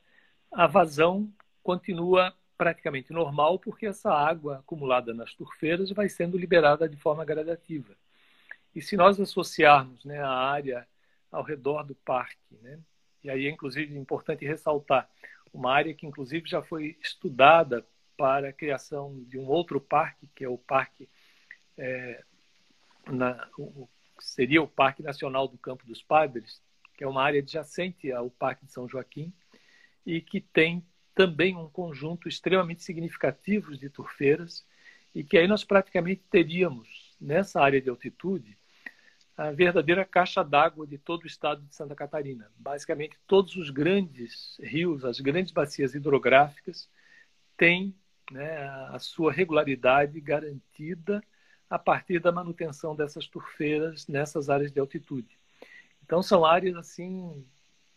a 0.52 0.68
vazão 0.68 1.32
continua 1.62 2.34
praticamente 2.58 3.12
normal, 3.12 3.60
porque 3.60 3.86
essa 3.86 4.12
água 4.12 4.60
acumulada 4.60 5.14
nas 5.14 5.34
turfeiras 5.34 5.92
vai 5.92 6.08
sendo 6.08 6.38
liberada 6.38 6.88
de 6.88 6.96
forma 6.96 7.26
gradativa. 7.26 7.96
E 8.76 8.82
se 8.82 8.96
nós 8.98 9.20
associarmos 9.20 10.04
né, 10.04 10.20
a 10.20 10.30
área 10.30 10.88
ao 11.32 11.44
redor 11.44 11.84
do 11.84 11.96
parque, 11.96 12.58
né, 12.62 12.80
e 13.24 13.30
aí 13.30 13.48
é 13.48 13.50
inclusive 13.50 13.98
importante 13.98 14.46
ressaltar, 14.46 15.10
uma 15.54 15.72
área 15.72 15.94
que 15.94 16.06
inclusive 16.06 16.48
já 16.50 16.62
foi 16.62 16.98
estudada 17.02 17.86
para 18.18 18.50
a 18.50 18.54
criação 18.54 19.24
de 19.28 19.38
um 19.38 19.48
outro 19.48 19.80
parque, 19.80 20.28
que 20.36 20.44
é 20.44 20.50
o 20.50 20.58
parque, 20.58 21.08
é, 21.78 22.24
na, 23.08 23.48
o, 23.58 23.88
seria 24.20 24.62
o 24.62 24.68
Parque 24.68 25.04
Nacional 25.04 25.48
do 25.48 25.58
Campo 25.58 25.86
dos 25.86 26.02
Padres, 26.02 26.62
que 26.96 27.04
é 27.04 27.08
uma 27.08 27.24
área 27.24 27.40
adjacente 27.40 28.12
ao 28.12 28.30
Parque 28.30 28.66
de 28.66 28.72
São 28.72 28.88
Joaquim 28.88 29.34
e 30.06 30.22
que 30.22 30.40
tem 30.42 30.86
também 31.16 31.56
um 31.56 31.70
conjunto 31.70 32.28
extremamente 32.28 32.84
significativo 32.84 33.78
de 33.78 33.90
turfeiras 33.90 34.66
e 35.14 35.24
que 35.24 35.38
aí 35.38 35.48
nós 35.48 35.64
praticamente 35.64 36.24
teríamos 36.30 37.16
nessa 37.20 37.62
área 37.62 37.82
de 37.82 37.90
altitude 37.90 38.58
a 39.36 39.52
verdadeira 39.52 40.06
caixa 40.06 40.44
d'água 40.44 40.86
de 40.86 40.98
todo 40.98 41.24
o 41.24 41.28
estado 41.28 41.62
de 41.64 41.74
Santa 41.74 41.96
Catarina. 41.96 42.52
Basicamente, 42.58 43.18
todos 43.28 43.56
os 43.56 43.70
grandes 43.70 44.58
rios, 44.60 45.04
as 45.04 45.20
grandes 45.20 45.52
bacias 45.52 45.96
hidrográficas 45.96 46.90
têm 47.58 47.96
né, 48.32 48.58
a 48.90 49.00
sua 49.00 49.32
regularidade 49.32 50.20
garantida 50.22 51.24
a 51.70 51.80
partir 51.80 52.20
da 52.20 52.32
manutenção 52.32 52.96
dessas 52.96 53.28
turfeiras 53.28 54.08
nessas 54.08 54.50
áreas 54.50 54.72
de 54.72 54.80
altitude. 54.80 55.38
Então, 56.04 56.22
são 56.22 56.46
áreas 56.46 56.76
assim 56.76 57.44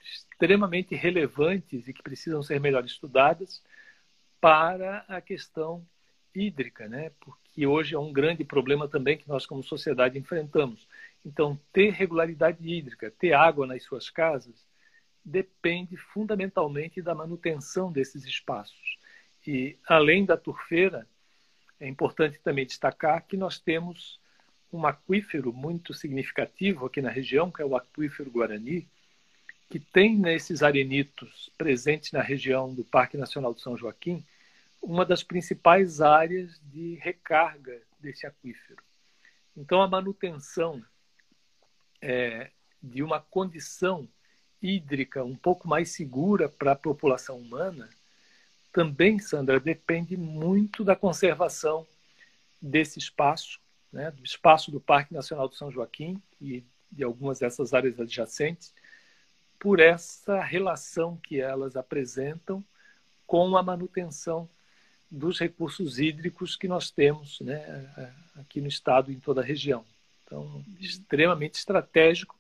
extremamente 0.03 0.95
relevantes 0.95 1.87
e 1.89 1.93
que 1.93 2.03
precisam 2.03 2.43
ser 2.43 2.61
melhor 2.61 2.85
estudadas 2.85 3.63
para 4.41 5.05
a 5.09 5.21
questão 5.21 5.87
hídrica, 6.35 6.89
né? 6.89 7.11
porque 7.21 7.67
hoje 7.67 7.95
é 7.95 7.99
um 7.99 8.13
grande 8.13 8.45
problema 8.45 8.87
também 8.87 9.17
que 9.17 9.29
nós, 9.29 9.47
como 9.47 9.63
sociedade, 9.63 10.19
enfrentamos. 10.19 10.87
Então, 11.27 11.59
ter 11.73 11.91
regularidade 11.91 12.63
hídrica, 12.63 13.11
ter 13.11 13.33
água 13.33 13.67
nas 13.67 13.83
suas 13.83 14.09
casas, 14.09 14.65
depende 15.25 15.97
fundamentalmente 15.97 17.03
da 17.03 17.17
manutenção 17.17 17.91
desses 17.91 18.25
espaços. 18.25 18.97
E, 19.45 19.77
além 19.89 20.25
da 20.25 20.37
turfeira, 20.37 21.05
é 21.81 21.89
importante 21.89 22.39
também 22.39 22.65
destacar 22.65 23.27
que 23.27 23.37
nós 23.37 23.59
temos 23.59 24.21
um 24.73 24.87
aquífero 24.87 25.53
muito 25.53 25.93
significativo 25.93 26.87
aqui 26.87 27.03
na 27.03 27.11
região, 27.11 27.51
que 27.51 27.61
é 27.61 27.65
o 27.65 27.77
aquífero 27.77 28.31
Guarani, 28.31 28.87
que 29.69 29.81
tem 29.81 30.17
nesses 30.17 30.63
arenitos 30.63 31.51
presentes 31.59 32.13
na 32.13 32.23
região 32.23 32.73
do 32.73 32.85
Parque 32.85 33.17
Nacional 33.17 33.53
de 33.53 33.63
São 33.63 33.77
Joaquim 33.77 34.25
uma 34.81 35.05
das 35.05 35.25
principais 35.25 36.01
áreas 36.01 36.61
de 36.73 36.95
recarga 37.03 37.83
desse 37.99 38.25
aquífero. 38.29 38.81
Então, 39.57 39.83
a 39.83 39.89
manutenção 39.89 40.81
é, 42.07 42.53
de 42.81 43.03
uma 43.03 43.21
condição 43.21 44.09
hídrica 44.63 45.25
um 45.25 45.35
pouco 45.35 45.67
mais 45.67 45.91
segura 45.91 46.49
para 46.49 46.73
a 46.73 46.77
população 46.77 47.37
humana, 47.37 47.91
também, 48.73 49.19
Sandra, 49.19 49.59
depende 49.59 50.17
muito 50.17 50.85
da 50.85 50.95
conservação 50.95 51.85
desse 52.63 53.01
espaço, 53.01 53.59
né, 53.93 54.13
do 54.13 54.23
espaço 54.23 54.71
do 54.71 54.81
Parque 54.81 55.13
Nacional 55.13 55.49
do 55.49 55.57
São 55.57 55.69
Joaquim 55.69 56.23
e 56.41 56.63
de 56.93 57.03
algumas 57.03 57.41
dessas 57.41 57.75
áreas 57.75 57.99
adjacentes, 57.99 58.73
por 59.59 59.81
essa 59.81 60.41
relação 60.41 61.17
que 61.17 61.41
elas 61.41 61.75
apresentam 61.75 62.65
com 63.27 63.57
a 63.57 63.63
manutenção 63.65 64.49
dos 65.11 65.41
recursos 65.41 65.99
hídricos 65.99 66.55
que 66.55 66.69
nós 66.69 66.89
temos 66.89 67.41
né, 67.41 68.15
aqui 68.37 68.61
no 68.61 68.69
estado 68.69 69.11
e 69.11 69.17
em 69.17 69.19
toda 69.19 69.41
a 69.41 69.45
região. 69.45 69.85
Então, 70.27 70.65
extremamente 70.81 71.55
estratégico, 71.55 72.37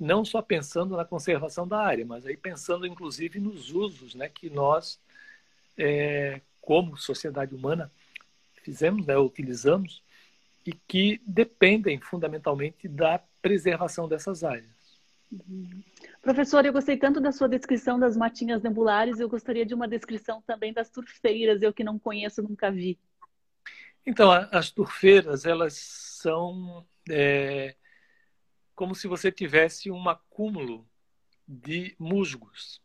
não 0.00 0.24
só 0.24 0.40
pensando 0.40 0.96
na 0.96 1.04
conservação 1.04 1.68
da 1.68 1.78
área, 1.78 2.04
mas 2.04 2.26
aí 2.26 2.36
pensando 2.36 2.86
inclusive 2.86 3.38
nos 3.38 3.70
usos 3.70 4.14
né, 4.14 4.28
que 4.28 4.48
nós, 4.48 4.98
é, 5.76 6.40
como 6.60 6.96
sociedade 6.96 7.54
humana, 7.54 7.92
fizemos, 8.62 9.06
né, 9.06 9.16
utilizamos, 9.16 10.02
e 10.66 10.72
que 10.72 11.20
dependem 11.24 12.00
fundamentalmente 12.00 12.88
da 12.88 13.20
preservação 13.40 14.08
dessas 14.08 14.42
áreas. 14.42 14.74
Professor, 16.22 16.64
eu 16.64 16.72
gostei 16.72 16.96
tanto 16.96 17.20
da 17.20 17.30
sua 17.30 17.48
descrição 17.48 17.98
das 17.98 18.16
matinhas 18.16 18.62
nebulares, 18.62 19.20
eu 19.20 19.28
gostaria 19.28 19.64
de 19.64 19.74
uma 19.74 19.86
descrição 19.86 20.42
também 20.46 20.72
das 20.72 20.88
turfeiras, 20.88 21.62
eu 21.62 21.72
que 21.72 21.84
não 21.84 21.98
conheço, 21.98 22.42
nunca 22.42 22.70
vi. 22.70 22.98
Então, 24.04 24.30
as 24.30 24.70
turfeiras, 24.70 25.44
elas 25.44 26.05
são 26.16 26.86
é, 27.08 27.76
como 28.74 28.94
se 28.94 29.06
você 29.06 29.30
tivesse 29.30 29.90
um 29.90 30.08
acúmulo 30.08 30.88
de 31.46 31.94
musgos. 31.98 32.82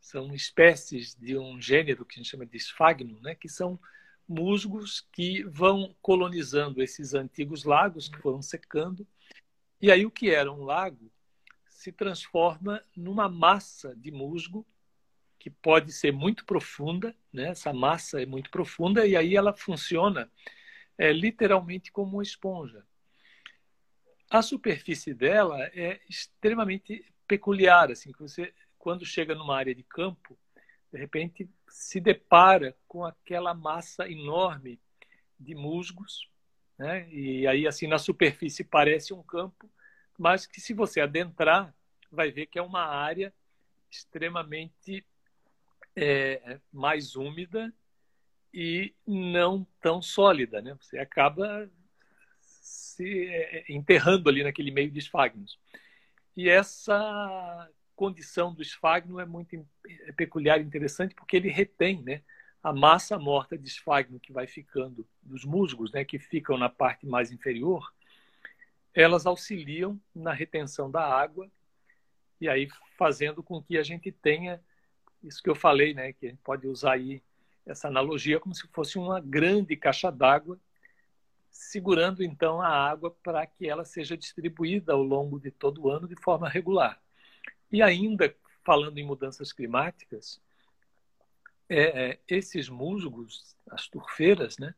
São 0.00 0.34
espécies 0.34 1.14
de 1.14 1.36
um 1.36 1.60
gênero 1.60 2.04
que 2.04 2.14
a 2.14 2.22
gente 2.22 2.30
chama 2.30 2.44
de 2.44 2.56
esfagno, 2.56 3.20
né, 3.20 3.34
que 3.34 3.48
são 3.48 3.78
musgos 4.26 5.06
que 5.12 5.42
vão 5.44 5.94
colonizando 6.00 6.82
esses 6.82 7.14
antigos 7.14 7.64
lagos 7.64 8.08
que 8.08 8.18
foram 8.18 8.42
secando. 8.42 9.06
E 9.80 9.90
aí 9.90 10.04
o 10.06 10.10
que 10.10 10.30
era 10.30 10.50
um 10.50 10.64
lago 10.64 11.10
se 11.68 11.92
transforma 11.92 12.82
numa 12.96 13.28
massa 13.28 13.94
de 13.94 14.10
musgo 14.10 14.66
que 15.38 15.50
pode 15.50 15.92
ser 15.92 16.10
muito 16.10 16.46
profunda, 16.46 17.14
né? 17.30 17.48
essa 17.48 17.70
massa 17.70 18.22
é 18.22 18.24
muito 18.24 18.50
profunda 18.50 19.06
e 19.06 19.14
aí 19.14 19.36
ela 19.36 19.52
funciona 19.52 20.30
é, 20.98 21.12
literalmente 21.12 21.90
como 21.92 22.16
uma 22.16 22.22
esponja. 22.22 22.84
A 24.30 24.42
superfície 24.42 25.14
dela 25.14 25.62
é 25.74 26.00
extremamente 26.08 27.04
peculiar, 27.26 27.90
assim, 27.90 28.12
que 28.12 28.20
você 28.20 28.52
quando 28.78 29.06
chega 29.06 29.34
numa 29.34 29.56
área 29.56 29.74
de 29.74 29.82
campo, 29.82 30.38
de 30.92 30.98
repente 30.98 31.48
se 31.68 31.98
depara 31.98 32.76
com 32.86 33.02
aquela 33.02 33.54
massa 33.54 34.06
enorme 34.06 34.78
de 35.40 35.54
musgos, 35.54 36.28
né? 36.78 37.08
E 37.10 37.46
aí 37.46 37.66
assim 37.66 37.86
na 37.86 37.98
superfície 37.98 38.62
parece 38.62 39.14
um 39.14 39.22
campo, 39.22 39.70
mas 40.18 40.46
que 40.46 40.60
se 40.60 40.74
você 40.74 41.00
adentrar 41.00 41.74
vai 42.10 42.30
ver 42.30 42.46
que 42.46 42.58
é 42.58 42.62
uma 42.62 42.84
área 42.84 43.32
extremamente 43.90 45.04
é, 45.96 46.60
mais 46.70 47.16
úmida 47.16 47.72
e 48.56 48.94
não 49.04 49.66
tão 49.80 50.00
sólida, 50.00 50.62
né? 50.62 50.76
Você 50.80 50.96
acaba 50.96 51.68
se 52.40 53.26
é, 53.26 53.64
enterrando 53.68 54.28
ali 54.28 54.44
naquele 54.44 54.70
meio 54.70 54.92
de 54.92 55.00
esfagnos. 55.00 55.58
E 56.36 56.48
essa 56.48 57.68
condição 57.96 58.54
do 58.54 58.62
esfagno 58.62 59.18
é 59.18 59.26
muito 59.26 59.66
é 60.06 60.12
peculiar 60.12 60.60
e 60.60 60.64
interessante 60.64 61.16
porque 61.16 61.36
ele 61.36 61.48
retém 61.48 62.00
né, 62.02 62.22
a 62.62 62.72
massa 62.72 63.18
morta 63.18 63.58
de 63.58 63.66
esfagno 63.66 64.20
que 64.20 64.32
vai 64.32 64.46
ficando, 64.46 65.04
dos 65.20 65.44
musgos 65.44 65.90
né, 65.90 66.04
que 66.04 66.20
ficam 66.20 66.56
na 66.56 66.68
parte 66.68 67.06
mais 67.06 67.32
inferior, 67.32 67.92
elas 68.94 69.26
auxiliam 69.26 70.00
na 70.14 70.32
retenção 70.32 70.88
da 70.88 71.04
água 71.04 71.50
e 72.40 72.48
aí 72.48 72.68
fazendo 72.96 73.42
com 73.42 73.60
que 73.60 73.76
a 73.76 73.82
gente 73.82 74.12
tenha 74.12 74.62
isso 75.24 75.42
que 75.42 75.50
eu 75.50 75.56
falei, 75.56 75.92
né, 75.92 76.12
que 76.12 76.26
a 76.26 76.30
gente 76.30 76.42
pode 76.42 76.68
usar 76.68 76.92
aí 76.92 77.20
essa 77.66 77.88
analogia 77.88 78.40
como 78.40 78.54
se 78.54 78.66
fosse 78.68 78.98
uma 78.98 79.20
grande 79.20 79.76
caixa 79.76 80.10
d'água 80.10 80.58
segurando 81.54 82.22
então 82.22 82.60
a 82.60 82.68
água 82.68 83.12
para 83.22 83.46
que 83.46 83.68
ela 83.68 83.84
seja 83.84 84.16
distribuída 84.16 84.92
ao 84.92 85.02
longo 85.02 85.38
de 85.38 85.50
todo 85.52 85.82
o 85.82 85.90
ano 85.90 86.08
de 86.08 86.16
forma 86.16 86.48
regular. 86.48 87.00
E 87.70 87.80
ainda 87.80 88.34
falando 88.64 88.98
em 88.98 89.06
mudanças 89.06 89.52
climáticas, 89.52 90.40
é, 91.68 92.10
é, 92.10 92.20
esses 92.28 92.68
musgos, 92.68 93.56
as 93.70 93.86
turfeiras, 93.88 94.58
né, 94.58 94.74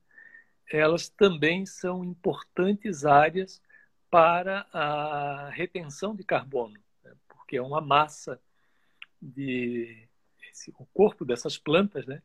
elas 0.70 1.08
também 1.08 1.64
são 1.64 2.04
importantes 2.04 3.04
áreas 3.04 3.62
para 4.10 4.66
a 4.72 5.48
retenção 5.50 6.14
de 6.14 6.24
carbono, 6.24 6.78
né, 7.02 7.12
porque 7.28 7.56
é 7.56 7.62
uma 7.62 7.80
massa 7.80 8.40
de 9.20 10.08
esse, 10.50 10.72
o 10.78 10.86
corpo 10.86 11.24
dessas 11.24 11.56
plantas, 11.56 12.06
né, 12.06 12.22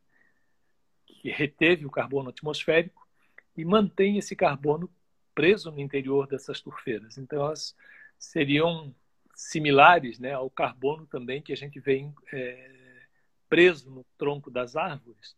que 1.22 1.30
reteve 1.30 1.86
o 1.86 1.92
carbono 1.92 2.32
atmosférico 2.32 3.08
e 3.56 3.64
mantém 3.64 4.18
esse 4.18 4.36
carbono 4.36 4.92
preso 5.36 5.70
no 5.70 5.80
interior 5.80 6.26
dessas 6.26 6.60
turfeiras. 6.60 7.16
Então, 7.16 7.46
elas 7.46 7.76
seriam 8.18 8.94
similares 9.36 10.18
né, 10.18 10.34
ao 10.34 10.50
carbono 10.50 11.06
também 11.06 11.40
que 11.40 11.54
a 11.54 11.56
gente 11.56 11.80
vê 11.80 12.12
é, 12.34 13.06
preso 13.48 13.92
no 13.92 14.04
tronco 14.18 14.50
das 14.50 14.76
árvores. 14.76 15.38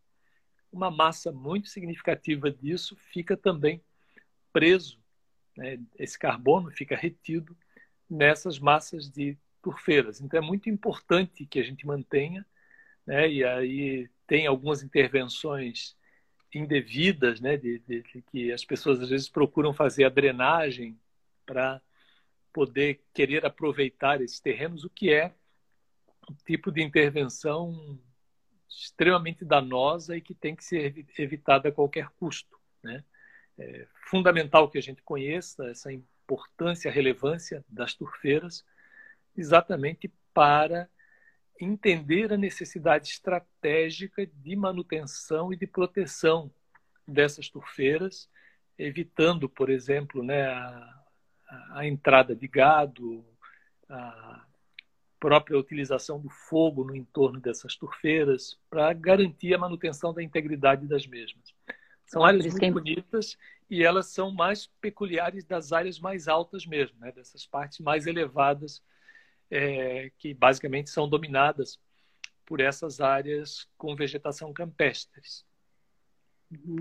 Uma 0.72 0.89
massa 0.89 1.34
muito 1.34 1.67
significativa 1.67 2.50
disso 2.50 2.96
fica 2.96 3.36
também 3.36 3.84
preso, 4.54 4.98
né, 5.58 5.78
esse 6.00 6.17
carbono 6.17 6.72
fica 6.72 6.96
retido 6.96 7.58
nessas 8.10 8.58
massas 8.58 9.10
de 9.10 9.38
turfeiras. 9.62 10.22
Então, 10.22 10.39
é 10.39 10.41
muito 10.41 10.69
importante 10.69 11.46
que 11.46 11.60
a 11.60 11.63
gente 11.63 11.86
mantenha, 11.86 12.46
né, 13.06 13.30
e 13.30 13.43
aí 13.43 14.10
tem 14.27 14.47
algumas 14.47 14.83
intervenções 14.83 15.95
indevidas, 16.53 17.39
né, 17.41 17.57
de, 17.57 17.79
de, 17.79 18.01
de, 18.01 18.21
que 18.31 18.51
as 18.51 18.63
pessoas 18.63 18.99
às 19.01 19.09
vezes 19.09 19.27
procuram 19.27 19.73
fazer 19.73 20.05
a 20.05 20.09
drenagem 20.09 20.99
para 21.45 21.81
poder 22.51 23.01
querer 23.13 23.45
aproveitar 23.45 24.21
esses 24.21 24.39
terrenos, 24.39 24.83
o 24.83 24.89
que 24.89 25.12
é 25.12 25.33
um 26.29 26.36
tipo 26.45 26.71
de 26.71 26.81
intervenção 26.81 27.99
extremamente 28.69 29.43
danosa 29.43 30.15
e 30.15 30.21
que 30.21 30.33
tem 30.33 30.55
que 30.55 30.63
ser 30.63 31.05
evitada 31.17 31.69
a 31.69 31.71
qualquer 31.71 32.09
custo. 32.19 32.57
Né? 32.83 33.03
É 33.57 33.88
fundamental 34.07 34.69
que 34.69 34.77
a 34.77 34.81
gente 34.81 35.01
conheça 35.01 35.69
essa 35.69 35.91
importância, 35.91 36.89
a 36.89 36.93
relevância 36.93 37.63
das 37.67 37.93
turfeiras 37.93 38.63
exatamente 39.36 40.12
para 40.33 40.89
entender 41.60 42.34
a 42.34 42.38
necessidade 42.38 43.10
estratégica 43.10 44.26
de 44.26 44.56
manutenção 44.56 45.54
e 45.54 45.58
de 45.58 45.68
proteção 45.68 46.52
dessas 47.08 47.50
turfeiras, 47.50 48.30
evitando, 48.78 49.48
por 49.48 49.70
exemplo, 49.70 50.24
né, 50.24 50.46
a, 50.48 51.04
a 51.72 51.88
entrada 51.88 52.36
de 52.36 52.48
gado, 52.48 53.26
a 53.89 54.46
própria 55.20 55.58
utilização 55.58 56.20
do 56.20 56.30
fogo 56.30 56.84
no 56.84 56.96
entorno 56.96 57.39
dessas 57.39 57.76
turfeiras, 57.76 58.60
para 58.70 58.92
garantir 58.94 59.54
a 59.54 59.58
manutenção 59.58 60.13
da 60.13 60.22
integridade 60.22 60.86
das 60.88 61.08
mesmas. 61.08 61.54
São 62.06 62.26
áreas 62.26 62.46
muito 62.46 62.66
é 62.66 62.72
bonitas 62.72 63.38
e 63.70 63.84
elas 63.84 64.08
são 64.08 64.32
mais 64.32 64.68
peculiares 64.82 65.46
das 65.46 65.72
áreas 65.72 66.00
mais 66.00 66.28
altas 66.28 66.66
mesmo, 66.66 67.00
né, 67.00 67.12
dessas 67.12 67.46
partes 67.46 67.80
mais 67.80 68.06
elevadas 68.06 68.82
é, 69.54 70.10
que 70.18 70.34
basicamente 70.34 70.89
são 70.89 71.08
dominadas 71.08 71.80
por 72.44 72.60
essas 72.60 73.00
áreas 73.00 73.68
com 73.78 73.96
vegetação 73.96 74.52
campestres. 74.52 75.46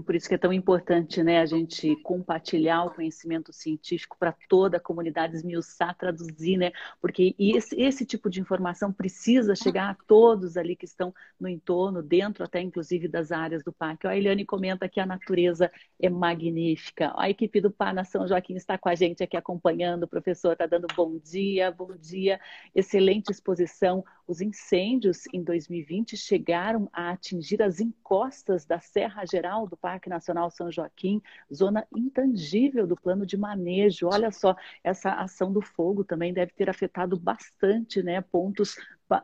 Por 0.05 0.15
isso 0.15 0.29
que 0.29 0.35
é 0.35 0.39
tão 0.39 0.53
importante 0.53 1.23
né, 1.23 1.41
a 1.41 1.47
gente 1.47 1.97
compartilhar 2.03 2.85
o 2.85 2.91
conhecimento 2.91 3.53
científico 3.53 4.17
para 4.19 4.35
toda 4.49 4.77
a 4.77 4.81
comunidade, 4.81 5.37
esmiuçar, 5.37 5.97
traduzir, 5.97 6.57
né? 6.57 6.73
Porque 7.01 7.35
esse, 7.39 7.81
esse 7.81 8.05
tipo 8.05 8.29
de 8.29 8.41
informação 8.41 8.93
precisa 8.93 9.55
chegar 9.55 9.91
a 9.91 9.97
todos 10.07 10.57
ali 10.57 10.77
que 10.77 10.85
estão 10.85 11.15
no 11.39 11.49
entorno, 11.49 12.03
dentro 12.03 12.45
até 12.45 12.61
inclusive 12.61 13.09
das 13.09 13.33
áreas 13.33 13.63
do 13.63 13.73
parque. 13.73 14.07
A 14.07 14.17
Eliane 14.17 14.45
comenta 14.45 14.89
que 14.89 15.01
a 15.01 15.07
natureza 15.07 15.71
é 16.01 16.09
magnífica. 16.09 17.13
A 17.17 17.31
equipe 17.31 17.61
do 17.61 17.71
Par 17.71 17.93
São 18.05 18.27
Joaquim 18.27 18.55
está 18.55 18.77
com 18.77 18.89
a 18.89 18.95
gente 18.95 19.23
aqui 19.23 19.37
acompanhando. 19.37 20.05
O 20.05 20.09
professor 20.09 20.53
está 20.53 20.67
dando 20.67 20.87
bom 20.95 21.19
dia, 21.19 21.71
bom 21.71 21.95
dia. 21.97 22.41
Excelente 22.75 23.31
exposição. 23.31 24.05
Os 24.27 24.41
incêndios 24.41 25.25
em 25.33 25.43
2020 25.43 26.17
chegaram 26.17 26.89
a 26.93 27.11
atingir 27.11 27.63
as 27.63 27.81
encostas 27.81 28.65
da 28.65 28.81
Serra 28.81 29.25
Geral 29.27 29.62
do 29.67 29.77
Parque 29.77 30.09
Nacional 30.09 30.51
São 30.51 30.71
Joaquim, 30.71 31.21
zona 31.53 31.87
intangível 31.95 32.87
do 32.87 32.97
plano 32.97 33.27
de 33.27 33.37
manejo. 33.37 34.09
Olha 34.09 34.31
só, 34.31 34.57
essa 34.83 35.13
ação 35.13 35.53
do 35.53 35.61
fogo 35.61 36.05
também 36.05 36.33
deve 36.33 36.53
ter 36.53 36.69
afetado 36.69 37.19
bastante, 37.19 38.03
né? 38.03 38.21
Pontos 38.21 38.77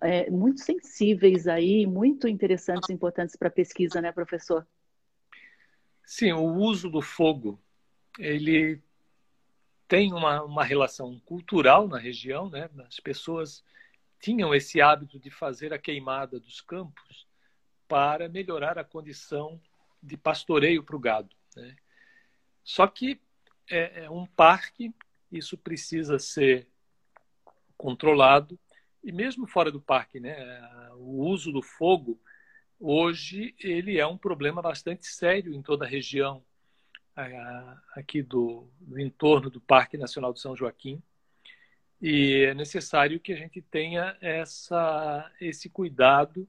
é, 0.02 0.30
muito 0.30 0.60
sensíveis 0.60 1.46
aí, 1.46 1.86
muito 1.86 2.28
interessantes 2.28 2.88
e 2.88 2.92
importantes 2.92 3.36
para 3.36 3.48
a 3.48 3.52
pesquisa, 3.52 4.00
né, 4.00 4.12
professor? 4.12 4.66
Sim, 6.04 6.32
o 6.32 6.44
uso 6.44 6.88
do 6.88 7.02
fogo, 7.02 7.60
ele 8.18 8.80
tem 9.86 10.12
uma, 10.12 10.42
uma 10.42 10.64
relação 10.64 11.18
cultural 11.20 11.88
na 11.88 11.98
região, 11.98 12.50
né? 12.50 12.68
As 12.86 13.00
pessoas 13.00 13.64
tinham 14.20 14.54
esse 14.54 14.80
hábito 14.80 15.18
de 15.18 15.30
fazer 15.30 15.72
a 15.72 15.78
queimada 15.78 16.38
dos 16.38 16.60
campos 16.60 17.26
para 17.86 18.28
melhorar 18.28 18.78
a 18.78 18.84
condição 18.84 19.60
de 20.02 20.16
pastoreio 20.16 20.82
para 20.82 20.96
o 20.96 21.00
gado. 21.00 21.34
Né? 21.56 21.76
Só 22.64 22.86
que 22.86 23.20
é, 23.70 24.04
é 24.04 24.10
um 24.10 24.26
parque, 24.26 24.94
isso 25.30 25.56
precisa 25.56 26.18
ser 26.18 26.68
controlado, 27.76 28.58
e 29.02 29.12
mesmo 29.12 29.46
fora 29.46 29.70
do 29.70 29.80
parque, 29.80 30.18
né, 30.18 30.36
o 30.94 31.24
uso 31.26 31.52
do 31.52 31.62
fogo, 31.62 32.20
hoje, 32.78 33.54
ele 33.60 33.98
é 33.98 34.06
um 34.06 34.18
problema 34.18 34.60
bastante 34.60 35.06
sério 35.06 35.54
em 35.54 35.62
toda 35.62 35.84
a 35.84 35.88
região 35.88 36.44
aqui 37.94 38.22
do, 38.22 38.70
do 38.80 39.00
entorno 39.00 39.50
do 39.50 39.60
Parque 39.60 39.96
Nacional 39.96 40.32
de 40.32 40.40
São 40.40 40.54
Joaquim. 40.54 41.02
E 42.00 42.44
é 42.48 42.54
necessário 42.54 43.18
que 43.18 43.32
a 43.32 43.36
gente 43.36 43.60
tenha 43.60 44.16
essa, 44.20 45.30
esse 45.40 45.68
cuidado 45.68 46.48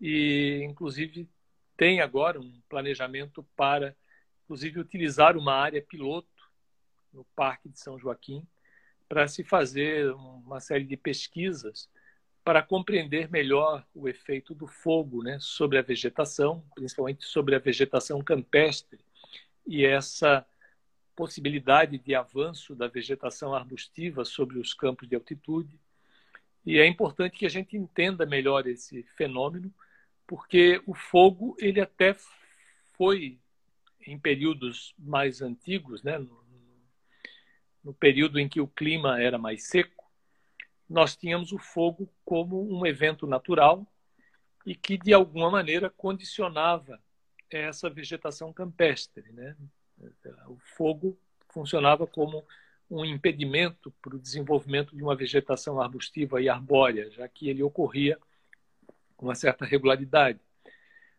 e, 0.00 0.62
inclusive, 0.64 1.28
tem 1.80 2.02
agora 2.02 2.38
um 2.38 2.60
planejamento 2.68 3.42
para, 3.56 3.96
inclusive, 4.44 4.80
utilizar 4.80 5.34
uma 5.34 5.54
área 5.54 5.80
piloto 5.80 6.28
no 7.10 7.24
Parque 7.34 7.70
de 7.70 7.80
São 7.80 7.98
Joaquim 7.98 8.46
para 9.08 9.26
se 9.26 9.42
fazer 9.42 10.12
uma 10.12 10.60
série 10.60 10.84
de 10.84 10.94
pesquisas 10.94 11.88
para 12.44 12.62
compreender 12.62 13.30
melhor 13.30 13.82
o 13.94 14.10
efeito 14.10 14.54
do 14.54 14.66
fogo 14.66 15.22
né, 15.22 15.38
sobre 15.40 15.78
a 15.78 15.82
vegetação, 15.82 16.62
principalmente 16.74 17.24
sobre 17.24 17.54
a 17.54 17.58
vegetação 17.58 18.22
campestre, 18.22 19.00
e 19.66 19.86
essa 19.86 20.46
possibilidade 21.16 21.96
de 21.96 22.14
avanço 22.14 22.74
da 22.74 22.88
vegetação 22.88 23.54
arbustiva 23.54 24.22
sobre 24.26 24.58
os 24.58 24.74
campos 24.74 25.08
de 25.08 25.14
altitude. 25.14 25.80
E 26.66 26.78
é 26.78 26.86
importante 26.86 27.38
que 27.38 27.46
a 27.46 27.50
gente 27.50 27.74
entenda 27.74 28.26
melhor 28.26 28.66
esse 28.66 29.02
fenômeno 29.16 29.72
porque 30.30 30.80
o 30.86 30.94
fogo 30.94 31.56
ele 31.58 31.80
até 31.80 32.14
foi 32.92 33.40
em 34.06 34.16
períodos 34.16 34.94
mais 34.96 35.42
antigos, 35.42 36.04
né, 36.04 36.18
no, 36.18 36.40
no 37.82 37.92
período 37.92 38.38
em 38.38 38.48
que 38.48 38.60
o 38.60 38.68
clima 38.68 39.20
era 39.20 39.36
mais 39.38 39.64
seco, 39.66 40.08
nós 40.88 41.16
tínhamos 41.16 41.50
o 41.50 41.58
fogo 41.58 42.08
como 42.24 42.62
um 42.72 42.86
evento 42.86 43.26
natural 43.26 43.84
e 44.64 44.76
que 44.76 44.96
de 44.96 45.12
alguma 45.12 45.50
maneira 45.50 45.90
condicionava 45.90 47.02
essa 47.50 47.90
vegetação 47.90 48.52
campestre, 48.52 49.32
né? 49.32 49.56
O 50.46 50.56
fogo 50.76 51.18
funcionava 51.48 52.06
como 52.06 52.46
um 52.88 53.04
impedimento 53.04 53.92
para 54.00 54.14
o 54.14 54.20
desenvolvimento 54.20 54.94
de 54.94 55.02
uma 55.02 55.16
vegetação 55.16 55.80
arbustiva 55.80 56.40
e 56.40 56.48
arbórea, 56.48 57.10
já 57.10 57.26
que 57.26 57.48
ele 57.48 57.64
ocorria 57.64 58.16
com 59.20 59.26
uma 59.26 59.34
certa 59.34 59.66
regularidade. 59.66 60.40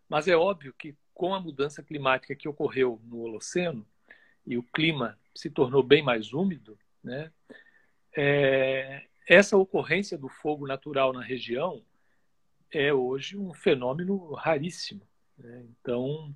Mas 0.09 0.27
é 0.27 0.35
óbvio 0.35 0.73
que 0.73 0.95
com 1.13 1.35
a 1.35 1.39
mudança 1.39 1.83
climática 1.83 2.35
que 2.35 2.49
ocorreu 2.49 2.99
no 3.03 3.19
Holoceno 3.19 3.85
e 4.43 4.57
o 4.57 4.63
clima 4.63 5.19
se 5.35 5.51
tornou 5.51 5.83
bem 5.83 6.01
mais 6.01 6.33
úmido, 6.33 6.79
né, 7.03 7.31
é, 8.17 9.05
essa 9.27 9.55
ocorrência 9.55 10.17
do 10.17 10.27
fogo 10.27 10.65
natural 10.65 11.13
na 11.13 11.21
região 11.21 11.85
é 12.71 12.91
hoje 12.91 13.37
um 13.37 13.53
fenômeno 13.53 14.33
raríssimo. 14.33 15.07
Né? 15.37 15.63
Então, 15.69 16.35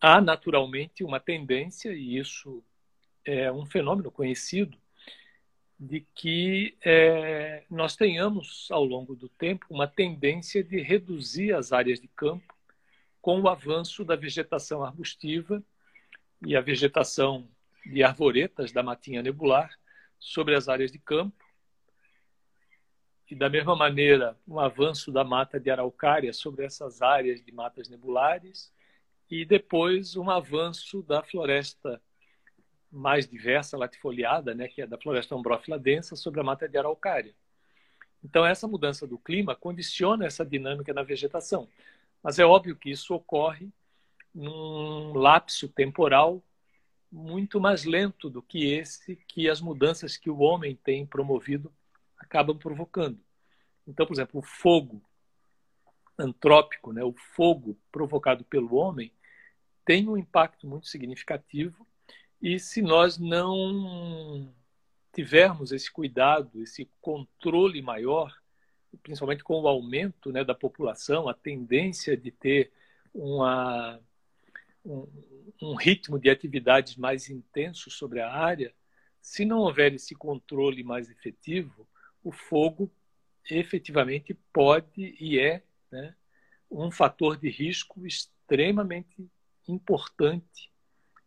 há 0.00 0.20
naturalmente 0.20 1.04
uma 1.04 1.20
tendência, 1.20 1.92
e 1.92 2.18
isso 2.18 2.64
é 3.24 3.50
um 3.52 3.64
fenômeno 3.64 4.10
conhecido, 4.10 4.76
de 5.80 6.06
que 6.14 6.76
é, 6.84 7.64
nós 7.70 7.96
tenhamos, 7.96 8.68
ao 8.70 8.84
longo 8.84 9.16
do 9.16 9.30
tempo, 9.30 9.64
uma 9.70 9.88
tendência 9.88 10.62
de 10.62 10.78
reduzir 10.82 11.54
as 11.54 11.72
áreas 11.72 11.98
de 11.98 12.06
campo 12.06 12.54
com 13.22 13.40
o 13.40 13.48
avanço 13.48 14.04
da 14.04 14.14
vegetação 14.14 14.84
arbustiva 14.84 15.62
e 16.44 16.54
a 16.54 16.60
vegetação 16.60 17.48
de 17.86 18.02
arvoretas 18.02 18.72
da 18.72 18.82
matinha 18.82 19.22
nebular 19.22 19.70
sobre 20.18 20.54
as 20.54 20.68
áreas 20.68 20.92
de 20.92 20.98
campo. 20.98 21.42
E, 23.30 23.34
da 23.34 23.48
mesma 23.48 23.74
maneira, 23.74 24.36
um 24.46 24.60
avanço 24.60 25.10
da 25.10 25.24
mata 25.24 25.58
de 25.58 25.70
araucária 25.70 26.32
sobre 26.34 26.66
essas 26.66 27.00
áreas 27.00 27.42
de 27.42 27.52
matas 27.52 27.88
nebulares. 27.88 28.70
E 29.30 29.46
depois, 29.46 30.14
um 30.14 30.28
avanço 30.28 31.02
da 31.02 31.22
floresta 31.22 32.02
mais 32.90 33.28
diversa, 33.28 33.78
latifoliada, 33.78 34.54
né, 34.54 34.68
que 34.68 34.82
é 34.82 34.86
da 34.86 34.98
floresta 34.98 35.36
ombrófila 35.36 35.78
densa, 35.78 36.16
sobre 36.16 36.40
a 36.40 36.44
mata 36.44 36.68
de 36.68 36.76
araucária. 36.76 37.34
Então, 38.22 38.44
essa 38.44 38.68
mudança 38.68 39.06
do 39.06 39.18
clima 39.18 39.54
condiciona 39.54 40.26
essa 40.26 40.44
dinâmica 40.44 40.92
na 40.92 41.02
vegetação. 41.02 41.68
Mas 42.22 42.38
é 42.38 42.44
óbvio 42.44 42.76
que 42.76 42.90
isso 42.90 43.14
ocorre 43.14 43.70
num 44.34 45.14
lapso 45.14 45.68
temporal 45.68 46.42
muito 47.10 47.60
mais 47.60 47.84
lento 47.84 48.30
do 48.30 48.40
que 48.40 48.72
esse 48.72 49.16
que 49.26 49.48
as 49.48 49.60
mudanças 49.60 50.16
que 50.16 50.30
o 50.30 50.38
homem 50.38 50.76
tem 50.76 51.04
promovido 51.04 51.72
acabam 52.18 52.56
provocando. 52.56 53.18
Então, 53.86 54.06
por 54.06 54.12
exemplo, 54.12 54.38
o 54.38 54.42
fogo 54.42 55.02
antrópico, 56.16 56.92
né, 56.92 57.02
o 57.02 57.14
fogo 57.34 57.76
provocado 57.90 58.44
pelo 58.44 58.74
homem, 58.74 59.10
tem 59.84 60.08
um 60.08 60.16
impacto 60.16 60.66
muito 60.66 60.86
significativo 60.86 61.86
e 62.40 62.58
se 62.58 62.80
nós 62.80 63.18
não 63.18 64.52
tivermos 65.12 65.72
esse 65.72 65.90
cuidado, 65.90 66.62
esse 66.62 66.88
controle 67.00 67.82
maior, 67.82 68.34
principalmente 69.02 69.44
com 69.44 69.60
o 69.60 69.68
aumento 69.68 70.32
né, 70.32 70.42
da 70.42 70.54
população, 70.54 71.28
a 71.28 71.34
tendência 71.34 72.16
de 72.16 72.30
ter 72.30 72.72
uma, 73.12 74.00
um, 74.84 75.06
um 75.60 75.74
ritmo 75.74 76.18
de 76.18 76.30
atividades 76.30 76.96
mais 76.96 77.28
intenso 77.28 77.90
sobre 77.90 78.20
a 78.20 78.32
área, 78.32 78.74
se 79.20 79.44
não 79.44 79.58
houver 79.58 79.92
esse 79.92 80.14
controle 80.14 80.82
mais 80.82 81.10
efetivo, 81.10 81.86
o 82.24 82.32
fogo 82.32 82.90
efetivamente 83.50 84.32
pode 84.52 85.16
e 85.20 85.38
é 85.38 85.62
né, 85.90 86.14
um 86.70 86.90
fator 86.90 87.36
de 87.36 87.50
risco 87.50 88.06
extremamente 88.06 89.28
importante 89.68 90.70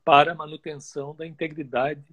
para 0.04 0.32
a 0.32 0.36
manutenção 0.36 1.16
da 1.16 1.26
integridade 1.26 2.04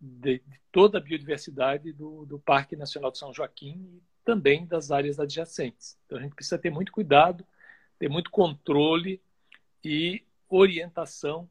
de, 0.00 0.38
de 0.38 0.60
toda 0.70 0.98
a 0.98 1.00
biodiversidade 1.00 1.92
do, 1.92 2.26
do 2.26 2.38
Parque 2.38 2.76
Nacional 2.76 3.10
de 3.10 3.18
São 3.18 3.32
Joaquim 3.32 3.72
e 3.96 4.02
também 4.24 4.66
das 4.66 4.90
áreas 4.90 5.18
adjacentes. 5.18 5.98
Então 6.06 6.18
a 6.18 6.22
gente 6.22 6.34
precisa 6.34 6.58
ter 6.58 6.70
muito 6.70 6.92
cuidado, 6.92 7.44
ter 7.98 8.08
muito 8.08 8.30
controle 8.30 9.20
e 9.84 10.24
orientação 10.48 11.48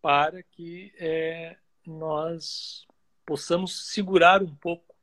para 0.00 0.42
que 0.42 0.92
é, 0.98 1.56
nós 1.86 2.86
possamos 3.26 3.90
segurar 3.90 4.42
um 4.42 4.54
pouco 4.54 4.94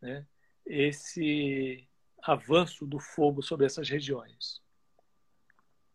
né, 0.00 0.26
esse 0.66 1.88
avanço 2.22 2.86
do 2.86 2.98
fogo 2.98 3.42
sobre 3.42 3.66
essas 3.66 3.88
regiões. 3.88 4.60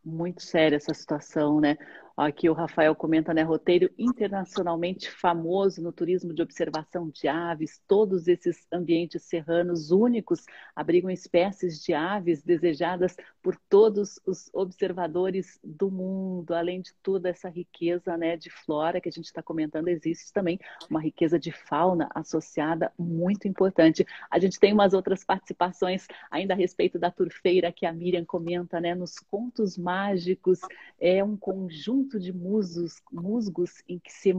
Muito 0.03 0.41
séria 0.41 0.75
essa 0.75 0.93
situação, 0.93 1.59
né? 1.59 1.77
Aqui 2.17 2.49
o 2.49 2.53
Rafael 2.53 2.95
comenta, 2.95 3.33
né? 3.33 3.41
Roteiro 3.41 3.89
internacionalmente 3.97 5.11
famoso 5.11 5.81
no 5.81 5.91
turismo 5.91 6.33
de 6.33 6.41
observação 6.41 7.09
de 7.09 7.27
aves. 7.27 7.81
Todos 7.85 8.29
esses 8.29 8.65
ambientes 8.71 9.23
serranos 9.23 9.91
únicos 9.91 10.45
abrigam 10.73 11.11
espécies 11.11 11.83
de 11.83 11.93
aves 11.93 12.41
desejadas 12.41 13.17
por 13.43 13.57
todos 13.69 14.17
os 14.25 14.49
observadores 14.53 15.59
do 15.61 15.91
mundo. 15.91 16.53
Além 16.53 16.79
de 16.79 16.93
toda 17.03 17.27
essa 17.27 17.49
riqueza, 17.49 18.15
né, 18.15 18.37
de 18.37 18.49
flora 18.49 19.01
que 19.01 19.09
a 19.09 19.11
gente 19.11 19.25
está 19.25 19.43
comentando, 19.43 19.89
existe 19.89 20.31
também 20.31 20.57
uma 20.89 21.01
riqueza 21.01 21.37
de 21.37 21.51
fauna 21.51 22.07
associada 22.15 22.93
muito 22.97 23.45
importante. 23.45 24.07
A 24.31 24.39
gente 24.39 24.57
tem 24.57 24.71
umas 24.71 24.93
outras 24.93 25.25
participações 25.25 26.07
ainda 26.31 26.53
a 26.53 26.57
respeito 26.57 26.97
da 26.97 27.11
turfeira 27.11 27.73
que 27.73 27.85
a 27.85 27.91
Miriam 27.91 28.23
comenta, 28.23 28.79
né? 28.79 28.95
Nos 28.95 29.19
contos 29.19 29.77
mágicos 29.77 30.61
é 30.97 31.21
um 31.21 31.35
conjunto 31.35 32.04
conjunto 32.05 32.19
de 32.19 32.31
musgos, 32.31 33.01
musgos 33.11 33.83
em 33.89 33.99
que 33.99 34.11
se 34.11 34.29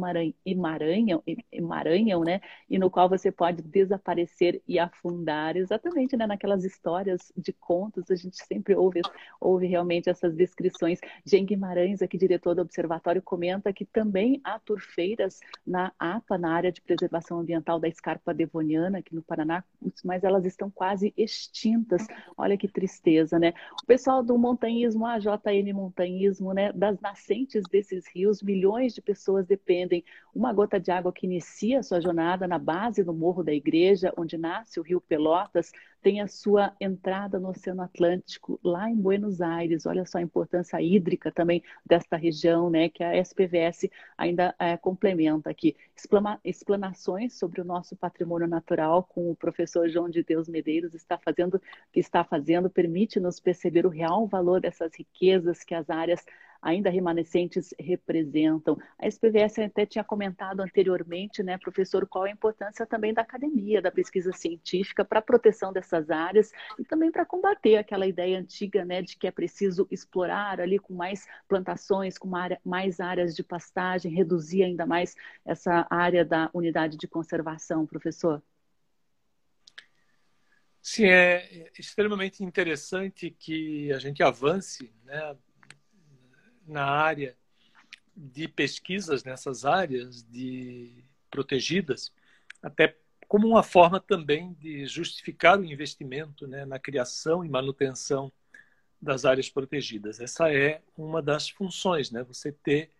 emaranham, 0.44 1.22
emaranham, 1.52 2.22
né? 2.22 2.40
E 2.70 2.78
no 2.78 2.90
qual 2.90 3.08
você 3.08 3.30
pode 3.30 3.62
desaparecer 3.62 4.62
e 4.66 4.78
afundar, 4.78 5.56
exatamente, 5.56 6.16
né? 6.16 6.26
Naquelas 6.26 6.64
histórias 6.64 7.32
de 7.36 7.52
contos, 7.52 8.10
a 8.10 8.14
gente 8.14 8.36
sempre 8.44 8.74
ouve, 8.74 9.00
ouve 9.40 9.66
realmente 9.66 10.08
essas 10.08 10.34
descrições. 10.34 10.98
Jean 11.24 11.44
Guimarães, 11.44 12.02
aqui 12.02 12.16
diretor 12.16 12.54
do 12.54 12.62
Observatório, 12.62 13.20
comenta 13.20 13.72
que 13.72 13.84
também 13.84 14.40
há 14.44 14.58
turfeiras 14.58 15.40
na 15.66 15.92
APA, 15.98 16.38
na 16.38 16.52
área 16.52 16.72
de 16.72 16.80
preservação 16.80 17.40
ambiental 17.40 17.78
da 17.78 17.88
escarpa 17.88 18.32
devoniana, 18.32 18.98
aqui 18.98 19.14
no 19.14 19.22
Paraná, 19.22 19.64
mas 20.04 20.24
elas 20.24 20.44
estão 20.44 20.70
quase 20.70 21.12
extintas. 21.16 22.06
Olha 22.36 22.56
que 22.56 22.68
tristeza, 22.68 23.38
né? 23.38 23.52
O 23.82 23.86
pessoal 23.86 24.22
do 24.22 24.38
montanhismo, 24.38 25.06
a 25.06 25.18
JN 25.18 25.72
Montanhismo, 25.72 26.52
né? 26.52 26.72
Das 26.72 27.00
nascentes 27.00 27.55
desses 27.64 28.06
rios, 28.08 28.42
milhões 28.42 28.94
de 28.94 29.02
pessoas 29.02 29.46
dependem. 29.46 30.04
Uma 30.34 30.52
gota 30.52 30.78
de 30.78 30.90
água 30.90 31.12
que 31.12 31.26
inicia 31.26 31.82
sua 31.82 32.00
jornada 32.00 32.46
na 32.46 32.58
base 32.58 33.02
do 33.02 33.14
Morro 33.14 33.42
da 33.42 33.52
Igreja, 33.52 34.12
onde 34.16 34.36
nasce 34.36 34.78
o 34.78 34.82
rio 34.82 35.00
Pelotas, 35.00 35.72
tem 36.06 36.20
a 36.20 36.28
sua 36.28 36.72
entrada 36.80 37.36
no 37.40 37.48
Oceano 37.48 37.82
Atlântico, 37.82 38.60
lá 38.62 38.88
em 38.88 38.94
Buenos 38.94 39.40
Aires. 39.40 39.86
Olha 39.86 40.06
só 40.06 40.18
a 40.18 40.22
importância 40.22 40.80
hídrica 40.80 41.32
também 41.32 41.60
desta 41.84 42.16
região, 42.16 42.70
né, 42.70 42.88
que 42.88 43.02
a 43.02 43.16
SPVS 43.16 43.90
ainda 44.16 44.54
é, 44.56 44.76
complementa 44.76 45.50
aqui. 45.50 45.74
Explana, 45.96 46.38
explanações 46.44 47.36
sobre 47.36 47.60
o 47.60 47.64
nosso 47.64 47.96
patrimônio 47.96 48.46
natural 48.46 49.02
com 49.02 49.32
o 49.32 49.34
professor 49.34 49.88
João 49.88 50.08
de 50.08 50.22
Deus 50.22 50.48
Medeiros 50.48 50.94
está 50.94 51.18
fazendo, 51.18 51.60
que 51.92 51.98
está 51.98 52.22
fazendo, 52.22 52.70
permite-nos 52.70 53.40
perceber 53.40 53.84
o 53.84 53.90
real 53.90 54.28
valor 54.28 54.60
dessas 54.60 54.94
riquezas 54.94 55.64
que 55.64 55.74
as 55.74 55.90
áreas 55.90 56.24
ainda 56.60 56.90
remanescentes 56.90 57.74
representam. 57.78 58.76
A 58.98 59.06
SPVS 59.06 59.58
até 59.58 59.86
tinha 59.86 60.04
comentado 60.04 60.60
anteriormente, 60.60 61.42
né, 61.42 61.58
professor, 61.58 62.06
qual 62.06 62.24
a 62.24 62.30
importância 62.30 62.86
também 62.86 63.12
da 63.12 63.22
academia, 63.22 63.82
da 63.82 63.90
pesquisa 63.90 64.32
científica 64.32 65.04
para 65.04 65.18
a 65.18 65.22
proteção 65.22 65.72
dessas 65.72 66.10
áreas 66.10 66.52
e 66.78 66.84
também 66.84 67.10
para 67.10 67.24
combater 67.24 67.76
aquela 67.76 68.06
ideia 68.06 68.38
antiga, 68.38 68.84
né, 68.84 69.02
de 69.02 69.16
que 69.16 69.26
é 69.26 69.30
preciso 69.30 69.86
explorar 69.90 70.60
ali 70.60 70.78
com 70.78 70.94
mais 70.94 71.26
plantações, 71.48 72.18
com 72.18 72.30
mais 72.64 73.00
áreas 73.00 73.34
de 73.34 73.42
pastagem, 73.42 74.12
reduzir 74.12 74.62
ainda 74.62 74.86
mais 74.86 75.14
essa 75.44 75.86
área 75.90 76.24
da 76.24 76.50
unidade 76.52 76.96
de 76.96 77.06
conservação, 77.08 77.86
professor. 77.86 78.42
Sim, 80.88 81.06
é 81.06 81.68
extremamente 81.76 82.44
interessante 82.44 83.28
que 83.28 83.92
a 83.92 83.98
gente 83.98 84.22
avance 84.22 84.94
né, 85.04 85.36
na 86.66 86.84
área 86.84 87.36
de 88.16 88.48
pesquisas 88.48 89.24
nessas 89.24 89.64
áreas 89.64 90.22
de 90.22 91.04
protegidas, 91.30 92.12
até 92.62 92.96
como 93.28 93.46
uma 93.46 93.62
forma 93.62 94.00
também 94.00 94.54
de 94.54 94.86
justificar 94.86 95.58
o 95.58 95.64
investimento 95.64 96.46
né, 96.46 96.64
na 96.64 96.78
criação 96.78 97.44
e 97.44 97.48
manutenção 97.48 98.32
das 99.00 99.24
áreas 99.24 99.50
protegidas. 99.50 100.20
Essa 100.20 100.52
é 100.52 100.82
uma 100.96 101.20
das 101.20 101.48
funções, 101.48 102.10
né? 102.10 102.22
Você 102.22 102.52
ter 102.52 102.90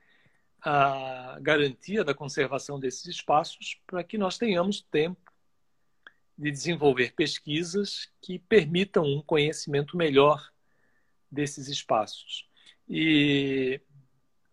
a 0.60 1.38
garantia 1.40 2.04
da 2.04 2.12
conservação 2.12 2.78
desses 2.78 3.06
espaços 3.06 3.80
para 3.86 4.02
que 4.02 4.18
nós 4.18 4.36
tenhamos 4.36 4.80
tempo 4.80 5.32
de 6.36 6.50
desenvolver 6.50 7.14
pesquisas 7.14 8.10
que 8.20 8.38
permitam 8.38 9.04
um 9.04 9.22
conhecimento 9.22 9.96
melhor 9.96 10.52
desses 11.30 11.68
espaços. 11.68 12.48
E 12.88 13.80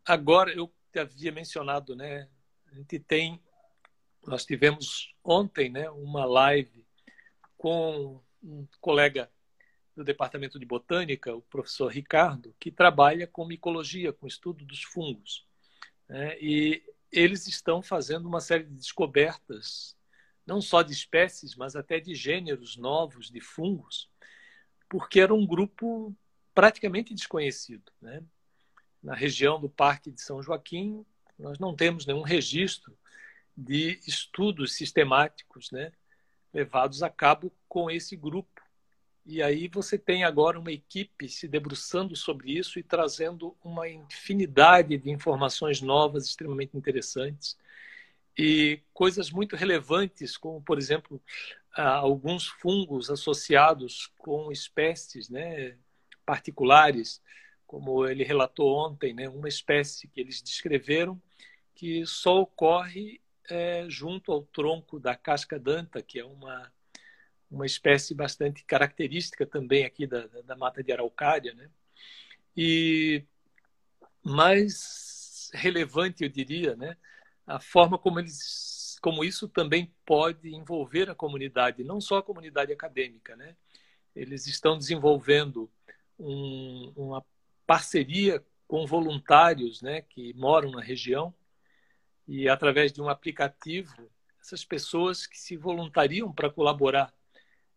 agora 0.05 0.51
eu 0.53 0.71
havia 0.95 1.31
mencionado, 1.31 1.95
né? 1.95 2.27
A 2.67 2.75
gente 2.75 2.99
tem, 2.99 3.41
nós 4.25 4.45
tivemos 4.45 5.13
ontem, 5.23 5.69
né, 5.69 5.89
uma 5.91 6.25
live 6.25 6.85
com 7.57 8.21
um 8.43 8.67
colega 8.81 9.31
do 9.95 10.03
Departamento 10.03 10.59
de 10.59 10.65
Botânica, 10.65 11.35
o 11.35 11.41
professor 11.41 11.87
Ricardo, 11.87 12.55
que 12.59 12.71
trabalha 12.71 13.27
com 13.27 13.45
micologia, 13.45 14.11
com 14.11 14.25
estudo 14.25 14.65
dos 14.65 14.81
fungos. 14.83 15.45
Né? 16.09 16.37
E 16.41 16.83
eles 17.11 17.47
estão 17.47 17.81
fazendo 17.81 18.27
uma 18.27 18.41
série 18.41 18.63
de 18.63 18.73
descobertas, 18.73 19.95
não 20.45 20.59
só 20.61 20.81
de 20.81 20.91
espécies, 20.91 21.55
mas 21.55 21.75
até 21.75 21.99
de 21.99 22.15
gêneros 22.15 22.75
novos 22.75 23.29
de 23.29 23.39
fungos, 23.39 24.09
porque 24.89 25.19
era 25.19 25.33
um 25.33 25.45
grupo 25.45 26.15
praticamente 26.53 27.13
desconhecido. 27.13 27.91
Né? 28.01 28.23
Na 29.01 29.13
região 29.13 29.59
do 29.59 29.69
Parque 29.69 30.11
de 30.11 30.21
São 30.21 30.41
Joaquim, 30.41 31.05
nós 31.37 31.59
não 31.59 31.75
temos 31.75 32.05
nenhum 32.05 32.21
registro 32.21 32.97
de 33.55 33.99
estudos 34.07 34.73
sistemáticos 34.75 35.71
né, 35.71 35.91
levados 36.53 37.03
a 37.03 37.09
cabo 37.09 37.51
com 37.67 37.89
esse 37.89 38.15
grupo. 38.15 38.61
E 39.25 39.41
aí 39.41 39.67
você 39.67 39.97
tem 39.97 40.23
agora 40.23 40.59
uma 40.59 40.71
equipe 40.71 41.29
se 41.29 41.47
debruçando 41.47 42.15
sobre 42.15 42.57
isso 42.57 42.77
e 42.77 42.83
trazendo 42.83 43.55
uma 43.63 43.87
infinidade 43.87 44.97
de 44.97 45.09
informações 45.09 45.81
novas, 45.81 46.25
extremamente 46.25 46.75
interessantes, 46.75 47.57
e 48.37 48.81
coisas 48.93 49.29
muito 49.29 49.55
relevantes, 49.55 50.35
como, 50.35 50.61
por 50.61 50.77
exemplo, 50.77 51.21
alguns 51.75 52.47
fungos 52.47 53.09
associados 53.09 54.11
com 54.17 54.51
espécies 54.51 55.29
né, 55.29 55.77
particulares, 56.25 57.21
como 57.65 58.05
ele 58.07 58.23
relatou 58.23 58.75
ontem, 58.75 59.13
né, 59.13 59.27
uma 59.29 59.47
espécie 59.47 60.07
que 60.07 60.19
eles 60.21 60.41
descreveram 60.41 61.21
que 61.75 62.05
só 62.05 62.41
ocorre 62.41 63.19
é, 63.49 63.85
junto 63.89 64.31
ao 64.31 64.43
tronco 64.43 64.99
da 64.99 65.15
casca 65.15 65.59
danta, 65.59 66.01
que 66.01 66.19
é 66.19 66.25
uma, 66.25 66.71
uma 67.49 67.65
espécie 67.65 68.13
bastante 68.13 68.63
característica 68.63 69.45
também 69.45 69.85
aqui 69.85 70.05
da, 70.05 70.27
da 70.45 70.55
mata 70.55 70.83
de 70.83 70.91
araucária. 70.91 71.53
Né? 71.53 71.69
E 72.55 73.23
mais 74.23 75.49
relevante, 75.53 76.23
eu 76.23 76.29
diria, 76.29 76.75
né, 76.75 76.95
a 77.45 77.59
forma 77.59 77.97
como 77.97 78.19
eles 78.19 78.73
como 79.03 79.21
isso 79.21 79.49
também 79.49 79.93
pode 80.05 80.55
envolver 80.55 81.09
a 81.09 81.15
comunidade, 81.15 81.83
não 81.83 81.99
só 81.99 82.19
a 82.19 82.23
comunidade 82.23 82.71
acadêmica, 82.71 83.35
né? 83.35 83.53
Eles 84.15 84.47
estão 84.47 84.77
desenvolvendo 84.77 85.69
um, 86.23 86.93
uma 86.95 87.25
parceria 87.65 88.43
com 88.67 88.85
voluntários 88.85 89.81
né, 89.81 90.01
que 90.01 90.33
moram 90.33 90.71
na 90.71 90.81
região. 90.81 91.33
E 92.27 92.47
através 92.47 92.91
de 92.91 93.01
um 93.01 93.09
aplicativo, 93.09 94.09
essas 94.41 94.63
pessoas 94.63 95.27
que 95.27 95.37
se 95.37 95.57
voluntariam 95.57 96.31
para 96.31 96.49
colaborar, 96.49 97.13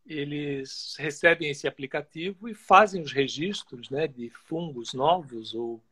eles 0.07 0.94
recebem 0.99 1.51
esse 1.51 1.66
aplicativo 1.66 2.49
e 2.49 2.55
fazem 2.55 3.03
os 3.03 3.12
registros 3.12 3.90
né, 3.90 4.07
de 4.07 4.30
fungos 4.30 4.94
novos 4.94 5.53
ou 5.53 5.82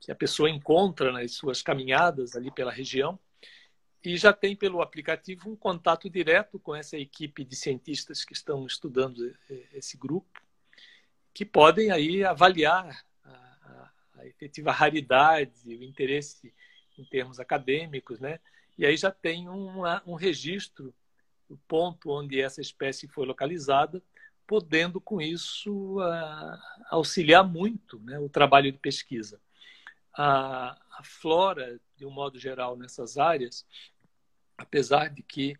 que 0.00 0.10
a 0.10 0.14
pessoa 0.14 0.50
encontra 0.50 1.12
nas 1.12 1.32
suas 1.32 1.62
caminhadas 1.62 2.34
ali 2.34 2.50
pela 2.50 2.72
região. 2.72 3.18
E 4.04 4.16
já 4.16 4.32
tem 4.32 4.54
pelo 4.54 4.80
aplicativo 4.80 5.50
um 5.50 5.56
contato 5.56 6.08
direto 6.08 6.58
com 6.58 6.74
essa 6.74 6.96
equipe 6.96 7.44
de 7.44 7.56
cientistas 7.56 8.24
que 8.24 8.32
estão 8.32 8.66
estudando 8.66 9.34
esse 9.72 9.96
grupo 9.96 10.47
que 11.38 11.44
podem 11.44 11.92
aí 11.92 12.24
avaliar 12.24 13.06
a, 13.24 13.30
a, 13.30 13.92
a 14.16 14.26
efetiva 14.26 14.72
raridade, 14.72 15.52
o 15.68 15.84
interesse 15.84 16.52
em 16.98 17.04
termos 17.04 17.38
acadêmicos, 17.38 18.18
né? 18.18 18.40
E 18.76 18.84
aí 18.84 18.96
já 18.96 19.12
tem 19.12 19.48
um, 19.48 20.14
registro 20.16 20.92
do 21.48 21.56
ponto 21.68 22.10
onde 22.10 22.40
essa 22.40 22.60
espécie 22.60 23.06
foi 23.06 23.24
localizada, 23.24 24.02
podendo 24.48 25.00
com 25.00 25.20
isso 25.20 26.00
uh, 26.00 26.58
auxiliar 26.90 27.44
muito 27.44 28.00
né, 28.00 28.18
o 28.18 28.28
trabalho 28.28 28.72
de 28.72 28.78
pesquisa. 28.78 29.40
A, 30.12 30.76
a, 30.90 31.04
flora, 31.04 31.78
de 31.96 32.04
um 32.04 32.10
modo 32.10 32.36
geral, 32.36 32.76
nessas 32.76 33.16
áreas, 33.16 33.64
apesar 34.56 35.08
de 35.08 35.22
que 35.22 35.56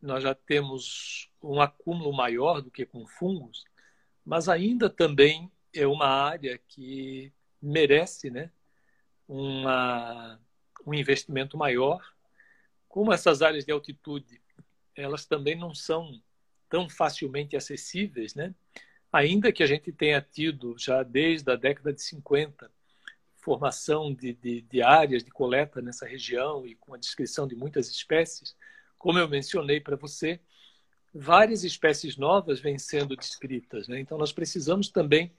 nós 0.00 0.22
já 0.22 0.34
temos 0.34 1.28
um 1.42 1.60
acúmulo 1.60 2.14
maior 2.14 2.62
do 2.62 2.70
que 2.70 2.86
com 2.86 3.06
fungos, 3.06 3.68
mas 4.28 4.46
ainda 4.46 4.90
também 4.90 5.50
é 5.74 5.86
uma 5.86 6.06
área 6.06 6.60
que 6.68 7.32
merece 7.62 8.30
né, 8.30 8.50
uma, 9.26 10.38
um 10.86 10.92
investimento 10.92 11.56
maior. 11.56 12.06
Como 12.86 13.10
essas 13.10 13.40
áreas 13.40 13.64
de 13.64 13.72
altitude, 13.72 14.38
elas 14.94 15.24
também 15.24 15.56
não 15.56 15.74
são 15.74 16.22
tão 16.68 16.90
facilmente 16.90 17.56
acessíveis, 17.56 18.34
né? 18.34 18.54
ainda 19.10 19.50
que 19.50 19.62
a 19.62 19.66
gente 19.66 19.90
tenha 19.90 20.20
tido 20.20 20.76
já 20.78 21.02
desde 21.02 21.50
a 21.50 21.56
década 21.56 21.90
de 21.90 22.02
50 22.02 22.70
formação 23.34 24.12
de, 24.12 24.34
de, 24.34 24.60
de 24.60 24.82
áreas 24.82 25.24
de 25.24 25.30
coleta 25.30 25.80
nessa 25.80 26.06
região 26.06 26.66
e 26.66 26.74
com 26.74 26.92
a 26.92 26.98
descrição 26.98 27.48
de 27.48 27.56
muitas 27.56 27.88
espécies, 27.88 28.54
como 28.98 29.18
eu 29.18 29.26
mencionei 29.26 29.80
para 29.80 29.96
você, 29.96 30.38
várias 31.18 31.64
espécies 31.64 32.16
novas 32.16 32.60
vêm 32.60 32.78
sendo 32.78 33.16
descritas. 33.16 33.88
Né? 33.88 33.98
Então, 33.98 34.16
nós 34.16 34.32
precisamos 34.32 34.88
também 34.88 35.32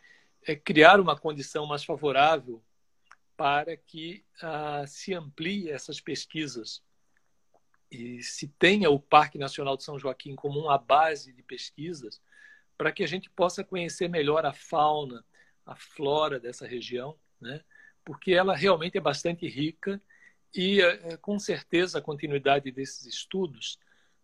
é, 0.45 0.55
criar 0.55 0.99
uma 0.99 1.17
condição 1.17 1.65
mais 1.65 1.83
favorável 1.83 2.61
para 3.37 3.77
que 3.77 4.25
ah, 4.41 4.83
se 4.85 5.13
amplie 5.13 5.69
essas 5.69 6.01
pesquisas 6.01 6.83
e 7.89 8.21
se 8.21 8.49
tenha 8.59 8.89
o 8.89 8.99
Parque 8.99 9.37
Nacional 9.37 9.77
de 9.77 9.83
São 9.83 9.97
Joaquim 9.97 10.35
como 10.35 10.59
uma 10.59 10.77
base 10.77 11.31
de 11.31 11.41
pesquisas 11.41 12.21
para 12.77 12.91
que 12.91 13.01
a 13.03 13.07
gente 13.07 13.29
possa 13.29 13.63
conhecer 13.63 14.09
melhor 14.09 14.45
a 14.45 14.53
fauna, 14.53 15.25
a 15.65 15.75
flora 15.75 16.39
dessa 16.39 16.67
região, 16.67 17.17
né? 17.39 17.61
porque 18.03 18.33
ela 18.33 18.55
realmente 18.55 18.97
é 18.97 19.01
bastante 19.01 19.47
rica 19.47 20.01
e, 20.53 20.81
é, 20.81 21.15
com 21.17 21.39
certeza, 21.39 21.99
a 21.99 22.01
continuidade 22.01 22.71
desses 22.71 23.05
estudos 23.05 23.79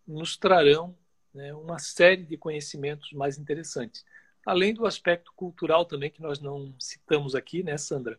nos 0.06 0.36
trarão 0.36 0.96
né, 1.36 1.54
uma 1.54 1.78
série 1.78 2.24
de 2.24 2.36
conhecimentos 2.36 3.12
mais 3.12 3.38
interessantes. 3.38 4.04
Além 4.44 4.72
do 4.72 4.86
aspecto 4.86 5.32
cultural 5.36 5.84
também, 5.84 6.10
que 6.10 6.22
nós 6.22 6.40
não 6.40 6.74
citamos 6.78 7.34
aqui, 7.34 7.62
né, 7.62 7.76
Sandra? 7.76 8.18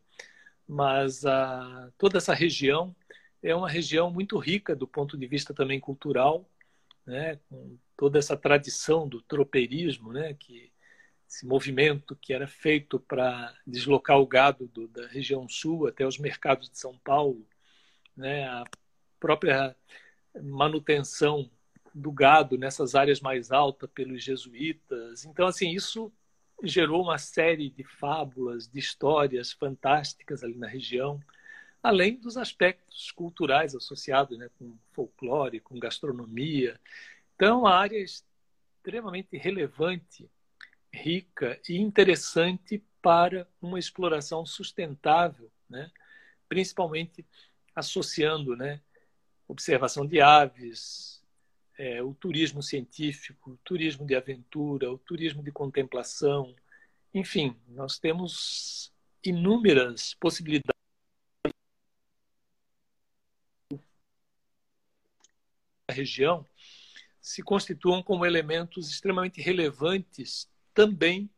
Mas 0.68 1.26
a, 1.26 1.91
toda 1.97 2.20
essa 2.20 2.34
região 2.34 2.95
é 3.41 3.55
uma 3.55 3.70
região 3.70 4.11
muito 4.11 4.38
rica 4.38 4.76
do 4.76 4.88
ponto 4.88 5.18
de 5.18 5.26
vista 5.26 5.53
também 5.53 5.80
cultural, 5.80 6.47
né, 7.05 7.39
com 7.49 7.78
toda 7.95 8.20
essa 8.20 8.38
tradição 8.38 9.07
do 9.07 9.22
tropeirismo, 9.22 10.13
né, 10.13 10.36
que 10.36 10.72
esse 11.28 11.45
movimento 11.45 12.15
que 12.15 12.34
era 12.34 12.47
feito 12.47 12.99
para 12.99 13.53
deslocar 13.65 14.20
o 14.20 14.28
gado 14.28 14.68
do, 14.68 14.88
da 14.88 15.07
região 15.07 15.47
sul 15.49 15.88
até 15.88 16.05
os 16.05 16.18
mercados 16.18 16.70
de 16.70 16.78
São 16.78 16.97
Paulo, 16.99 17.47
né, 18.15 18.47
a 18.47 18.63
própria 19.20 19.76
manutenção 20.41 21.49
do 21.97 22.11
gado 22.11 22.57
nessas 22.57 22.95
áreas 22.95 23.19
mais 23.19 23.51
altas 23.51 23.89
pelos 23.89 24.23
jesuítas. 24.23 25.25
Então, 25.25 25.47
assim, 25.47 25.71
isso 25.71 26.11
gerou 26.63 27.03
uma 27.03 27.17
série 27.17 27.69
de 27.69 27.83
fábulas, 27.83 28.67
de 28.67 28.79
histórias 28.79 29.51
fantásticas 29.51 30.43
ali 30.43 30.55
na 30.55 30.67
região, 30.67 31.19
além 31.81 32.17
dos 32.17 32.37
aspectos 32.37 33.11
culturais 33.11 33.75
associados 33.75 34.37
né, 34.37 34.49
com 34.57 34.77
folclore, 34.91 35.59
com 35.59 35.79
gastronomia. 35.79 36.79
Então, 37.35 37.65
a 37.65 37.75
área 37.75 37.97
é 37.97 38.03
extremamente 38.03 39.37
relevante, 39.37 40.29
rica 40.91 41.59
e 41.67 41.77
interessante 41.77 42.83
para 43.01 43.47
uma 43.61 43.79
exploração 43.79 44.45
sustentável, 44.45 45.51
né? 45.69 45.91
principalmente 46.49 47.25
associando 47.75 48.55
né, 48.55 48.81
observação 49.47 50.05
de 50.05 50.19
aves, 50.19 51.16
é, 51.78 52.01
o 52.01 52.13
turismo 52.13 52.61
científico, 52.63 53.51
o 53.51 53.57
turismo 53.57 54.05
de 54.05 54.15
aventura, 54.15 54.91
o 54.91 54.97
turismo 54.97 55.43
de 55.43 55.51
contemplação. 55.51 56.55
Enfim, 57.13 57.55
nós 57.67 57.99
temos 57.99 58.91
inúmeras 59.23 60.15
possibilidades. 60.15 60.75
A 65.88 65.93
região 65.93 66.45
se 67.21 67.43
constituam 67.43 68.01
como 68.01 68.25
elementos 68.25 68.89
extremamente 68.89 69.41
relevantes 69.41 70.49
também 70.73 71.30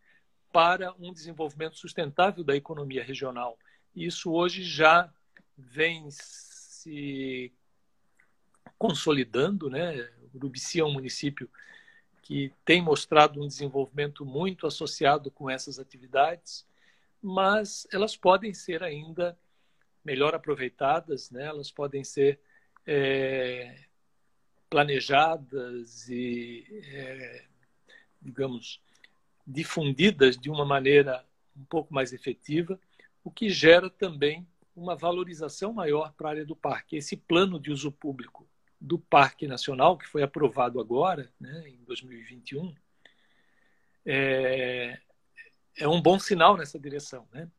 para 0.52 0.94
um 1.00 1.14
desenvolvimento 1.14 1.78
sustentável 1.78 2.44
da 2.44 2.56
economia 2.56 3.04
regional. 3.04 3.58
Isso 3.96 4.32
hoje 4.32 4.64
já 4.64 5.12
vem 5.58 6.10
se 6.10 7.54
consolidando, 8.78 9.70
né? 9.70 10.10
Urubici 10.34 10.80
é 10.80 10.86
um 10.86 10.92
município 10.92 11.50
que 12.22 12.52
tem 12.64 12.82
mostrado 12.82 13.42
um 13.42 13.48
desenvolvimento 13.48 14.26
muito 14.26 14.68
associado 14.68 15.32
com 15.32 15.50
essas 15.50 15.80
atividades, 15.80 16.66
mas 17.22 17.88
elas 17.92 18.16
podem 18.16 18.54
ser 18.54 18.84
ainda 18.84 19.38
melhor 20.04 20.36
aproveitadas, 20.36 21.32
né? 21.32 21.46
elas 21.46 21.72
podem 21.72 22.04
ser 22.04 22.40
é, 22.86 23.86
planejadas 24.70 26.08
e, 26.10 26.66
é, 26.94 27.46
digamos, 28.22 28.82
difundidas 29.46 30.38
de 30.38 30.50
uma 30.50 30.66
maneira 30.66 31.26
um 31.58 31.66
pouco 31.66 31.94
mais 31.94 32.14
efetiva, 32.14 32.80
o 33.24 33.30
que 33.32 33.50
gera 33.50 33.90
também 33.90 34.48
uma 34.76 34.96
valorização 34.96 35.74
maior 35.74 36.14
para 36.14 36.30
a 36.30 36.32
área 36.32 36.46
do 36.46 36.56
parque. 36.56 36.96
Esse 36.96 37.18
plano 37.18 37.60
de 37.60 37.72
uso 37.72 37.92
público 37.92 38.49
do 38.80 38.98
Parque 38.98 39.48
Nacional, 39.48 39.98
que 39.98 40.08
foi 40.08 40.24
aprovado 40.24 40.80
agora, 40.80 41.32
né, 41.40 41.68
em 41.68 41.84
2021, 41.86 42.74
é, 44.06 44.98
é 45.78 45.88
um 45.88 46.02
bom 46.02 46.18
sinal 46.18 46.58
nessa 46.58 46.80
direção. 46.80 47.28
Né? 47.34 47.50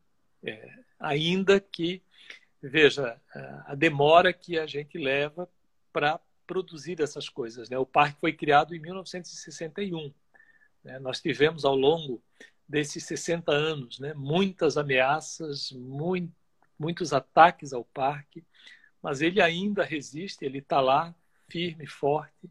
É, 0.43 0.79
ainda 0.99 1.59
que, 1.59 2.01
veja, 2.61 3.19
a 3.65 3.75
demora 3.75 4.33
que 4.33 4.57
a 4.57 4.65
gente 4.65 4.97
leva 4.97 5.47
para 5.93 6.19
produzir 6.47 6.99
essas 7.01 7.29
coisas. 7.29 7.69
Né? 7.69 7.77
O 7.77 7.85
parque 7.85 8.19
foi 8.19 8.33
criado 8.33 8.75
em 8.75 8.79
1961. 8.79 10.13
Né? 10.83 10.99
Nós 10.99 11.21
tivemos, 11.21 11.63
ao 11.63 11.75
longo 11.75 12.21
desses 12.67 13.05
60 13.05 13.51
anos, 13.51 13.99
né, 13.99 14.13
muitas 14.13 14.77
ameaças, 14.77 15.71
muito, 15.71 16.33
muitos 16.79 17.13
ataques 17.13 17.73
ao 17.73 17.83
parque, 17.83 18.43
mas 19.01 19.21
ele 19.21 19.41
ainda 19.41 19.83
resiste, 19.83 20.45
ele 20.45 20.59
está 20.59 20.79
lá, 20.79 21.13
firme, 21.49 21.85
forte. 21.85 22.49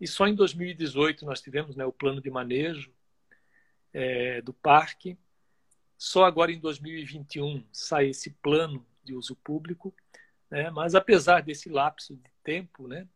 E 0.00 0.06
só 0.06 0.26
em 0.26 0.34
2018 0.34 1.24
nós 1.24 1.40
tivemos 1.40 1.74
né, 1.76 1.84
o 1.84 1.92
plano 1.92 2.20
de 2.20 2.30
manejo 2.30 2.92
é, 3.92 4.42
do 4.42 4.52
parque. 4.52 5.16
Só 5.96 6.24
agora 6.24 6.52
em 6.52 6.58
2021 6.58 7.64
sai 7.72 8.08
esse 8.08 8.30
plano 8.30 8.84
de 9.02 9.14
uso 9.14 9.34
público. 9.36 9.94
Né? 10.50 10.70
Mas 10.70 10.94
apesar 10.94 11.42
desse 11.42 11.68
lapso 11.68 12.14
de 12.14 12.30
tempo, 12.42 12.86
né, 12.86 13.06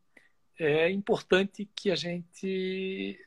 é 0.58 0.90
importante 0.90 1.68
que 1.74 1.90
a 1.90 1.96
gente 1.96 3.18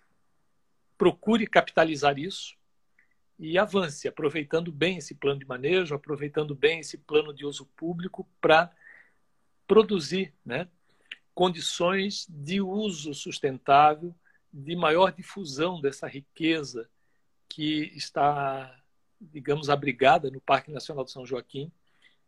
procure 0.97 1.45
capitalizar 1.45 2.17
isso 2.17 2.55
e 3.37 3.57
avance, 3.57 4.07
aproveitando 4.07 4.71
bem 4.71 4.97
esse 4.97 5.15
plano 5.15 5.39
de 5.39 5.45
manejo, 5.45 5.95
aproveitando 5.95 6.55
bem 6.55 6.79
esse 6.79 6.97
plano 6.97 7.33
de 7.33 7.45
uso 7.45 7.65
público 7.75 8.27
para 8.39 8.71
produzir 9.73 10.31
né, 10.45 10.67
condições 11.33 12.27
de 12.29 12.61
uso 12.61 13.11
sustentável, 13.15 14.13
de 14.53 14.75
maior 14.75 15.11
difusão 15.11 15.81
dessa 15.81 16.07
riqueza 16.07 16.87
que 17.49 17.91
está, 17.95 18.79
digamos, 19.19 19.71
abrigada 19.71 20.29
no 20.29 20.39
Parque 20.39 20.71
Nacional 20.71 21.03
de 21.03 21.09
São 21.09 21.25
Joaquim 21.25 21.71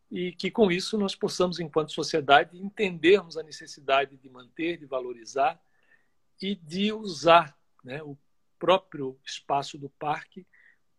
e 0.09 0.31
que 0.31 0.49
com 0.49 0.71
isso 0.71 0.97
nós 0.97 1.13
possamos, 1.13 1.59
enquanto 1.59 1.91
sociedade, 1.91 2.57
entendermos 2.57 3.37
a 3.37 3.43
necessidade 3.43 4.17
de 4.17 4.27
manter, 4.27 4.79
de 4.79 4.87
valorizar 4.87 5.61
e 6.41 6.55
de 6.55 6.91
usar 6.91 7.55
né, 7.83 8.01
o 8.01 8.17
próprio 8.57 9.19
espaço 9.23 9.77
do 9.77 9.89
parque 9.89 10.47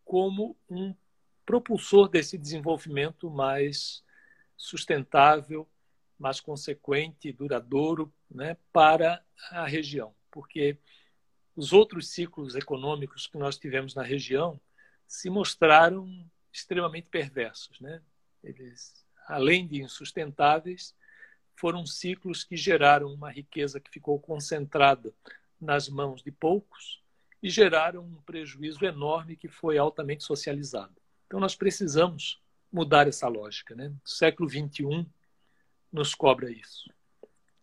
como 0.04 0.56
um 0.70 0.94
propulsor 1.44 2.08
desse 2.08 2.38
desenvolvimento 2.38 3.28
mais 3.28 4.04
sustentável 4.56 5.68
mais 6.18 6.40
consequente 6.40 7.28
e 7.28 7.32
duradouro 7.32 8.12
né, 8.30 8.56
para 8.72 9.22
a 9.50 9.66
região, 9.66 10.14
porque 10.30 10.78
os 11.54 11.72
outros 11.72 12.10
ciclos 12.10 12.54
econômicos 12.54 13.26
que 13.26 13.38
nós 13.38 13.58
tivemos 13.58 13.94
na 13.94 14.02
região 14.02 14.60
se 15.06 15.30
mostraram 15.30 16.28
extremamente 16.52 17.08
perversos. 17.08 17.80
Né? 17.80 18.02
Eles, 18.42 19.04
além 19.26 19.66
de 19.66 19.82
insustentáveis, 19.82 20.94
foram 21.54 21.86
ciclos 21.86 22.44
que 22.44 22.56
geraram 22.56 23.12
uma 23.12 23.30
riqueza 23.30 23.80
que 23.80 23.90
ficou 23.90 24.20
concentrada 24.20 25.14
nas 25.60 25.88
mãos 25.88 26.22
de 26.22 26.30
poucos 26.30 27.02
e 27.42 27.48
geraram 27.48 28.02
um 28.02 28.20
prejuízo 28.22 28.84
enorme 28.84 29.36
que 29.36 29.48
foi 29.48 29.78
altamente 29.78 30.24
socializado. 30.24 30.94
Então, 31.26 31.40
nós 31.40 31.54
precisamos 31.54 32.40
mudar 32.70 33.08
essa 33.08 33.26
lógica. 33.28 33.74
Né? 33.74 33.92
O 34.04 34.08
século 34.08 34.48
XXI 34.48 35.06
nos 35.92 36.14
cobra 36.14 36.50
isso. 36.50 36.90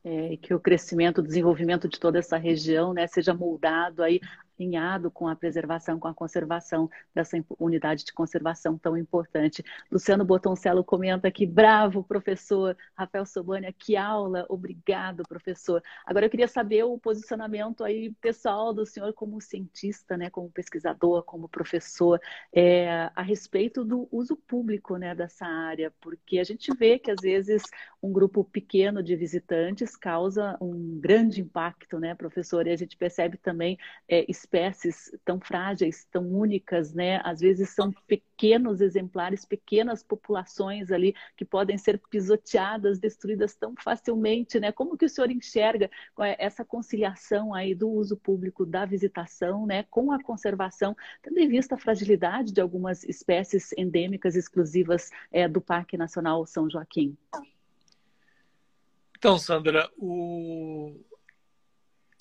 É, 0.03 0.35
que 0.37 0.53
o 0.53 0.59
crescimento, 0.59 1.19
o 1.19 1.23
desenvolvimento 1.23 1.87
de 1.87 1.97
toda 1.97 2.19
essa 2.19 2.37
região 2.37 2.93
né, 2.93 3.07
seja 3.07 3.33
moldado 3.33 4.03
aí 4.03 4.19
alinhado 4.57 5.11
com 5.11 5.27
a 5.27 5.35
preservação, 5.35 5.99
com 5.99 6.07
a 6.07 6.13
conservação 6.13 6.89
dessa 7.13 7.37
unidade 7.59 8.05
de 8.05 8.13
conservação 8.13 8.77
tão 8.77 8.97
importante. 8.97 9.63
Luciano 9.91 10.25
Botoncello 10.25 10.83
comenta 10.83 11.27
aqui, 11.27 11.45
bravo, 11.45 12.03
professor. 12.03 12.77
Rafael 12.95 13.25
Sobania, 13.25 13.73
que 13.73 13.95
aula, 13.95 14.45
obrigado, 14.49 15.23
professor. 15.23 15.83
Agora 16.05 16.25
eu 16.25 16.29
queria 16.29 16.47
saber 16.47 16.83
o 16.83 16.97
posicionamento 16.97 17.83
aí 17.83 18.13
pessoal 18.21 18.73
do 18.73 18.85
senhor 18.85 19.13
como 19.13 19.41
cientista, 19.41 20.17
né, 20.17 20.29
como 20.29 20.49
pesquisador, 20.49 21.23
como 21.23 21.47
professor, 21.47 22.19
é, 22.53 23.09
a 23.15 23.21
respeito 23.21 23.83
do 23.83 24.07
uso 24.11 24.35
público 24.35 24.97
né, 24.97 25.15
dessa 25.15 25.45
área, 25.45 25.91
porque 25.99 26.39
a 26.39 26.43
gente 26.43 26.73
vê 26.75 26.99
que 26.99 27.11
às 27.11 27.21
vezes 27.21 27.63
um 28.01 28.11
grupo 28.11 28.43
pequeno 28.43 29.01
de 29.01 29.15
visitantes 29.15 29.95
causa 29.95 30.57
um 30.59 30.99
grande 30.99 31.41
impacto, 31.41 31.99
né, 31.99 32.13
professor? 32.13 32.67
E 32.67 32.71
a 32.71 32.75
gente 32.75 32.97
percebe 32.97 33.37
também 33.37 33.77
é, 34.07 34.29
espécies 34.43 35.11
tão 35.23 35.39
frágeis, 35.39 36.05
tão 36.11 36.27
únicas, 36.27 36.93
né? 36.93 37.21
Às 37.23 37.39
vezes 37.39 37.69
são 37.69 37.91
pequenos 38.05 38.81
exemplares, 38.81 39.45
pequenas 39.45 40.03
populações 40.03 40.91
ali 40.91 41.15
que 41.37 41.45
podem 41.45 41.77
ser 41.77 41.99
pisoteadas, 42.09 42.99
destruídas 42.99 43.55
tão 43.55 43.73
facilmente, 43.81 44.59
né? 44.59 44.71
Como 44.71 44.97
que 44.97 45.05
o 45.05 45.09
senhor 45.09 45.31
enxerga 45.31 45.89
essa 46.37 46.65
conciliação 46.65 47.53
aí 47.53 47.73
do 47.73 47.89
uso 47.89 48.17
público 48.17 48.65
da 48.65 48.85
visitação, 48.85 49.65
né, 49.65 49.83
com 49.89 50.11
a 50.11 50.21
conservação, 50.21 50.95
tendo 51.21 51.39
em 51.39 51.47
vista 51.47 51.75
a 51.75 51.77
fragilidade 51.77 52.51
de 52.51 52.61
algumas 52.61 53.03
espécies 53.03 53.71
endêmicas 53.77 54.35
exclusivas 54.35 55.09
é, 55.31 55.47
do 55.47 55.61
Parque 55.61 55.97
Nacional 55.97 56.45
São 56.45 56.69
Joaquim? 56.69 57.17
Então, 59.17 59.37
Sandra, 59.37 59.89
o 59.97 60.93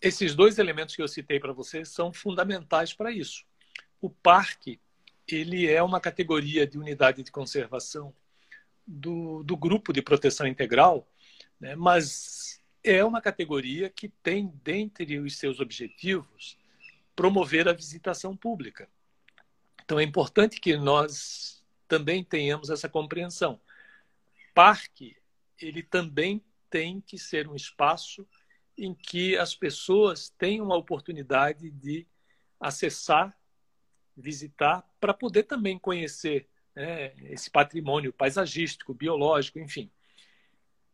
esses 0.02 0.34
dois 0.34 0.58
elementos 0.58 0.96
que 0.96 1.02
eu 1.02 1.08
citei 1.08 1.38
para 1.38 1.52
você 1.52 1.84
são 1.84 2.12
fundamentais 2.12 2.92
para 2.92 3.12
isso. 3.12 3.44
O 4.00 4.10
parque 4.10 4.80
ele 5.26 5.70
é 5.70 5.82
uma 5.82 6.00
categoria 6.00 6.66
de 6.66 6.76
unidade 6.76 7.22
de 7.22 7.30
conservação 7.30 8.12
do, 8.86 9.44
do 9.44 9.56
grupo 9.56 9.92
de 9.92 10.02
proteção 10.02 10.46
integral, 10.46 11.08
né? 11.60 11.76
mas 11.76 12.60
é 12.82 13.04
uma 13.04 13.20
categoria 13.20 13.88
que 13.88 14.08
tem 14.08 14.52
dentre 14.64 15.20
os 15.20 15.38
seus 15.38 15.60
objetivos 15.60 16.58
promover 17.14 17.68
a 17.68 17.72
visitação 17.72 18.36
pública. 18.36 18.88
Então 19.84 20.00
é 20.00 20.02
importante 20.02 20.60
que 20.60 20.76
nós 20.76 21.62
também 21.86 22.24
tenhamos 22.24 22.70
essa 22.70 22.88
compreensão. 22.88 23.60
Parque 24.52 25.16
ele 25.60 25.82
também 25.82 26.42
tem 26.68 27.00
que 27.00 27.16
ser 27.16 27.46
um 27.46 27.54
espaço 27.54 28.26
em 28.76 28.94
que 28.94 29.36
as 29.36 29.54
pessoas 29.54 30.30
tenham 30.30 30.72
a 30.72 30.76
oportunidade 30.76 31.70
de 31.70 32.06
acessar, 32.58 33.36
visitar, 34.16 34.86
para 35.00 35.12
poder 35.12 35.44
também 35.44 35.78
conhecer 35.78 36.48
né, 36.74 37.14
esse 37.30 37.50
patrimônio 37.50 38.12
paisagístico, 38.12 38.94
biológico, 38.94 39.58
enfim. 39.58 39.90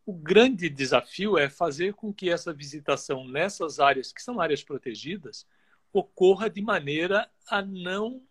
O 0.05 0.13
grande 0.13 0.69
desafio 0.69 1.37
é 1.37 1.49
fazer 1.49 1.93
com 1.93 2.13
que 2.13 2.29
essa 2.29 2.51
visitação 2.51 3.27
nessas 3.27 3.79
áreas, 3.79 4.11
que 4.11 4.21
são 4.21 4.39
áreas 4.39 4.63
protegidas, 4.63 5.45
ocorra 5.93 6.49
de 6.49 6.61
maneira 6.61 7.29
a 7.47 7.61
não 7.61 8.23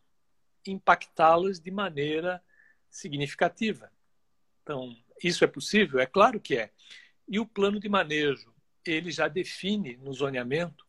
impactá-las 0.66 1.60
de 1.60 1.70
maneira 1.70 2.42
significativa. 2.90 3.90
Então, 4.62 4.94
isso 5.22 5.44
é 5.44 5.46
possível? 5.46 6.00
É 6.00 6.06
claro 6.06 6.40
que 6.40 6.56
é. 6.56 6.70
E 7.28 7.38
o 7.38 7.46
plano 7.46 7.78
de 7.78 7.88
manejo 7.88 8.52
ele 8.90 9.10
já 9.10 9.28
define 9.28 9.96
no 9.96 10.12
zoneamento 10.12 10.86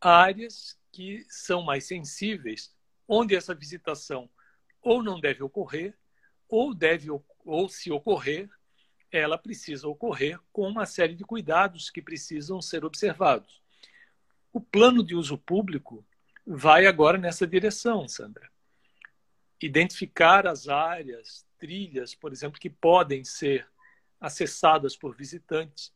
áreas 0.00 0.78
que 0.92 1.24
são 1.28 1.62
mais 1.62 1.84
sensíveis, 1.86 2.74
onde 3.06 3.34
essa 3.34 3.54
visitação 3.54 4.28
ou 4.82 5.02
não 5.02 5.20
deve 5.20 5.42
ocorrer, 5.42 5.96
ou 6.48 6.74
deve 6.74 7.08
ou 7.44 7.68
se 7.68 7.90
ocorrer, 7.90 8.48
ela 9.12 9.36
precisa 9.36 9.88
ocorrer 9.88 10.38
com 10.52 10.68
uma 10.68 10.86
série 10.86 11.14
de 11.14 11.24
cuidados 11.24 11.90
que 11.90 12.00
precisam 12.00 12.60
ser 12.62 12.84
observados. 12.84 13.60
O 14.52 14.60
plano 14.60 15.04
de 15.04 15.14
uso 15.14 15.36
público 15.36 16.04
vai 16.46 16.86
agora 16.86 17.18
nessa 17.18 17.46
direção, 17.46 18.08
Sandra. 18.08 18.50
Identificar 19.60 20.46
as 20.46 20.68
áreas, 20.68 21.46
trilhas, 21.58 22.14
por 22.14 22.32
exemplo, 22.32 22.58
que 22.58 22.70
podem 22.70 23.24
ser 23.24 23.68
acessadas 24.20 24.96
por 24.96 25.14
visitantes, 25.14 25.92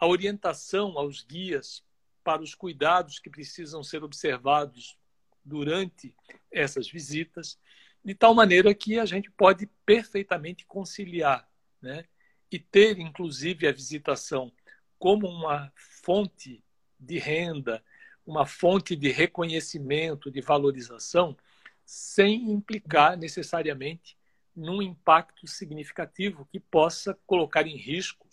a 0.00 0.06
orientação 0.06 0.98
aos 0.98 1.22
guias 1.22 1.84
para 2.24 2.42
os 2.42 2.54
cuidados 2.54 3.18
que 3.18 3.28
precisam 3.28 3.82
ser 3.84 4.02
observados 4.02 4.98
durante 5.44 6.16
essas 6.50 6.88
visitas, 6.88 7.58
de 8.02 8.14
tal 8.14 8.34
maneira 8.34 8.74
que 8.74 8.98
a 8.98 9.04
gente 9.04 9.30
pode 9.30 9.66
perfeitamente 9.84 10.64
conciliar 10.64 11.46
né? 11.82 12.06
e 12.50 12.58
ter, 12.58 12.98
inclusive, 12.98 13.68
a 13.68 13.72
visitação 13.72 14.50
como 14.98 15.28
uma 15.28 15.70
fonte 15.76 16.64
de 16.98 17.18
renda, 17.18 17.82
uma 18.24 18.46
fonte 18.46 18.96
de 18.96 19.10
reconhecimento, 19.10 20.30
de 20.30 20.40
valorização, 20.40 21.36
sem 21.84 22.50
implicar 22.50 23.18
necessariamente 23.18 24.16
num 24.54 24.80
impacto 24.80 25.46
significativo 25.46 26.46
que 26.50 26.60
possa 26.60 27.18
colocar 27.26 27.66
em 27.66 27.76
risco 27.76 28.29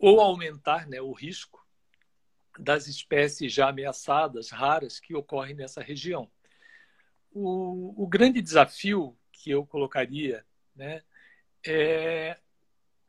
ou 0.00 0.18
aumentar 0.20 0.88
né, 0.88 1.00
o 1.00 1.12
risco 1.12 1.64
das 2.58 2.86
espécies 2.88 3.52
já 3.52 3.68
ameaçadas, 3.68 4.50
raras, 4.50 4.98
que 4.98 5.14
ocorrem 5.14 5.54
nessa 5.54 5.82
região. 5.82 6.28
O, 7.30 8.02
o 8.02 8.06
grande 8.08 8.40
desafio 8.40 9.16
que 9.30 9.50
eu 9.50 9.64
colocaria 9.64 10.44
né, 10.74 11.02
é 11.64 12.38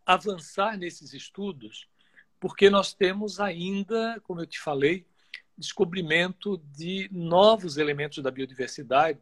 avançar 0.06 0.78
nesses 0.78 1.14
estudos, 1.14 1.88
porque 2.40 2.70
nós 2.70 2.94
temos 2.94 3.40
ainda, 3.40 4.20
como 4.24 4.42
eu 4.42 4.46
te 4.46 4.60
falei, 4.60 5.06
descobrimento 5.58 6.58
de 6.58 7.10
novos 7.12 7.78
elementos 7.78 8.22
da 8.22 8.32
biodiversidade 8.32 9.22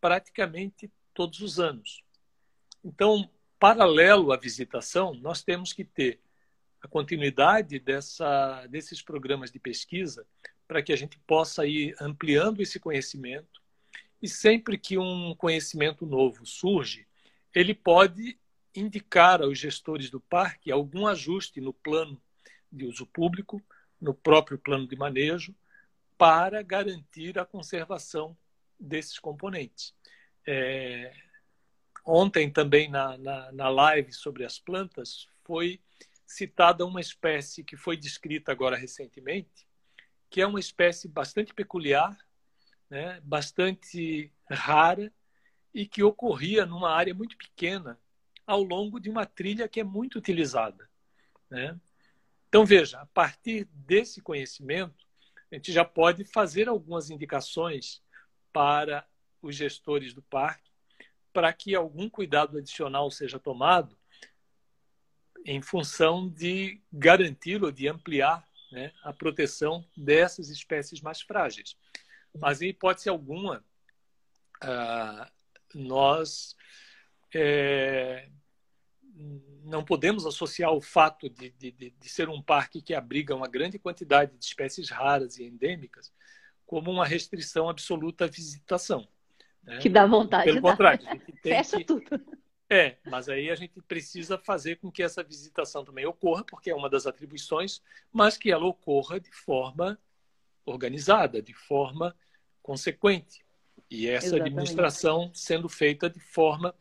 praticamente 0.00 0.92
todos 1.14 1.40
os 1.40 1.58
anos. 1.58 2.04
Então, 2.84 3.28
paralelo 3.58 4.32
à 4.32 4.36
visitação, 4.36 5.14
nós 5.14 5.42
temos 5.42 5.72
que 5.72 5.84
ter 5.84 6.20
a 6.82 6.88
continuidade 6.88 7.78
dessa, 7.78 8.66
desses 8.68 9.02
programas 9.02 9.50
de 9.50 9.58
pesquisa 9.58 10.26
para 10.66 10.82
que 10.82 10.92
a 10.92 10.96
gente 10.96 11.18
possa 11.26 11.66
ir 11.66 11.96
ampliando 12.00 12.60
esse 12.60 12.78
conhecimento 12.78 13.60
e 14.20 14.28
sempre 14.28 14.76
que 14.76 14.98
um 14.98 15.34
conhecimento 15.34 16.04
novo 16.04 16.44
surge, 16.44 17.06
ele 17.54 17.74
pode 17.74 18.38
indicar 18.74 19.42
aos 19.42 19.58
gestores 19.58 20.10
do 20.10 20.20
parque 20.20 20.70
algum 20.70 21.06
ajuste 21.06 21.60
no 21.60 21.72
plano 21.72 22.20
de 22.70 22.84
uso 22.84 23.06
público, 23.06 23.62
no 24.00 24.12
próprio 24.12 24.58
plano 24.58 24.86
de 24.86 24.96
manejo, 24.96 25.54
para 26.16 26.62
garantir 26.62 27.38
a 27.38 27.44
conservação 27.44 28.36
desses 28.78 29.18
componentes. 29.18 29.94
É... 30.46 31.12
Ontem 32.04 32.50
também 32.50 32.88
na, 32.88 33.18
na, 33.18 33.52
na 33.52 33.68
live 33.68 34.12
sobre 34.12 34.44
as 34.44 34.58
plantas 34.58 35.28
foi 35.44 35.80
citada 36.28 36.84
uma 36.84 37.00
espécie 37.00 37.64
que 37.64 37.74
foi 37.74 37.96
descrita 37.96 38.52
agora 38.52 38.76
recentemente, 38.76 39.66
que 40.28 40.42
é 40.42 40.46
uma 40.46 40.60
espécie 40.60 41.08
bastante 41.08 41.54
peculiar, 41.54 42.14
né, 42.90 43.18
bastante 43.24 44.30
rara 44.50 45.10
e 45.72 45.86
que 45.86 46.02
ocorria 46.02 46.66
numa 46.66 46.90
área 46.90 47.14
muito 47.14 47.36
pequena 47.36 47.98
ao 48.46 48.62
longo 48.62 49.00
de 49.00 49.08
uma 49.08 49.24
trilha 49.24 49.66
que 49.68 49.80
é 49.80 49.84
muito 49.84 50.18
utilizada. 50.18 50.88
Né? 51.48 51.80
Então, 52.48 52.64
veja, 52.64 53.00
a 53.00 53.06
partir 53.06 53.64
desse 53.72 54.20
conhecimento, 54.20 55.06
a 55.50 55.54
gente 55.54 55.72
já 55.72 55.84
pode 55.84 56.24
fazer 56.24 56.68
algumas 56.68 57.08
indicações 57.08 58.02
para 58.52 59.06
os 59.40 59.56
gestores 59.56 60.12
do 60.12 60.22
parque 60.22 60.68
para 61.32 61.52
que 61.54 61.74
algum 61.74 62.08
cuidado 62.10 62.58
adicional 62.58 63.10
seja 63.10 63.38
tomado 63.38 63.96
em 65.44 65.62
função 65.62 66.28
de 66.28 66.80
garantir 66.92 67.62
ou 67.62 67.70
de 67.70 67.88
ampliar 67.88 68.46
né, 68.70 68.92
a 69.02 69.12
proteção 69.12 69.84
dessas 69.96 70.50
espécies 70.50 71.00
mais 71.00 71.20
frágeis. 71.20 71.76
Mas, 72.38 72.60
em 72.60 72.68
hipótese 72.68 73.08
alguma, 73.08 73.64
ah, 74.60 75.30
nós 75.74 76.56
é, 77.34 78.28
não 79.64 79.84
podemos 79.84 80.26
associar 80.26 80.72
o 80.72 80.80
fato 80.80 81.28
de, 81.28 81.50
de, 81.50 81.72
de, 81.72 82.08
ser 82.08 82.28
um 82.28 82.42
parque 82.42 82.80
que 82.80 82.94
abriga 82.94 83.34
uma 83.34 83.48
grande 83.48 83.78
quantidade 83.78 84.36
de 84.36 84.44
espécies 84.44 84.90
raras 84.90 85.38
e 85.38 85.44
endêmicas 85.44 86.12
como 86.66 86.90
uma 86.90 87.06
restrição 87.06 87.68
absoluta 87.68 88.26
à 88.26 88.28
visitação. 88.28 89.08
Né? 89.62 89.78
Que 89.78 89.88
dá 89.88 90.06
vontade. 90.06 90.44
Pelo 90.44 90.60
contrário, 90.60 91.06
a 91.06 91.12
gente 91.12 91.32
tem 91.42 91.52
Fecha 91.52 91.78
que... 91.78 91.84
tudo. 91.84 92.04
É, 92.70 92.96
mas 93.06 93.28
aí 93.28 93.50
a 93.50 93.54
gente 93.54 93.80
precisa 93.82 94.36
fazer 94.36 94.76
com 94.76 94.90
que 94.90 95.02
essa 95.02 95.22
visitação 95.22 95.84
também 95.84 96.04
ocorra, 96.04 96.44
porque 96.44 96.70
é 96.70 96.74
uma 96.74 96.90
das 96.90 97.06
atribuições, 97.06 97.80
mas 98.12 98.36
que 98.36 98.50
ela 98.50 98.66
ocorra 98.66 99.18
de 99.18 99.32
forma 99.32 99.98
organizada, 100.66 101.40
de 101.40 101.54
forma 101.54 102.14
consequente. 102.62 103.42
E 103.90 104.06
essa 104.06 104.26
Exatamente. 104.26 104.52
administração 104.52 105.30
sendo 105.32 105.68
feita 105.68 106.10
de 106.10 106.20
forma 106.20 106.74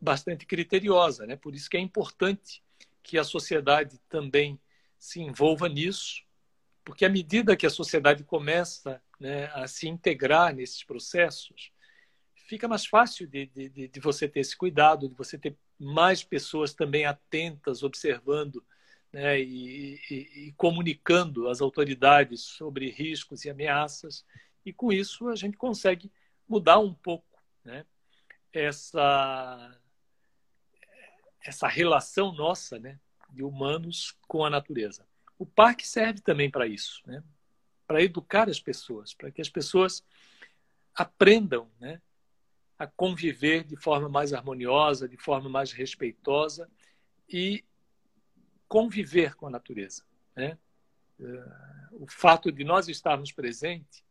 bastante 0.00 0.46
criteriosa. 0.46 1.26
Né? 1.26 1.34
Por 1.34 1.54
isso 1.54 1.68
que 1.68 1.76
é 1.76 1.80
importante 1.80 2.62
que 3.02 3.18
a 3.18 3.24
sociedade 3.24 3.98
também 4.08 4.60
se 4.96 5.20
envolva 5.20 5.68
nisso, 5.68 6.22
porque 6.84 7.04
à 7.04 7.08
medida 7.08 7.56
que 7.56 7.66
a 7.66 7.70
sociedade 7.70 8.22
começa 8.22 9.02
né, 9.18 9.46
a 9.52 9.66
se 9.66 9.88
integrar 9.88 10.54
nesses 10.54 10.84
processos, 10.84 11.72
fica 12.52 12.68
mais 12.68 12.84
fácil 12.84 13.26
de, 13.26 13.46
de, 13.46 13.88
de, 13.88 14.00
você 14.00 14.28
ter 14.28 14.40
esse 14.40 14.54
cuidado, 14.54 15.08
de 15.08 15.14
você 15.14 15.38
ter 15.38 15.56
mais 15.78 16.22
pessoas 16.22 16.74
também 16.74 17.06
atentas, 17.06 17.82
observando 17.82 18.62
né, 19.10 19.40
e, 19.40 19.98
e, 20.10 20.48
e, 20.48 20.52
comunicando 20.52 21.48
às 21.48 21.62
autoridades 21.62 22.42
sobre 22.42 22.90
riscos 22.90 23.46
e 23.46 23.50
ameaças. 23.50 24.22
E 24.66 24.70
com 24.70 24.92
isso 24.92 25.28
a 25.28 25.34
gente 25.34 25.56
consegue 25.56 26.12
mudar 26.46 26.78
um 26.78 26.92
pouco 26.92 27.42
né, 27.64 27.86
essa, 28.52 29.80
essa 31.42 31.66
relação 31.66 32.32
nossa 32.32 32.78
né, 32.78 33.00
de 33.30 33.42
humanos 33.42 34.14
com 34.28 34.44
a 34.44 34.50
natureza. 34.50 35.06
O 35.38 35.46
parque 35.46 35.88
serve 35.88 36.20
também 36.20 36.50
para 36.50 36.66
isso, 36.66 37.00
né, 37.06 37.24
para 37.86 38.02
educar 38.02 38.50
as 38.50 38.60
pessoas, 38.60 39.14
para 39.14 39.30
que 39.30 39.40
as 39.40 39.48
pessoas 39.48 40.04
aprendam 40.94 41.70
né, 41.80 41.98
a 42.82 42.86
conviver 42.88 43.62
de 43.62 43.76
forma 43.76 44.08
mais 44.08 44.32
harmoniosa, 44.32 45.08
de 45.08 45.16
forma 45.16 45.48
mais 45.48 45.70
respeitosa 45.70 46.68
e 47.28 47.64
conviver 48.66 49.36
com 49.36 49.46
a 49.46 49.50
natureza. 49.50 50.02
Né? 50.34 50.58
Eh, 51.20 51.44
o 51.92 52.06
fato 52.08 52.50
de 52.50 52.64
nós 52.64 52.88
estarmos 52.88 53.30
presentes 53.30 54.02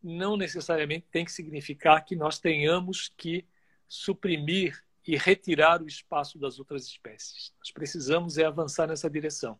não 0.00 0.36
necessariamente 0.36 1.08
tem 1.10 1.24
que 1.24 1.32
significar 1.32 2.04
que 2.04 2.14
nós 2.14 2.38
tenhamos 2.38 3.12
que 3.16 3.44
suprimir 3.88 4.84
e 5.04 5.16
retirar 5.16 5.82
o 5.82 5.88
espaço 5.88 6.38
das 6.38 6.60
outras 6.60 6.86
espécies. 6.86 7.52
Nós 7.58 7.72
precisamos 7.72 8.38
é 8.38 8.44
avançar 8.44 8.86
nessa 8.86 9.10
direção, 9.10 9.58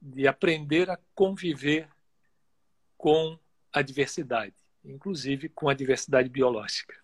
de 0.00 0.26
aprender 0.26 0.88
a 0.88 0.98
conviver 1.14 1.86
com 2.96 3.38
a 3.70 3.82
diversidade, 3.82 4.56
inclusive 4.82 5.50
com 5.50 5.68
a 5.68 5.74
diversidade 5.74 6.30
biológica. 6.30 6.96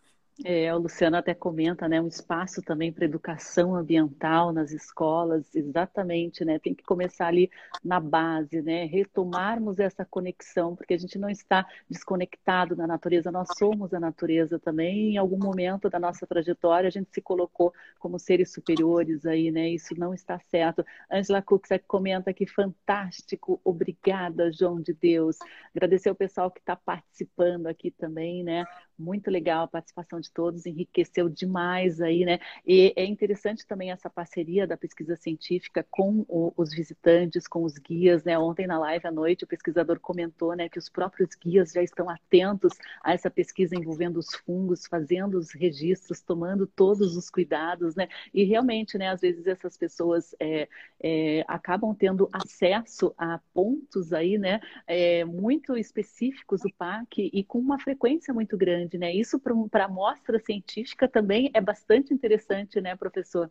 É, 0.42 0.74
o 0.74 0.78
Luciano 0.78 1.16
até 1.16 1.32
comenta, 1.32 1.86
né, 1.88 2.00
um 2.00 2.08
espaço 2.08 2.60
também 2.60 2.92
para 2.92 3.04
educação 3.04 3.76
ambiental 3.76 4.52
nas 4.52 4.72
escolas, 4.72 5.54
exatamente, 5.54 6.44
né, 6.44 6.58
tem 6.58 6.74
que 6.74 6.82
começar 6.82 7.28
ali 7.28 7.48
na 7.84 8.00
base, 8.00 8.60
né, 8.60 8.84
retomarmos 8.84 9.78
essa 9.78 10.04
conexão, 10.04 10.74
porque 10.74 10.92
a 10.92 10.98
gente 10.98 11.18
não 11.18 11.30
está 11.30 11.64
desconectado 11.88 12.74
da 12.74 12.84
natureza, 12.84 13.30
nós 13.30 13.46
somos 13.56 13.94
a 13.94 14.00
natureza 14.00 14.58
também, 14.58 15.14
em 15.14 15.18
algum 15.18 15.38
momento 15.38 15.88
da 15.88 16.00
nossa 16.00 16.26
trajetória 16.26 16.88
a 16.88 16.90
gente 16.90 17.10
se 17.12 17.20
colocou 17.20 17.72
como 18.00 18.18
seres 18.18 18.52
superiores 18.52 19.24
aí, 19.24 19.52
né, 19.52 19.68
isso 19.68 19.94
não 19.96 20.12
está 20.12 20.40
certo. 20.40 20.84
Angela 21.08 21.42
Kuczek 21.42 21.84
comenta 21.86 22.32
que 22.34 22.44
fantástico, 22.44 23.60
obrigada, 23.62 24.50
João 24.52 24.80
de 24.80 24.94
Deus, 24.94 25.38
agradecer 25.72 26.10
o 26.10 26.14
pessoal 26.14 26.50
que 26.50 26.58
está 26.58 26.74
participando 26.74 27.68
aqui 27.68 27.92
também, 27.92 28.42
né, 28.42 28.64
muito 28.98 29.30
legal 29.30 29.64
a 29.64 29.68
participação 29.68 30.20
de 30.20 30.30
todos, 30.30 30.66
enriqueceu 30.66 31.28
demais 31.28 32.00
aí, 32.00 32.24
né? 32.24 32.38
E 32.66 32.92
é 32.96 33.04
interessante 33.04 33.66
também 33.66 33.90
essa 33.90 34.08
parceria 34.08 34.66
da 34.66 34.76
pesquisa 34.76 35.16
científica 35.16 35.84
com 35.90 36.24
o, 36.28 36.52
os 36.56 36.72
visitantes, 36.72 37.46
com 37.46 37.64
os 37.64 37.78
guias, 37.78 38.24
né? 38.24 38.38
Ontem 38.38 38.66
na 38.66 38.78
live 38.78 39.06
à 39.06 39.10
noite 39.10 39.44
o 39.44 39.46
pesquisador 39.46 39.98
comentou, 40.00 40.54
né, 40.54 40.68
que 40.68 40.78
os 40.78 40.88
próprios 40.88 41.30
guias 41.34 41.72
já 41.72 41.82
estão 41.82 42.08
atentos 42.08 42.72
a 43.02 43.12
essa 43.12 43.30
pesquisa 43.30 43.74
envolvendo 43.74 44.18
os 44.18 44.34
fungos, 44.34 44.86
fazendo 44.86 45.38
os 45.38 45.52
registros, 45.52 46.20
tomando 46.20 46.66
todos 46.66 47.16
os 47.16 47.30
cuidados, 47.30 47.94
né? 47.94 48.08
E 48.32 48.44
realmente, 48.44 48.96
né, 48.96 49.08
às 49.08 49.20
vezes 49.20 49.46
essas 49.46 49.76
pessoas 49.76 50.34
é, 50.38 50.68
é, 51.02 51.44
acabam 51.48 51.94
tendo 51.94 52.28
acesso 52.32 53.14
a 53.18 53.40
pontos 53.52 54.12
aí, 54.12 54.38
né, 54.38 54.60
é, 54.86 55.24
muito 55.24 55.76
específicos 55.76 56.60
do 56.60 56.72
parque 56.76 57.30
e 57.32 57.42
com 57.42 57.58
uma 57.58 57.78
frequência 57.78 58.32
muito 58.32 58.56
grande 58.56 58.83
grande, 58.84 58.98
né? 58.98 59.12
Isso 59.12 59.40
para 59.40 59.84
a 59.84 59.86
amostra 59.86 60.38
científica 60.38 61.08
também 61.08 61.50
é 61.54 61.60
bastante 61.60 62.12
interessante, 62.12 62.80
né, 62.80 62.94
professor? 62.96 63.50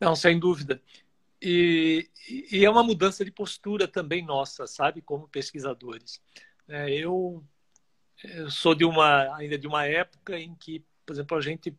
Não, 0.00 0.14
sem 0.14 0.38
dúvida. 0.38 0.80
E, 1.40 2.08
e 2.50 2.64
é 2.64 2.70
uma 2.70 2.82
mudança 2.82 3.24
de 3.24 3.30
postura 3.30 3.86
também 3.86 4.24
nossa, 4.24 4.66
sabe, 4.66 5.00
como 5.02 5.28
pesquisadores. 5.28 6.20
É, 6.68 6.90
eu, 6.90 7.44
eu 8.24 8.50
sou 8.50 8.74
de 8.74 8.84
uma 8.84 9.36
ainda 9.36 9.58
de 9.58 9.66
uma 9.66 9.86
época 9.86 10.38
em 10.38 10.54
que, 10.54 10.84
por 11.06 11.12
exemplo, 11.12 11.36
a 11.36 11.40
gente 11.40 11.76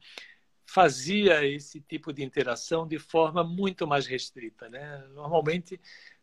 fazia 0.66 1.46
esse 1.46 1.82
tipo 1.82 2.14
de 2.14 2.24
interação 2.24 2.88
de 2.88 3.00
forma 3.00 3.44
muito 3.44 3.88
mais 3.88 4.06
restrita, 4.06 4.70
né? 4.70 5.04
Normalmente 5.14 5.80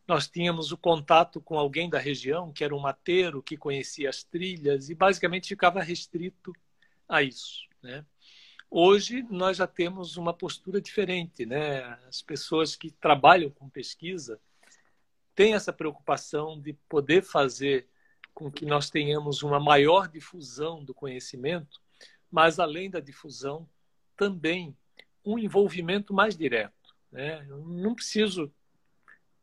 nós 0.07 0.29
tínhamos 0.29 0.71
o 0.71 0.77
contato 0.77 1.41
com 1.41 1.59
alguém 1.59 1.91
da 1.91 1.99
região, 1.99 2.53
que 2.53 2.63
era 2.63 2.75
um 2.75 2.79
mateiro, 2.79 3.43
que 3.43 3.57
conhecia 3.57 4.09
as 4.09 4.23
trilhas, 4.23 4.89
e 4.89 4.95
basicamente 4.95 5.49
ficava 5.49 5.83
restrito 5.83 6.53
a 7.09 7.23
isso. 7.23 7.67
Né? 7.83 8.05
Hoje 8.71 9.25
nós 9.31 9.57
já 9.57 9.67
temos 9.67 10.17
uma 10.17 10.33
postura 10.33 10.81
diferente. 10.81 11.45
Né? 11.45 11.83
As 12.09 12.23
pessoas 12.23 12.77
que 12.77 12.91
trabalham 12.91 13.51
com 13.51 13.69
pesquisa 13.69 14.41
têm 15.35 15.55
essa 15.55 15.73
preocupação 15.73 16.61
de 16.61 16.73
poder 16.89 17.23
fazer 17.23 17.89
com 18.33 18.51
que 18.51 18.65
nós 18.65 18.91
tenhamos 18.91 19.43
uma 19.43 19.59
maior 19.59 20.09
difusão 20.09 20.85
do 20.85 20.95
conhecimento, 20.95 21.81
mas 22.31 22.59
além 22.59 22.91
da 22.91 23.01
difusão, 23.01 23.69
também 24.17 24.77
um 25.25 25.39
envolvimento 25.39 26.15
mais 26.15 26.37
direto. 26.37 26.95
Né? 27.11 27.45
Eu 27.49 27.59
não 27.59 27.95
preciso 27.95 28.53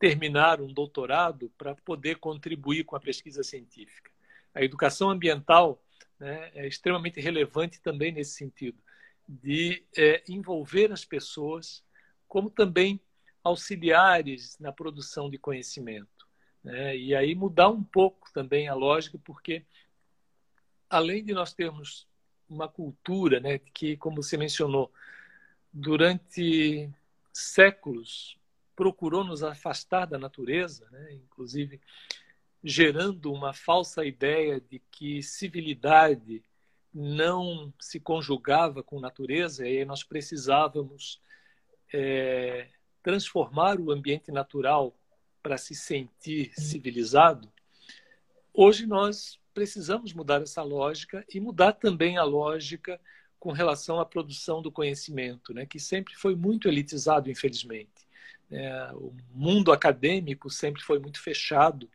terminar 0.03 0.59
um 0.59 0.67
doutorado 0.67 1.49
para 1.57 1.73
poder 1.75 2.17
contribuir 2.17 2.83
com 2.83 2.93
a 2.93 2.99
pesquisa 2.99 3.41
científica. 3.41 4.11
A 4.53 4.61
educação 4.61 5.09
ambiental 5.09 5.81
né, 6.19 6.51
é 6.53 6.67
extremamente 6.67 7.21
relevante 7.21 7.79
também 7.79 8.11
nesse 8.11 8.33
sentido, 8.33 8.77
de 9.25 9.81
é, 9.95 10.21
envolver 10.27 10.91
as 10.91 11.05
pessoas 11.05 11.81
como 12.27 12.49
também 12.49 12.99
auxiliares 13.41 14.59
na 14.59 14.73
produção 14.73 15.29
de 15.29 15.37
conhecimento. 15.37 16.27
Né? 16.61 16.97
E 16.97 17.15
aí 17.15 17.33
mudar 17.33 17.69
um 17.69 17.81
pouco 17.81 18.29
também 18.33 18.67
a 18.67 18.73
lógica, 18.73 19.17
porque 19.23 19.65
além 20.89 21.23
de 21.23 21.33
nós 21.33 21.53
termos 21.53 22.09
uma 22.49 22.67
cultura 22.67 23.39
né, 23.39 23.57
que, 23.57 23.95
como 23.95 24.21
você 24.21 24.35
mencionou, 24.35 24.91
durante 25.71 26.89
séculos 27.31 28.37
procurou 28.75 29.23
nos 29.23 29.43
afastar 29.43 30.05
da 30.05 30.17
natureza, 30.17 30.87
né? 30.91 31.13
inclusive 31.13 31.79
gerando 32.63 33.31
uma 33.31 33.53
falsa 33.53 34.05
ideia 34.05 34.59
de 34.59 34.79
que 34.91 35.21
civilidade 35.21 36.43
não 36.93 37.73
se 37.79 37.99
conjugava 37.99 38.83
com 38.83 38.99
natureza 38.99 39.67
e 39.67 39.83
nós 39.83 40.03
precisávamos 40.03 41.19
é, 41.91 42.69
transformar 43.01 43.79
o 43.79 43.91
ambiente 43.91 44.31
natural 44.31 44.95
para 45.41 45.57
se 45.57 45.75
sentir 45.75 46.53
civilizado. 46.57 47.51
Hoje 48.53 48.85
nós 48.85 49.39
precisamos 49.53 50.13
mudar 50.13 50.41
essa 50.41 50.63
lógica 50.63 51.25
e 51.33 51.39
mudar 51.39 51.73
também 51.73 52.17
a 52.17 52.23
lógica 52.23 52.99
com 53.39 53.51
relação 53.51 53.99
à 53.99 54.05
produção 54.05 54.61
do 54.61 54.71
conhecimento, 54.71 55.53
né, 55.53 55.65
que 55.65 55.79
sempre 55.79 56.15
foi 56.15 56.33
muito 56.33 56.67
elitizado, 56.67 57.29
infelizmente. 57.29 57.92
É, 58.51 58.91
o 58.93 59.13
mundo 59.31 59.71
acadêmico 59.71 60.49
sempre 60.49 60.81
foi 60.83 60.99
muito 60.99 61.21
fechado, 61.21 61.89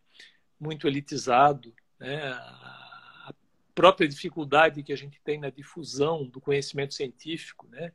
muito 0.59 0.87
elitizado. 0.87 1.73
Né? 1.99 2.33
A 2.33 3.35
própria 3.75 4.09
dificuldade 4.09 4.83
que 4.83 4.93
a 4.93 4.97
gente 4.97 5.21
tem 5.23 5.39
na 5.39 5.51
difusão 5.51 6.25
do 6.27 6.41
conhecimento 6.41 6.95
científico. 6.95 7.69
Né? 7.69 7.93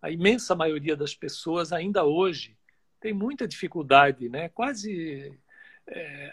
A 0.00 0.10
imensa 0.10 0.54
maioria 0.54 0.96
das 0.96 1.14
pessoas, 1.14 1.72
ainda 1.72 2.04
hoje, 2.04 2.56
tem 3.00 3.12
muita 3.12 3.46
dificuldade, 3.46 4.28
né? 4.28 4.48
quase. 4.48 5.38
É, 5.88 6.32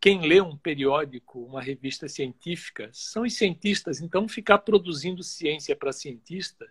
quem 0.00 0.26
lê 0.26 0.40
um 0.40 0.56
periódico, 0.56 1.44
uma 1.44 1.60
revista 1.60 2.08
científica, 2.08 2.88
são 2.92 3.24
os 3.24 3.34
cientistas. 3.34 4.00
Então, 4.00 4.26
ficar 4.26 4.58
produzindo 4.58 5.22
ciência 5.22 5.76
para 5.76 5.92
cientista 5.92 6.66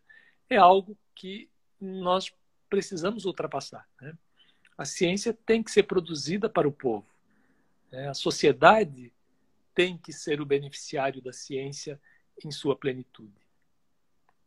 é 0.50 0.58
algo 0.58 0.98
que 1.14 1.48
nós 1.80 2.32
precisamos 2.70 3.26
ultrapassar. 3.26 3.88
Né? 4.02 4.14
A 4.78 4.86
ciência 4.86 5.34
tem 5.46 5.64
que 5.64 5.72
ser 5.72 5.84
produzida 5.84 6.50
para 6.50 6.68
o 6.68 6.72
povo. 6.72 7.06
Né? 7.92 8.08
A 8.08 8.14
sociedade 8.14 9.12
tem 9.74 9.98
que 9.98 10.12
ser 10.14 10.42
o 10.42 10.46
beneficiário 10.46 11.22
da 11.22 11.34
ciência 11.34 12.00
em 12.44 12.52
sua 12.52 12.76
plenitude. 12.76 13.39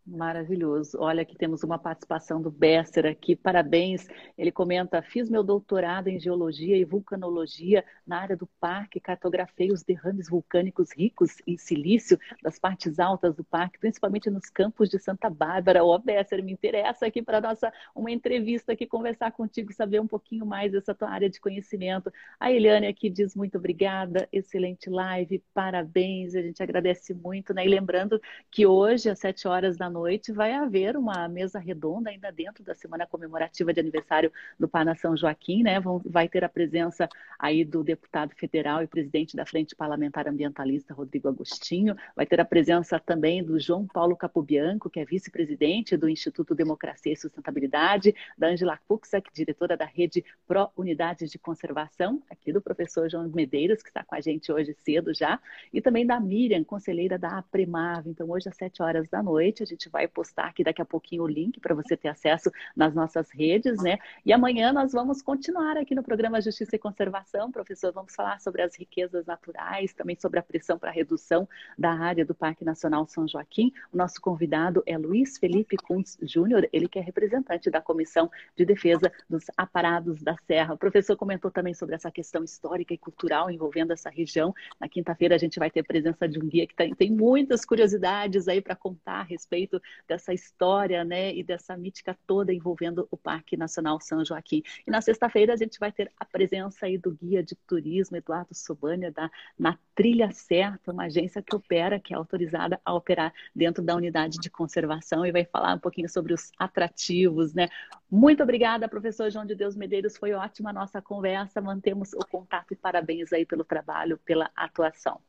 Maravilhoso. 0.05 0.99
Olha, 1.01 1.23
aqui 1.23 1.37
temos 1.37 1.63
uma 1.63 1.79
participação 1.79 2.43
do 2.43 2.51
Besser 2.51 3.07
aqui. 3.07 3.37
Parabéns. 3.37 4.09
Ele 4.37 4.51
comenta: 4.51 5.01
fiz 5.01 5.31
meu 5.31 5.45
doutorado 5.45 6.09
em 6.09 6.19
geologia 6.19 6.77
e 6.77 6.85
vulcanologia 6.85 7.85
na 8.05 8.21
área 8.21 8.37
do 8.37 8.49
parque, 8.59 8.99
cartografei 8.99 9.71
os 9.71 9.85
derrames 9.85 10.29
vulcânicos 10.29 10.91
ricos 10.93 11.37
em 11.47 11.57
silício 11.57 12.19
das 12.43 12.59
partes 12.59 12.99
altas 12.99 13.37
do 13.37 13.45
parque, 13.45 13.79
principalmente 13.79 14.29
nos 14.29 14.51
campos 14.51 14.89
de 14.91 14.99
Santa 14.99 15.31
Bárbara. 15.31 15.85
Ó, 15.85 15.95
oh, 15.95 15.99
Besser, 16.01 16.43
me 16.43 16.51
interessa 16.51 17.07
aqui 17.07 17.23
para 17.23 17.41
nossa 17.41 17.73
uma 17.95 18.11
entrevista 18.11 18.73
aqui, 18.73 18.87
conversar 18.87 19.31
contigo, 19.31 19.73
saber 19.73 20.01
um 20.01 20.09
pouquinho 20.09 20.45
mais 20.45 20.73
dessa 20.73 20.93
tua 20.93 21.11
área 21.11 21.31
de 21.31 21.41
conhecimento. 21.41 22.13
A 22.41 22.51
Eliane 22.51 22.89
aqui 22.89 23.09
diz 23.09 23.37
muito 23.37 23.57
obrigada, 23.57 24.29
excelente 24.33 24.91
live, 24.91 25.45
parabéns, 25.55 26.35
a 26.35 26.43
gente 26.43 26.61
agradece 26.61 27.15
muito, 27.15 27.55
né? 27.55 27.65
E 27.65 27.69
lembrando 27.69 28.21
que 28.51 28.67
hoje, 28.67 29.09
às 29.09 29.21
sete 29.21 29.47
horas 29.47 29.77
da 29.77 29.92
noite 29.93 30.33
vai 30.33 30.53
haver 30.55 30.97
uma 30.97 31.29
mesa 31.29 31.59
redonda 31.59 32.11
ainda 32.11 32.33
dentro 32.33 32.65
da 32.65 32.75
semana 32.75 33.07
comemorativa 33.07 33.73
de 33.73 33.79
aniversário 33.79 34.33
do 34.59 34.67
Pana 34.67 34.97
São 34.97 35.17
Joaquim, 35.17 35.63
né? 35.63 35.77
vai 36.05 36.29
ter 36.29 36.43
a 36.43 36.49
presença 36.49 37.09
aí 37.39 37.65
do 37.65 37.85
deputado 37.85 38.35
federal 38.35 38.83
e 38.83 38.87
presidente 38.87 39.37
da 39.37 39.47
Frente 39.47 39.77
Parlamentar 39.77 40.27
Ambientalista, 40.27 40.95
Rodrigo 40.95 41.29
Agostinho, 41.29 41.97
vai 42.17 42.27
ter 42.27 42.41
a 42.41 42.45
presença 42.45 42.99
também 42.99 43.45
do 43.45 43.61
João 43.61 43.87
Paulo 43.87 44.17
Capobianco, 44.17 44.89
que 44.89 45.01
é 45.01 45.05
vice-presidente 45.05 45.97
do 45.97 46.09
Instituto 46.09 46.55
Democracia 46.55 47.13
e 47.13 47.17
Sustentabilidade, 47.17 48.15
da 48.37 48.49
Angela 48.49 48.79
Puxac, 48.89 49.31
diretora 49.33 49.77
da 49.77 49.85
Rede 49.85 50.25
Pro 50.47 50.71
Unidades 50.77 51.31
de 51.31 51.39
Conservação, 51.39 52.23
aqui 52.31 52.53
do 52.53 52.61
professor 52.61 53.09
João 53.09 53.29
Medeiros, 53.29 53.83
que 53.83 53.89
está 53.89 54.03
com 54.03 54.15
a 54.15 54.21
gente 54.21 54.51
hoje 54.51 54.75
cedo 54.85 55.13
já, 55.13 55.41
e 55.73 55.81
também 55.81 56.07
da 56.07 56.19
Miriam, 56.19 56.65
conselheira 56.65 57.19
da 57.19 57.39
APREMAV. 57.39 58.09
Então, 58.09 58.31
hoje 58.31 58.49
às 58.49 58.57
sete 58.57 58.83
horas 58.83 59.09
da 59.09 59.23
noite, 59.23 59.63
a 59.63 59.67
gente 59.67 59.82
gente 59.83 59.89
vai 59.91 60.07
postar 60.07 60.47
aqui 60.47 60.63
daqui 60.63 60.81
a 60.81 60.85
pouquinho 60.85 61.25
o 61.25 61.27
link 61.27 61.59
para 61.59 61.75
você 61.75 61.97
ter 61.97 62.09
acesso 62.09 62.51
nas 62.77 62.95
nossas 62.95 63.31
redes, 63.31 63.83
né? 63.83 63.99
E 64.25 64.33
amanhã 64.33 64.73
nós 64.73 64.93
vamos 64.93 65.21
continuar 65.21 65.77
aqui 65.77 65.95
no 65.95 66.03
programa 66.03 66.41
Justiça 66.41 66.77
e 66.77 66.79
Conservação, 66.79 67.51
professor. 67.51 67.93
Vamos 67.93 68.15
falar 68.15 68.41
sobre 68.41 68.63
as 68.63 68.77
riquezas 68.77 69.27
naturais, 69.27 69.93
também 69.93 70.17
sobre 70.17 70.39
a 70.39 70.43
pressão 70.43 70.79
para 70.79 70.91
redução 70.91 71.49
da 71.77 71.93
área 71.93 72.25
do 72.25 72.35
Parque 72.35 72.65
Nacional 72.65 73.07
São 73.07 73.27
Joaquim. 73.27 73.73
O 73.93 73.97
nosso 73.97 74.21
convidado 74.21 74.83
é 74.87 74.97
Luiz 74.97 75.39
Felipe 75.39 75.77
Kuntz 75.77 76.19
Júnior, 76.23 76.69
ele 76.73 76.89
que 76.89 76.99
é 76.99 77.03
representante 77.03 77.71
da 77.71 77.81
Comissão 77.81 78.31
de 78.57 78.65
Defesa 78.65 79.11
dos 79.29 79.47
Aparados 79.57 80.23
da 80.23 80.37
Serra. 80.47 80.75
O 80.75 80.79
professor 80.79 81.17
comentou 81.17 81.51
também 81.51 81.75
sobre 81.75 81.95
essa 81.95 82.11
questão 82.11 82.45
histórica 82.45 82.95
e 82.95 82.99
cultural 82.99 83.51
envolvendo 83.51 83.93
essa 83.93 84.11
região. 84.11 84.55
Na 84.81 84.89
quinta-feira 84.89 85.35
a 85.35 85.39
gente 85.39 85.59
vai 85.59 85.71
ter 85.71 85.83
presença 85.83 86.29
de 86.29 86.39
um 86.39 86.47
guia 86.47 86.67
que 86.67 86.95
tem 86.95 87.11
muitas 87.11 87.65
curiosidades 87.65 88.47
aí 88.49 88.61
para 88.61 88.77
contar 88.77 89.21
a 89.21 89.23
respeito 89.23 89.72
respeito 89.73 89.83
dessa 90.07 90.35
história, 90.35 91.05
né, 91.05 91.35
e 91.35 91.43
dessa 91.43 91.77
mítica 91.77 92.17
toda 92.27 92.53
envolvendo 92.53 93.07
o 93.11 93.17
Parque 93.17 93.57
Nacional 93.57 94.01
São 94.01 94.25
Joaquim. 94.25 94.63
E 94.87 94.91
na 94.91 95.01
sexta-feira 95.01 95.55
a 95.55 95.57
gente 95.57 95.79
vai 95.79 95.93
ter 95.93 96.11
a 96.19 96.25
presença 96.25 96.87
aí 96.87 96.99
do 96.99 97.13
guia 97.13 97.43
de 97.43 97.55
turismo 97.55 98.17
Eduardo 98.17 98.55
Sobania 98.55 99.11
da 99.11 99.31
na 99.59 99.79
Trilha 99.95 100.31
Certa, 100.33 100.93
uma 100.93 101.05
agência 101.05 101.43
que 101.43 101.55
opera, 101.55 102.01
que 102.01 102.13
é 102.13 102.17
autorizada 102.17 102.81
a 102.85 102.93
operar 102.93 103.33
dentro 103.55 103.83
da 103.83 103.95
unidade 103.95 104.39
de 104.39 104.51
conservação 104.51 105.25
e 105.25 105.33
vai 105.33 105.45
falar 105.45 105.75
um 105.75 105.79
pouquinho 105.79 106.09
sobre 106.09 106.33
os 106.33 106.51
atrativos, 106.59 107.55
né? 107.55 107.69
Muito 108.11 108.43
obrigada, 108.43 108.89
professor 108.89 109.31
João 109.31 109.47
de 109.47 109.55
Deus 109.55 109.77
Medeiros, 109.77 110.17
foi 110.17 110.33
ótima 110.33 110.71
a 110.71 110.73
nossa 110.73 111.01
conversa, 111.01 111.61
mantemos 111.61 112.13
o 112.13 112.27
contato 112.27 112.73
e 112.73 112.77
parabéns 112.77 113.33
aí 113.33 113.47
pelo 113.47 113.65
trabalho, 113.65 114.19
pela 114.19 114.51
atuação. 114.57 115.21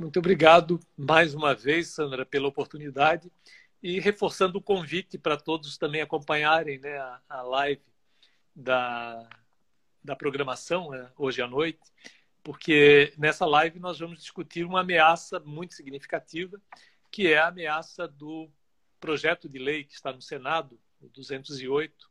Muito 0.00 0.18
obrigado 0.18 0.80
mais 0.96 1.34
uma 1.34 1.54
vez, 1.54 1.88
Sandra, 1.88 2.24
pela 2.24 2.48
oportunidade 2.48 3.30
e 3.82 4.00
reforçando 4.00 4.56
o 4.56 4.62
convite 4.62 5.18
para 5.18 5.36
todos 5.36 5.76
também 5.76 6.00
acompanharem 6.00 6.78
né, 6.78 6.96
a, 6.96 7.20
a 7.28 7.42
live 7.42 7.82
da, 8.56 9.28
da 10.02 10.16
programação 10.16 10.88
né, 10.88 11.12
hoje 11.18 11.42
à 11.42 11.46
noite, 11.46 11.82
porque 12.42 13.12
nessa 13.18 13.44
live 13.44 13.78
nós 13.78 13.98
vamos 13.98 14.20
discutir 14.20 14.64
uma 14.64 14.80
ameaça 14.80 15.38
muito 15.38 15.74
significativa, 15.74 16.58
que 17.10 17.26
é 17.26 17.36
a 17.36 17.48
ameaça 17.48 18.08
do 18.08 18.48
projeto 18.98 19.50
de 19.50 19.58
lei 19.58 19.84
que 19.84 19.92
está 19.92 20.14
no 20.14 20.22
Senado, 20.22 20.80
o 20.98 21.08
208, 21.08 22.10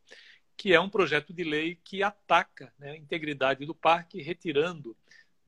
que 0.56 0.74
é 0.74 0.80
um 0.80 0.92
projeto 0.92 1.34
de 1.34 1.44
lei 1.44 1.80
que 1.84 2.04
ataca 2.04 2.72
né, 2.78 2.92
a 2.92 2.98
integridade 2.98 3.66
do 3.66 3.74
parque, 3.74 4.22
retirando 4.22 4.96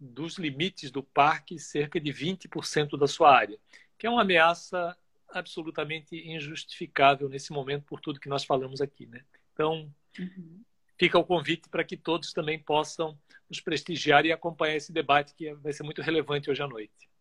dos 0.01 0.39
limites 0.39 0.89
do 0.89 1.03
parque 1.03 1.59
cerca 1.59 1.99
de 1.99 2.11
20% 2.11 2.97
da 2.97 3.05
sua 3.05 3.35
área, 3.35 3.57
que 3.97 4.07
é 4.07 4.09
uma 4.09 4.23
ameaça 4.23 4.97
absolutamente 5.29 6.15
injustificável 6.15 7.29
nesse 7.29 7.53
momento 7.53 7.85
por 7.85 8.01
tudo 8.01 8.19
que 8.19 8.27
nós 8.27 8.43
falamos 8.43 8.81
aqui, 8.81 9.05
né? 9.05 9.23
Então, 9.53 9.89
uhum. 10.17 10.61
fica 10.97 11.19
o 11.19 11.23
convite 11.23 11.69
para 11.69 11.83
que 11.83 11.95
todos 11.95 12.33
também 12.33 12.57
possam 12.57 13.17
nos 13.47 13.61
prestigiar 13.61 14.25
e 14.25 14.31
acompanhar 14.31 14.75
esse 14.75 14.91
debate 14.91 15.35
que 15.35 15.53
vai 15.55 15.71
ser 15.71 15.83
muito 15.83 16.01
relevante 16.01 16.49
hoje 16.49 16.63
à 16.63 16.67
noite. 16.67 17.11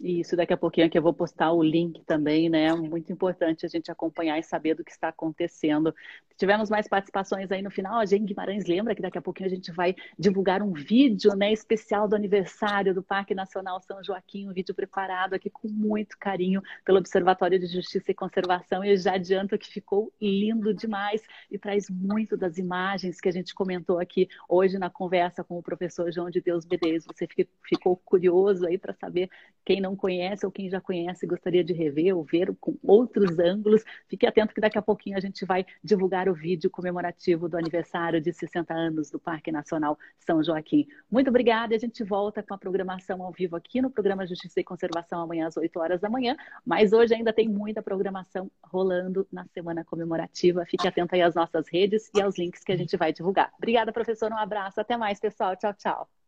Isso, 0.00 0.34
daqui 0.34 0.52
a 0.52 0.56
pouquinho 0.56 0.88
que 0.88 0.96
eu 0.96 1.02
vou 1.02 1.12
postar 1.12 1.52
o 1.52 1.62
link 1.62 2.02
também, 2.04 2.48
né? 2.48 2.72
Muito 2.74 3.12
importante 3.12 3.66
a 3.66 3.68
gente 3.68 3.90
acompanhar 3.90 4.38
e 4.38 4.42
saber 4.42 4.74
do 4.74 4.82
que 4.82 4.90
está 4.90 5.08
acontecendo. 5.08 5.94
Tivemos 6.40 6.70
mais 6.70 6.88
participações 6.88 7.52
aí 7.52 7.60
no 7.60 7.70
final. 7.70 8.00
A 8.00 8.06
gente 8.06 8.24
Guimarães 8.24 8.64
lembra 8.64 8.94
que 8.94 9.02
daqui 9.02 9.18
a 9.18 9.20
pouquinho 9.20 9.46
a 9.46 9.52
gente 9.52 9.70
vai 9.70 9.94
divulgar 10.18 10.62
um 10.62 10.72
vídeo, 10.72 11.36
né, 11.36 11.52
especial 11.52 12.08
do 12.08 12.16
aniversário 12.16 12.94
do 12.94 13.02
Parque 13.02 13.34
Nacional 13.34 13.78
São 13.82 14.02
Joaquim, 14.02 14.48
um 14.48 14.52
vídeo 14.54 14.74
preparado 14.74 15.34
aqui 15.34 15.50
com 15.50 15.68
muito 15.68 16.16
carinho 16.18 16.62
pelo 16.82 16.96
Observatório 16.96 17.58
de 17.58 17.66
Justiça 17.66 18.10
e 18.10 18.14
Conservação. 18.14 18.82
E 18.82 18.92
eu 18.92 18.96
já 18.96 19.16
adianto 19.16 19.58
que 19.58 19.68
ficou 19.68 20.10
lindo 20.18 20.72
demais 20.72 21.22
e 21.50 21.58
traz 21.58 21.90
muito 21.90 22.38
das 22.38 22.56
imagens 22.56 23.20
que 23.20 23.28
a 23.28 23.32
gente 23.32 23.54
comentou 23.54 23.98
aqui 23.98 24.26
hoje 24.48 24.78
na 24.78 24.88
conversa 24.88 25.44
com 25.44 25.58
o 25.58 25.62
professor 25.62 26.10
João 26.10 26.30
de 26.30 26.40
Deus 26.40 26.64
Bedez. 26.64 27.04
Você 27.04 27.28
ficou 27.68 27.98
curioso 27.98 28.66
aí 28.66 28.78
para 28.78 28.94
saber 28.94 29.28
quem 29.62 29.78
não 29.78 29.94
conhece 29.94 30.46
ou 30.46 30.50
quem 30.50 30.70
já 30.70 30.80
conhece 30.80 31.26
gostaria 31.26 31.62
de 31.62 31.74
rever 31.74 32.16
ou 32.16 32.24
ver 32.24 32.56
com 32.58 32.78
outros 32.82 33.38
ângulos, 33.38 33.84
fique 34.08 34.26
atento 34.26 34.54
que 34.54 34.60
daqui 34.60 34.78
a 34.78 34.82
pouquinho 34.82 35.18
a 35.18 35.20
gente 35.20 35.44
vai 35.44 35.66
divulgar 35.84 36.29
o 36.30 36.34
vídeo 36.34 36.70
comemorativo 36.70 37.48
do 37.48 37.56
aniversário 37.56 38.20
de 38.20 38.32
60 38.32 38.72
anos 38.72 39.10
do 39.10 39.18
Parque 39.18 39.50
Nacional 39.50 39.98
São 40.18 40.42
Joaquim. 40.42 40.86
Muito 41.10 41.28
obrigada 41.28 41.74
a 41.74 41.78
gente 41.78 42.04
volta 42.04 42.42
com 42.42 42.54
a 42.54 42.58
programação 42.58 43.22
ao 43.22 43.32
vivo 43.32 43.56
aqui 43.56 43.82
no 43.82 43.90
programa 43.90 44.26
Justiça 44.26 44.60
e 44.60 44.64
Conservação 44.64 45.20
amanhã 45.20 45.46
às 45.46 45.56
8 45.56 45.78
horas 45.78 46.00
da 46.00 46.08
manhã, 46.08 46.36
mas 46.64 46.92
hoje 46.92 47.14
ainda 47.14 47.32
tem 47.32 47.48
muita 47.48 47.82
programação 47.82 48.50
rolando 48.62 49.26
na 49.32 49.44
semana 49.46 49.84
comemorativa. 49.84 50.64
Fique 50.64 50.86
atento 50.86 51.14
aí 51.14 51.22
às 51.22 51.34
nossas 51.34 51.68
redes 51.68 52.10
e 52.14 52.20
aos 52.22 52.38
links 52.38 52.62
que 52.62 52.72
a 52.72 52.76
gente 52.76 52.96
vai 52.96 53.12
divulgar. 53.12 53.52
Obrigada, 53.58 53.92
professor. 53.92 54.30
Um 54.30 54.38
abraço. 54.38 54.80
Até 54.80 54.96
mais, 54.96 55.18
pessoal. 55.18 55.56
Tchau, 55.56 55.74
tchau. 55.74 56.19